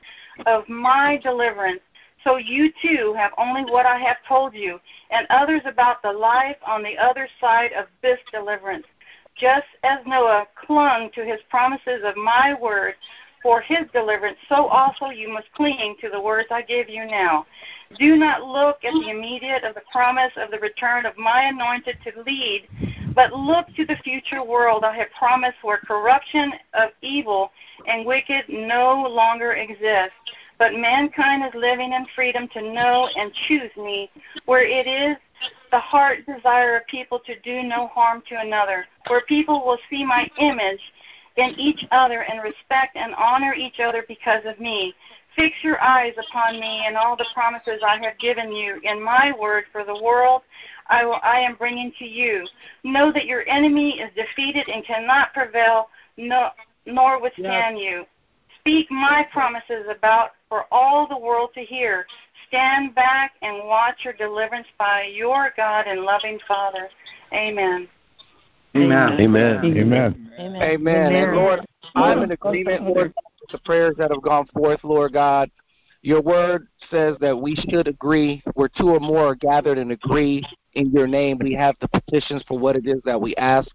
of 0.45 0.67
my 0.69 1.19
deliverance. 1.21 1.81
So 2.23 2.37
you 2.37 2.71
too 2.81 3.13
have 3.17 3.31
only 3.37 3.63
what 3.63 3.85
I 3.85 3.97
have 3.99 4.17
told 4.27 4.53
you, 4.53 4.79
and 5.11 5.27
others 5.29 5.61
about 5.65 6.01
the 6.01 6.11
life 6.11 6.57
on 6.65 6.83
the 6.83 6.97
other 6.97 7.27
side 7.39 7.71
of 7.73 7.85
this 8.01 8.19
deliverance. 8.31 8.85
Just 9.35 9.67
as 9.83 9.99
Noah 10.07 10.47
clung 10.65 11.11
to 11.13 11.23
his 11.23 11.39
promises 11.49 12.01
of 12.03 12.15
my 12.17 12.55
word 12.59 12.95
for 13.41 13.61
his 13.61 13.85
deliverance, 13.93 14.37
so 14.49 14.67
also 14.67 15.07
you 15.07 15.29
must 15.29 15.51
cling 15.53 15.95
to 16.01 16.09
the 16.09 16.19
words 16.19 16.47
I 16.51 16.61
give 16.61 16.89
you 16.89 17.05
now. 17.05 17.45
Do 17.99 18.15
not 18.15 18.43
look 18.43 18.83
at 18.83 18.93
the 18.93 19.09
immediate 19.09 19.63
of 19.63 19.75
the 19.75 19.83
promise 19.91 20.33
of 20.37 20.51
the 20.51 20.59
return 20.59 21.05
of 21.05 21.17
my 21.17 21.43
anointed 21.43 21.97
to 22.03 22.21
lead, 22.23 22.67
but 23.13 23.33
look 23.33 23.67
to 23.75 23.85
the 23.85 23.95
future 24.03 24.43
world 24.43 24.83
I 24.83 24.95
have 24.97 25.07
promised 25.17 25.57
where 25.61 25.77
corruption 25.77 26.51
of 26.73 26.89
evil 27.01 27.51
and 27.87 28.05
wicked 28.05 28.45
no 28.49 29.05
longer 29.07 29.53
exists 29.53 30.15
but 30.59 30.73
mankind 30.73 31.43
is 31.45 31.53
living 31.53 31.93
in 31.93 32.05
freedom 32.15 32.47
to 32.49 32.61
know 32.61 33.07
and 33.15 33.31
choose 33.47 33.71
me, 33.77 34.09
where 34.45 34.65
it 34.65 34.87
is 34.87 35.17
the 35.71 35.79
heart 35.79 36.25
desire 36.25 36.77
of 36.77 36.87
people 36.87 37.19
to 37.19 37.39
do 37.41 37.61
no 37.63 37.87
harm 37.87 38.23
to 38.27 38.39
another, 38.39 38.85
where 39.07 39.21
people 39.21 39.65
will 39.65 39.77
see 39.89 40.03
my 40.03 40.27
image 40.39 40.81
in 41.37 41.53
each 41.57 41.85
other 41.91 42.23
and 42.23 42.43
respect 42.43 42.95
and 42.95 43.13
honor 43.15 43.53
each 43.53 43.79
other 43.79 44.03
because 44.07 44.41
of 44.45 44.59
me. 44.59 44.93
Fix 45.35 45.55
your 45.61 45.79
eyes 45.81 46.13
upon 46.17 46.59
me 46.59 46.83
and 46.87 46.97
all 46.97 47.15
the 47.15 47.27
promises 47.33 47.81
I 47.87 47.99
have 48.03 48.17
given 48.19 48.51
you 48.51 48.79
in 48.83 49.01
my 49.01 49.31
word 49.39 49.65
for 49.71 49.83
the 49.83 50.01
world 50.03 50.41
I, 50.89 51.05
will, 51.05 51.19
I 51.23 51.39
am 51.39 51.55
bringing 51.55 51.93
to 51.99 52.05
you. 52.05 52.47
Know 52.83 53.11
that 53.11 53.25
your 53.25 53.47
enemy 53.47 53.99
is 53.99 54.09
defeated 54.15 54.67
and 54.67 54.85
cannot 54.85 55.33
prevail, 55.33 55.89
no, 56.17 56.49
nor 56.85 57.21
withstand 57.21 57.77
yes. 57.77 57.85
you. 57.85 58.05
Speak 58.59 58.89
my 58.89 59.25
promises 59.31 59.85
about 59.89 60.31
for 60.49 60.65
all 60.71 61.07
the 61.07 61.17
world 61.17 61.51
to 61.53 61.61
hear. 61.61 62.05
Stand 62.47 62.95
back 62.95 63.33
and 63.41 63.67
watch 63.67 63.99
your 64.03 64.13
deliverance 64.13 64.67
by 64.77 65.03
your 65.13 65.53
God 65.55 65.85
and 65.87 66.01
loving 66.01 66.39
Father. 66.47 66.89
Amen. 67.33 67.87
Amen. 68.75 69.19
Amen. 69.19 69.65
Amen. 69.65 70.29
Amen. 70.39 70.61
Amen. 70.61 71.15
And 71.15 71.35
Lord, 71.35 71.65
I'm 71.95 72.23
in 72.23 72.31
agreement, 72.31 72.83
Lord, 72.83 73.13
with 73.41 73.49
the 73.51 73.57
prayers 73.59 73.95
that 73.97 74.11
have 74.11 74.21
gone 74.21 74.45
forth, 74.53 74.83
Lord 74.83 75.13
God. 75.13 75.49
Your 76.01 76.21
word 76.21 76.67
says 76.91 77.15
that 77.19 77.37
we 77.37 77.55
should 77.55 77.87
agree. 77.87 78.41
Where 78.53 78.69
two 78.69 78.89
or 78.89 78.99
more 78.99 79.29
are 79.29 79.35
gathered 79.35 79.77
and 79.77 79.91
agree 79.91 80.43
in 80.73 80.91
your 80.91 81.07
name, 81.07 81.39
we 81.39 81.53
have 81.53 81.75
the 81.81 81.87
petitions 81.87 82.43
for 82.47 82.57
what 82.57 82.75
it 82.75 82.87
is 82.87 83.01
that 83.05 83.19
we 83.19 83.35
ask. 83.35 83.69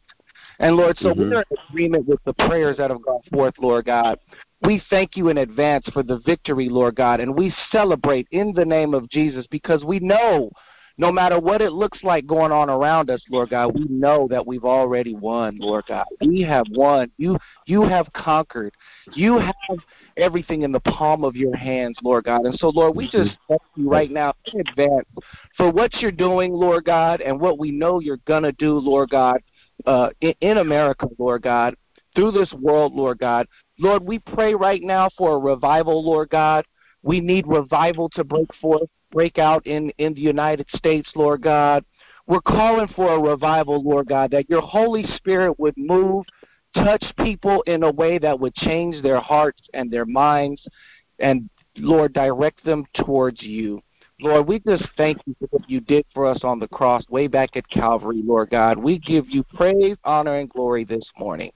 And 0.58 0.76
Lord, 0.76 0.96
so 0.98 1.08
mm-hmm. 1.08 1.20
we're 1.20 1.40
in 1.40 1.58
agreement 1.68 2.06
with 2.06 2.20
the 2.24 2.34
prayers 2.34 2.76
that 2.76 2.90
have 2.90 3.02
gone 3.02 3.22
forth, 3.32 3.54
Lord 3.58 3.86
God. 3.86 4.18
We 4.62 4.80
thank 4.88 5.16
you 5.16 5.28
in 5.28 5.38
advance 5.38 5.86
for 5.92 6.04
the 6.04 6.20
victory, 6.24 6.68
Lord 6.68 6.94
God, 6.94 7.18
and 7.18 7.36
we 7.36 7.52
celebrate 7.72 8.28
in 8.30 8.52
the 8.54 8.64
name 8.64 8.94
of 8.94 9.10
Jesus 9.10 9.44
because 9.50 9.82
we 9.82 9.98
know 9.98 10.52
no 10.98 11.10
matter 11.10 11.38
what 11.38 11.60
it 11.60 11.72
looks 11.72 11.98
like 12.02 12.26
going 12.26 12.52
on 12.52 12.68
around 12.70 13.10
us, 13.10 13.22
Lord 13.30 13.50
God, 13.50 13.74
we 13.74 13.86
know 13.88 14.28
that 14.30 14.46
we've 14.46 14.64
already 14.64 15.14
won, 15.14 15.58
Lord 15.58 15.84
God. 15.88 16.04
We 16.20 16.42
have 16.42 16.66
won. 16.70 17.10
You 17.18 17.38
you 17.66 17.82
have 17.82 18.12
conquered. 18.12 18.74
You 19.14 19.38
have 19.38 19.78
everything 20.16 20.62
in 20.62 20.72
the 20.72 20.80
palm 20.80 21.24
of 21.24 21.36
your 21.36 21.56
hands, 21.56 21.96
Lord 22.02 22.24
God. 22.24 22.42
And 22.42 22.58
so, 22.58 22.68
Lord, 22.68 22.96
we 22.96 23.08
just 23.10 23.36
thank 23.48 23.62
you 23.76 23.88
right 23.88 24.10
now 24.10 24.34
in 24.46 24.60
advance 24.60 25.06
for 25.56 25.70
what 25.70 25.92
you're 26.00 26.10
doing, 26.10 26.52
Lord 26.52 26.84
God, 26.84 27.20
and 27.20 27.40
what 27.40 27.58
we 27.58 27.70
know 27.70 28.00
you're 28.00 28.18
going 28.26 28.42
to 28.42 28.52
do, 28.52 28.78
Lord 28.78 29.10
God, 29.10 29.40
uh, 29.86 30.10
in, 30.20 30.34
in 30.40 30.58
America, 30.58 31.08
Lord 31.18 31.42
God, 31.42 31.74
through 32.14 32.32
this 32.32 32.52
world, 32.60 32.94
Lord 32.94 33.18
God. 33.18 33.46
Lord, 33.78 34.04
we 34.04 34.18
pray 34.18 34.54
right 34.54 34.82
now 34.82 35.08
for 35.16 35.34
a 35.34 35.38
revival, 35.38 36.04
Lord 36.04 36.30
God. 36.30 36.64
We 37.02 37.20
need 37.20 37.46
revival 37.46 38.08
to 38.10 38.22
break 38.22 38.48
forth, 38.60 38.88
break 39.12 39.38
out 39.38 39.64
in, 39.66 39.90
in 39.98 40.14
the 40.14 40.20
United 40.20 40.66
States, 40.74 41.08
Lord 41.14 41.42
God. 41.42 41.84
We're 42.26 42.40
calling 42.40 42.88
for 42.88 43.14
a 43.14 43.20
revival, 43.20 43.82
Lord 43.82 44.08
God, 44.08 44.30
that 44.32 44.48
your 44.48 44.62
Holy 44.62 45.04
Spirit 45.16 45.58
would 45.60 45.76
move 45.76 46.24
touch 46.74 47.04
people 47.18 47.62
in 47.66 47.82
a 47.82 47.90
way 47.90 48.18
that 48.18 48.38
would 48.38 48.54
change 48.54 49.02
their 49.02 49.20
hearts 49.20 49.60
and 49.74 49.90
their 49.90 50.06
minds 50.06 50.66
and 51.18 51.48
Lord 51.76 52.12
direct 52.12 52.64
them 52.64 52.84
towards 52.94 53.42
you. 53.42 53.82
Lord, 54.22 54.46
we 54.46 54.60
just 54.60 54.84
thank 54.96 55.18
you 55.26 55.34
for 55.40 55.48
what 55.50 55.68
you 55.68 55.80
did 55.80 56.06
for 56.14 56.26
us 56.26 56.40
on 56.44 56.60
the 56.60 56.68
cross 56.68 57.04
way 57.08 57.26
back 57.26 57.56
at 57.56 57.68
Calvary, 57.68 58.22
Lord 58.24 58.50
God. 58.50 58.78
We 58.78 58.98
give 58.98 59.28
you 59.28 59.42
praise, 59.54 59.96
honor, 60.04 60.38
and 60.38 60.48
glory 60.48 60.84
this 60.84 61.04
morning. 61.18 61.50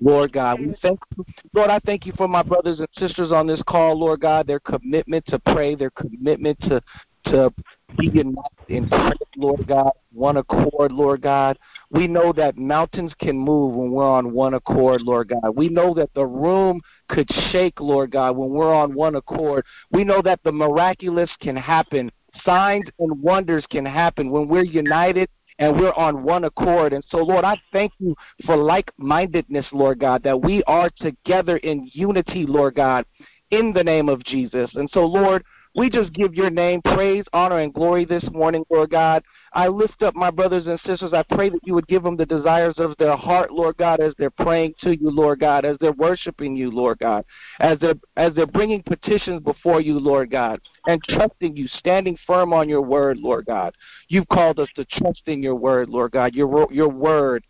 Lord 0.00 0.32
God, 0.32 0.60
we 0.60 0.74
thank 0.82 1.00
you. 1.16 1.24
Lord, 1.54 1.70
I 1.70 1.78
thank 1.86 2.04
you 2.04 2.12
for 2.16 2.28
my 2.28 2.42
brothers 2.42 2.78
and 2.78 2.88
sisters 2.98 3.32
on 3.32 3.46
this 3.46 3.62
call, 3.66 3.98
Lord 3.98 4.20
God, 4.20 4.46
their 4.46 4.60
commitment 4.60 5.24
to 5.28 5.38
pray, 5.38 5.74
their 5.74 5.90
commitment 5.90 6.60
to 6.60 6.82
to 7.26 7.52
be 7.98 8.06
united 8.06 8.34
in 8.68 8.88
prayer, 8.88 9.12
Lord 9.36 9.66
God, 9.66 9.90
one 10.12 10.38
accord, 10.38 10.92
Lord 10.92 11.20
God. 11.20 11.58
We 11.90 12.06
know 12.06 12.32
that 12.32 12.56
mountains 12.56 13.12
can 13.20 13.36
move 13.36 13.74
when 13.74 13.90
we're 13.90 14.08
on 14.08 14.32
one 14.32 14.54
accord, 14.54 15.02
Lord 15.02 15.28
God. 15.28 15.54
We 15.54 15.68
know 15.68 15.92
that 15.94 16.12
the 16.14 16.26
room 16.26 16.80
could 17.10 17.28
shake, 17.50 17.80
Lord 17.80 18.10
God, 18.10 18.36
when 18.36 18.50
we're 18.50 18.74
on 18.74 18.94
one 18.94 19.16
accord. 19.16 19.64
We 19.90 20.04
know 20.04 20.22
that 20.22 20.40
the 20.44 20.52
miraculous 20.52 21.30
can 21.40 21.56
happen. 21.56 22.10
Signs 22.44 22.86
and 22.98 23.20
wonders 23.20 23.64
can 23.70 23.84
happen 23.84 24.30
when 24.30 24.48
we're 24.48 24.64
united 24.64 25.28
and 25.58 25.78
we're 25.78 25.92
on 25.92 26.22
one 26.22 26.44
accord. 26.44 26.92
And 26.92 27.04
so, 27.10 27.18
Lord, 27.18 27.44
I 27.44 27.60
thank 27.72 27.92
you 27.98 28.16
for 28.46 28.56
like 28.56 28.90
mindedness, 28.96 29.66
Lord 29.72 29.98
God, 29.98 30.22
that 30.22 30.40
we 30.40 30.62
are 30.64 30.90
together 30.98 31.58
in 31.58 31.90
unity, 31.92 32.46
Lord 32.46 32.76
God, 32.76 33.04
in 33.50 33.72
the 33.72 33.84
name 33.84 34.08
of 34.08 34.24
Jesus. 34.24 34.70
And 34.74 34.88
so, 34.90 35.04
Lord, 35.04 35.44
we 35.76 35.88
just 35.88 36.12
give 36.12 36.34
your 36.34 36.50
name 36.50 36.82
praise, 36.82 37.24
honor, 37.32 37.58
and 37.58 37.72
glory 37.72 38.04
this 38.04 38.24
morning, 38.32 38.64
Lord 38.70 38.90
God. 38.90 39.22
I 39.52 39.68
lift 39.68 40.02
up 40.02 40.14
my 40.14 40.30
brothers 40.30 40.66
and 40.66 40.78
sisters. 40.80 41.12
I 41.12 41.22
pray 41.22 41.48
that 41.48 41.60
you 41.64 41.74
would 41.74 41.86
give 41.86 42.02
them 42.02 42.16
the 42.16 42.26
desires 42.26 42.74
of 42.78 42.96
their 42.98 43.16
heart, 43.16 43.52
Lord 43.52 43.76
God, 43.76 44.00
as 44.00 44.12
they're 44.18 44.30
praying 44.30 44.74
to 44.82 44.90
you, 44.90 45.10
Lord 45.10 45.40
God, 45.40 45.64
as 45.64 45.76
they're 45.80 45.92
worshiping 45.92 46.56
you, 46.56 46.70
Lord 46.70 46.98
God, 46.98 47.24
as 47.60 47.78
they're 47.80 47.94
as 48.16 48.32
they're 48.34 48.46
bringing 48.46 48.82
petitions 48.82 49.42
before 49.42 49.80
you, 49.80 49.98
Lord 49.98 50.30
God, 50.30 50.60
and 50.86 51.02
trusting 51.08 51.56
you, 51.56 51.66
standing 51.68 52.16
firm 52.26 52.52
on 52.52 52.68
your 52.68 52.82
word, 52.82 53.18
Lord 53.18 53.46
God. 53.46 53.74
You've 54.08 54.28
called 54.28 54.60
us 54.60 54.68
to 54.76 54.84
trust 54.84 55.22
in 55.26 55.42
your 55.42 55.56
word, 55.56 55.88
Lord 55.88 56.12
God. 56.12 56.34
Your 56.34 56.68
your 56.72 56.88
word. 56.88 57.44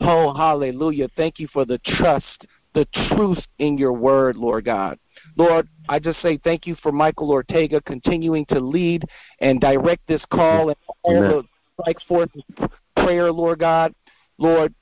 Oh, 0.00 0.34
hallelujah. 0.34 1.08
Thank 1.16 1.38
you 1.38 1.48
for 1.52 1.64
the 1.64 1.78
trust, 1.78 2.46
the 2.74 2.86
truth 3.08 3.42
in 3.58 3.78
your 3.78 3.92
word, 3.92 4.36
Lord 4.36 4.64
God. 4.64 4.98
Lord, 5.36 5.68
I 5.88 5.98
just 5.98 6.20
say 6.20 6.38
thank 6.44 6.66
you 6.66 6.76
for 6.82 6.92
Michael 6.92 7.30
Ortega 7.30 7.80
continuing 7.82 8.46
to 8.46 8.60
lead 8.60 9.04
and 9.40 9.60
direct 9.60 10.06
this 10.06 10.22
call 10.32 10.68
and 10.68 10.76
all 11.02 11.16
Amen. 11.16 11.30
the 11.30 11.82
strike 11.82 12.00
forth 12.06 12.30
prayer, 12.96 13.32
Lord 13.32 13.58
God. 13.58 13.94
Lord, 14.38 14.74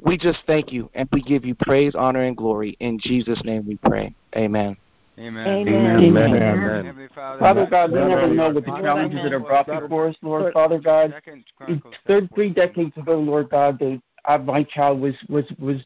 we 0.00 0.16
just 0.16 0.38
thank 0.46 0.72
you 0.72 0.90
and 0.94 1.08
we 1.12 1.22
give 1.22 1.44
you 1.44 1.54
praise, 1.54 1.94
honor, 1.94 2.22
and 2.22 2.36
glory. 2.36 2.76
In 2.80 2.98
Jesus' 3.00 3.40
name 3.44 3.66
we 3.66 3.76
pray. 3.76 4.14
Amen. 4.36 4.76
Amen. 5.18 5.46
Amen. 5.46 6.00
Amen. 6.00 6.42
Amen. 6.42 6.86
Amen. 6.86 7.08
Father 7.38 7.66
God, 7.70 7.92
we 7.92 8.00
never 8.00 8.34
know 8.34 8.50
what 8.50 8.64
the 8.64 8.72
challenges 8.82 9.22
that 9.22 9.32
are 9.32 9.40
brought 9.40 9.66
before 9.66 10.08
us, 10.08 10.16
Lord. 10.22 10.52
Father 10.52 10.78
God, 10.78 11.14
third, 12.06 12.28
three 12.34 12.50
decades 12.50 12.96
ago, 12.96 13.18
Lord 13.18 13.50
God, 13.50 13.78
they, 13.78 14.00
I, 14.24 14.38
my 14.38 14.64
child 14.64 15.00
was 15.00 15.14
was 15.28 15.44
was 15.58 15.76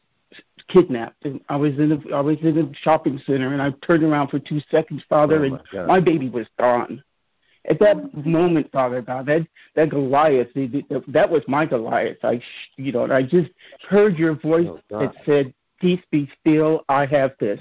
kidnapped 0.69 1.25
and 1.25 1.41
I 1.49 1.55
was 1.57 1.73
in 1.77 1.91
a 1.91 2.15
I 2.15 2.21
was 2.21 2.37
in 2.41 2.57
a 2.57 2.73
shopping 2.75 3.21
center 3.25 3.53
and 3.53 3.61
I 3.61 3.71
turned 3.85 4.03
around 4.03 4.29
for 4.29 4.39
two 4.39 4.61
seconds, 4.71 5.03
Father, 5.09 5.39
oh 5.39 5.43
and 5.43 5.87
my 5.87 5.99
baby 5.99 6.29
was 6.29 6.47
gone. 6.57 7.03
At 7.65 7.79
that 7.79 8.25
moment, 8.25 8.71
Father 8.71 9.01
God, 9.01 9.25
that 9.25 9.45
that 9.75 9.89
Goliath, 9.89 10.47
that 10.53 11.29
was 11.29 11.43
my 11.47 11.65
Goliath. 11.65 12.17
I, 12.23 12.41
you 12.77 12.91
know, 12.91 13.03
and 13.03 13.13
I 13.13 13.23
just 13.23 13.51
heard 13.87 14.17
your 14.17 14.35
voice 14.35 14.67
oh 14.69 14.79
that 14.89 15.13
said, 15.25 15.53
"Peace 15.79 16.01
be 16.09 16.29
still. 16.39 16.85
I 16.87 17.05
have 17.07 17.33
this," 17.39 17.59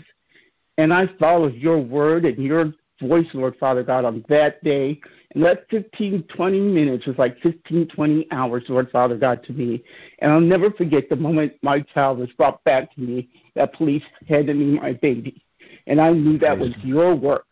and 0.76 0.94
I 0.94 1.08
followed 1.18 1.54
your 1.54 1.78
word 1.78 2.24
and 2.24 2.38
your 2.42 2.72
voice, 3.00 3.26
Lord 3.34 3.56
Father 3.58 3.82
God, 3.82 4.04
on 4.04 4.24
that 4.28 4.62
day. 4.62 5.00
And 5.34 5.44
that 5.44 5.66
15, 5.70 6.22
20 6.22 6.60
minutes 6.60 7.06
was 7.06 7.18
like 7.18 7.38
15, 7.40 7.88
20 7.88 8.28
hours, 8.30 8.64
Lord 8.68 8.90
Father 8.90 9.16
God, 9.16 9.42
to 9.44 9.52
me. 9.52 9.82
And 10.20 10.32
I'll 10.32 10.40
never 10.40 10.70
forget 10.70 11.08
the 11.08 11.16
moment 11.16 11.52
my 11.62 11.80
child 11.80 12.18
was 12.18 12.30
brought 12.32 12.64
back 12.64 12.94
to 12.94 13.00
me, 13.00 13.28
that 13.54 13.74
police 13.74 14.02
handed 14.26 14.56
me 14.56 14.78
my 14.78 14.94
baby. 14.94 15.42
And 15.86 16.00
I 16.00 16.12
knew 16.12 16.38
that 16.38 16.58
was 16.58 16.74
your 16.82 17.14
work. 17.14 17.44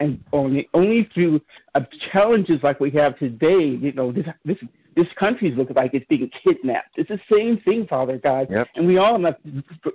And 0.00 0.24
only 0.32 0.66
only 0.72 1.10
through 1.12 1.42
uh, 1.74 1.82
challenges 2.10 2.62
like 2.62 2.80
we 2.80 2.90
have 2.92 3.18
today, 3.18 3.66
you 3.66 3.92
know, 3.92 4.10
this 4.12 4.26
this 4.46 4.56
this 4.96 5.08
country 5.18 5.50
looking 5.50 5.76
like 5.76 5.94
it's 5.94 6.06
being 6.06 6.30
kidnapped. 6.42 6.96
It's 6.96 7.08
the 7.08 7.20
same 7.30 7.58
thing, 7.58 7.86
Father 7.86 8.18
God. 8.18 8.48
Yep. 8.50 8.68
And 8.74 8.86
we 8.86 8.98
all 8.98 9.22
have 9.22 9.36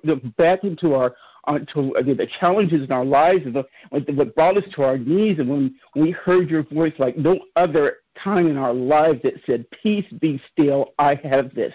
to 0.05 0.15
back 0.37 0.63
into 0.63 0.93
our 0.93 1.15
uh, 1.47 1.59
to 1.73 1.95
uh, 1.95 2.01
the 2.01 2.27
challenges 2.39 2.83
in 2.83 2.91
our 2.91 3.05
lives 3.05 3.45
and 3.45 3.55
the, 3.55 4.13
what 4.13 4.35
brought 4.35 4.57
us 4.57 4.63
to 4.75 4.83
our 4.83 4.97
knees. 4.97 5.39
And 5.39 5.49
when 5.49 5.75
we 5.95 6.11
heard 6.11 6.49
your 6.49 6.63
voice 6.63 6.93
like 6.97 7.17
no 7.17 7.39
other 7.55 7.97
time 8.23 8.47
in 8.47 8.57
our 8.57 8.73
lives 8.73 9.21
that 9.23 9.33
said, 9.45 9.65
Peace 9.83 10.05
be 10.19 10.41
still, 10.51 10.93
I 10.97 11.15
have 11.23 11.53
this. 11.53 11.73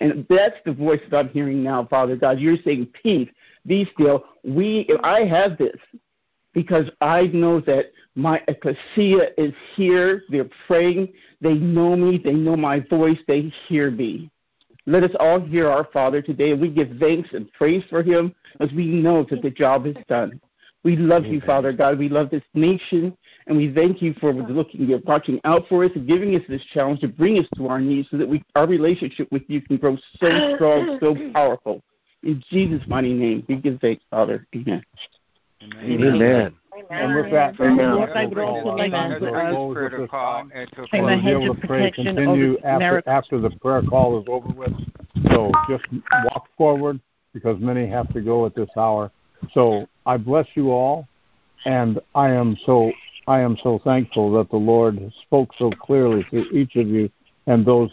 And 0.00 0.26
that's 0.28 0.56
the 0.64 0.72
voice 0.72 1.00
that 1.10 1.16
I'm 1.16 1.28
hearing 1.28 1.62
now, 1.62 1.86
Father 1.86 2.16
God. 2.16 2.38
You're 2.38 2.56
saying, 2.64 2.88
Peace, 3.02 3.28
be 3.66 3.88
still. 3.94 4.24
We, 4.44 4.88
I 5.02 5.24
have 5.24 5.58
this 5.58 5.76
because 6.54 6.90
I 7.00 7.26
know 7.28 7.60
that 7.60 7.92
my 8.14 8.42
ecclesia 8.48 9.28
is 9.36 9.54
here. 9.74 10.22
They're 10.28 10.50
praying. 10.66 11.12
They 11.40 11.54
know 11.54 11.96
me. 11.96 12.18
They 12.22 12.32
know 12.32 12.56
my 12.56 12.80
voice. 12.80 13.18
They 13.26 13.52
hear 13.68 13.90
me. 13.90 14.30
Let 14.86 15.04
us 15.04 15.10
all 15.20 15.38
hear 15.38 15.68
our 15.68 15.84
Father 15.92 16.22
today, 16.22 16.54
we 16.54 16.70
give 16.70 16.88
thanks 16.98 17.28
and 17.34 17.52
praise 17.52 17.84
for 17.90 18.02
him 18.02 18.34
as 18.58 18.72
we 18.72 18.86
know 18.86 19.22
that 19.28 19.42
the 19.42 19.50
job 19.50 19.86
is 19.86 19.96
done. 20.08 20.40
We 20.82 20.96
love 20.96 21.26
you, 21.26 21.42
Father 21.42 21.72
God. 21.74 21.98
We 21.98 22.08
love 22.08 22.30
this 22.30 22.42
nation, 22.54 23.14
and 23.46 23.56
we 23.58 23.70
thank 23.74 24.00
you 24.00 24.14
for 24.14 24.32
looking, 24.32 24.88
watching 25.04 25.40
out 25.44 25.68
for 25.68 25.84
us 25.84 25.90
and 25.94 26.08
giving 26.08 26.34
us 26.36 26.42
this 26.48 26.64
challenge 26.72 27.00
to 27.00 27.08
bring 27.08 27.38
us 27.38 27.46
to 27.56 27.68
our 27.68 27.80
knees 27.80 28.06
so 28.10 28.16
that 28.16 28.26
we, 28.26 28.42
our 28.56 28.66
relationship 28.66 29.30
with 29.30 29.42
you 29.48 29.60
can 29.60 29.76
grow 29.76 29.98
so 30.18 30.54
strong, 30.54 30.98
so 31.00 31.16
powerful. 31.34 31.82
In 32.22 32.42
Jesus' 32.48 32.86
mighty 32.88 33.12
name, 33.12 33.44
we 33.46 33.56
give 33.56 33.78
thanks, 33.80 34.04
Father. 34.10 34.46
Amen. 34.56 34.82
Amen. 35.62 35.82
Amen. 35.82 36.54
And 36.90 37.14
with 37.14 37.30
that, 37.32 37.58
Lord, 37.58 38.10
I 38.10 38.26
would 38.26 38.38
also 38.38 38.76
like 38.76 38.92
to 38.92 39.20
be 40.90 41.30
able 41.30 41.54
to 41.54 41.66
pray, 41.66 41.90
continue 41.90 42.58
after, 42.64 43.02
after 43.06 43.40
the 43.40 43.50
prayer 43.50 43.82
call 43.82 44.20
is 44.20 44.26
over 44.28 44.48
with. 44.48 44.72
So 45.30 45.52
just 45.68 45.84
walk 46.24 46.48
forward 46.56 47.00
because 47.34 47.60
many 47.60 47.86
have 47.88 48.12
to 48.12 48.20
go 48.20 48.46
at 48.46 48.54
this 48.54 48.70
hour. 48.76 49.10
So 49.52 49.88
I 50.06 50.16
bless 50.16 50.46
you 50.54 50.70
all, 50.70 51.08
and 51.64 52.00
I 52.14 52.30
am 52.30 52.56
so 52.64 52.92
I 53.26 53.40
am 53.40 53.56
so 53.62 53.78
thankful 53.84 54.32
that 54.32 54.50
the 54.50 54.56
Lord 54.56 55.12
spoke 55.22 55.50
so 55.58 55.70
clearly 55.70 56.24
to 56.30 56.38
each 56.50 56.76
of 56.76 56.88
you 56.88 57.10
and 57.46 57.64
those 57.64 57.90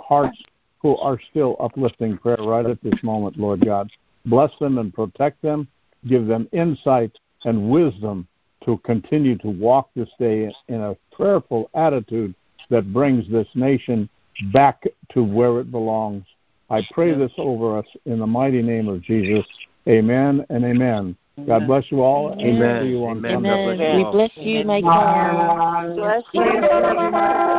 hearts 0.00 0.40
who 0.80 0.96
are 0.96 1.18
still 1.30 1.56
uplifting 1.60 2.16
prayer 2.16 2.38
right 2.38 2.64
at 2.64 2.82
this 2.82 3.02
moment, 3.02 3.38
Lord 3.38 3.64
God. 3.64 3.90
Bless 4.24 4.50
them 4.58 4.78
and 4.78 4.92
protect 4.92 5.42
them, 5.42 5.68
give 6.06 6.26
them 6.26 6.48
insight 6.52 7.18
and 7.44 7.70
wisdom 7.70 8.26
to 8.64 8.78
continue 8.78 9.36
to 9.38 9.48
walk 9.48 9.90
this 9.94 10.10
day 10.18 10.52
in 10.68 10.80
a 10.80 10.96
prayerful 11.12 11.70
attitude 11.74 12.34
that 12.68 12.92
brings 12.92 13.28
this 13.30 13.48
nation 13.54 14.08
back 14.52 14.84
to 15.10 15.22
where 15.22 15.60
it 15.60 15.70
belongs. 15.70 16.24
I 16.68 16.86
pray 16.92 17.14
this 17.14 17.32
over 17.36 17.78
us 17.78 17.86
in 18.06 18.18
the 18.20 18.26
mighty 18.26 18.62
name 18.62 18.88
of 18.88 19.02
Jesus. 19.02 19.44
Amen 19.88 20.46
and 20.50 20.64
amen. 20.64 21.16
God 21.46 21.66
bless 21.66 21.90
you 21.90 22.02
all. 22.02 22.32
Amen. 22.38 22.86
amen. 23.02 23.46
amen. 23.46 23.96
We 23.96 24.04
bless 24.12 24.30
you, 24.36 24.64
my 24.64 24.80
God. 24.80 25.96
Bless 25.96 26.22
you. 26.32 27.49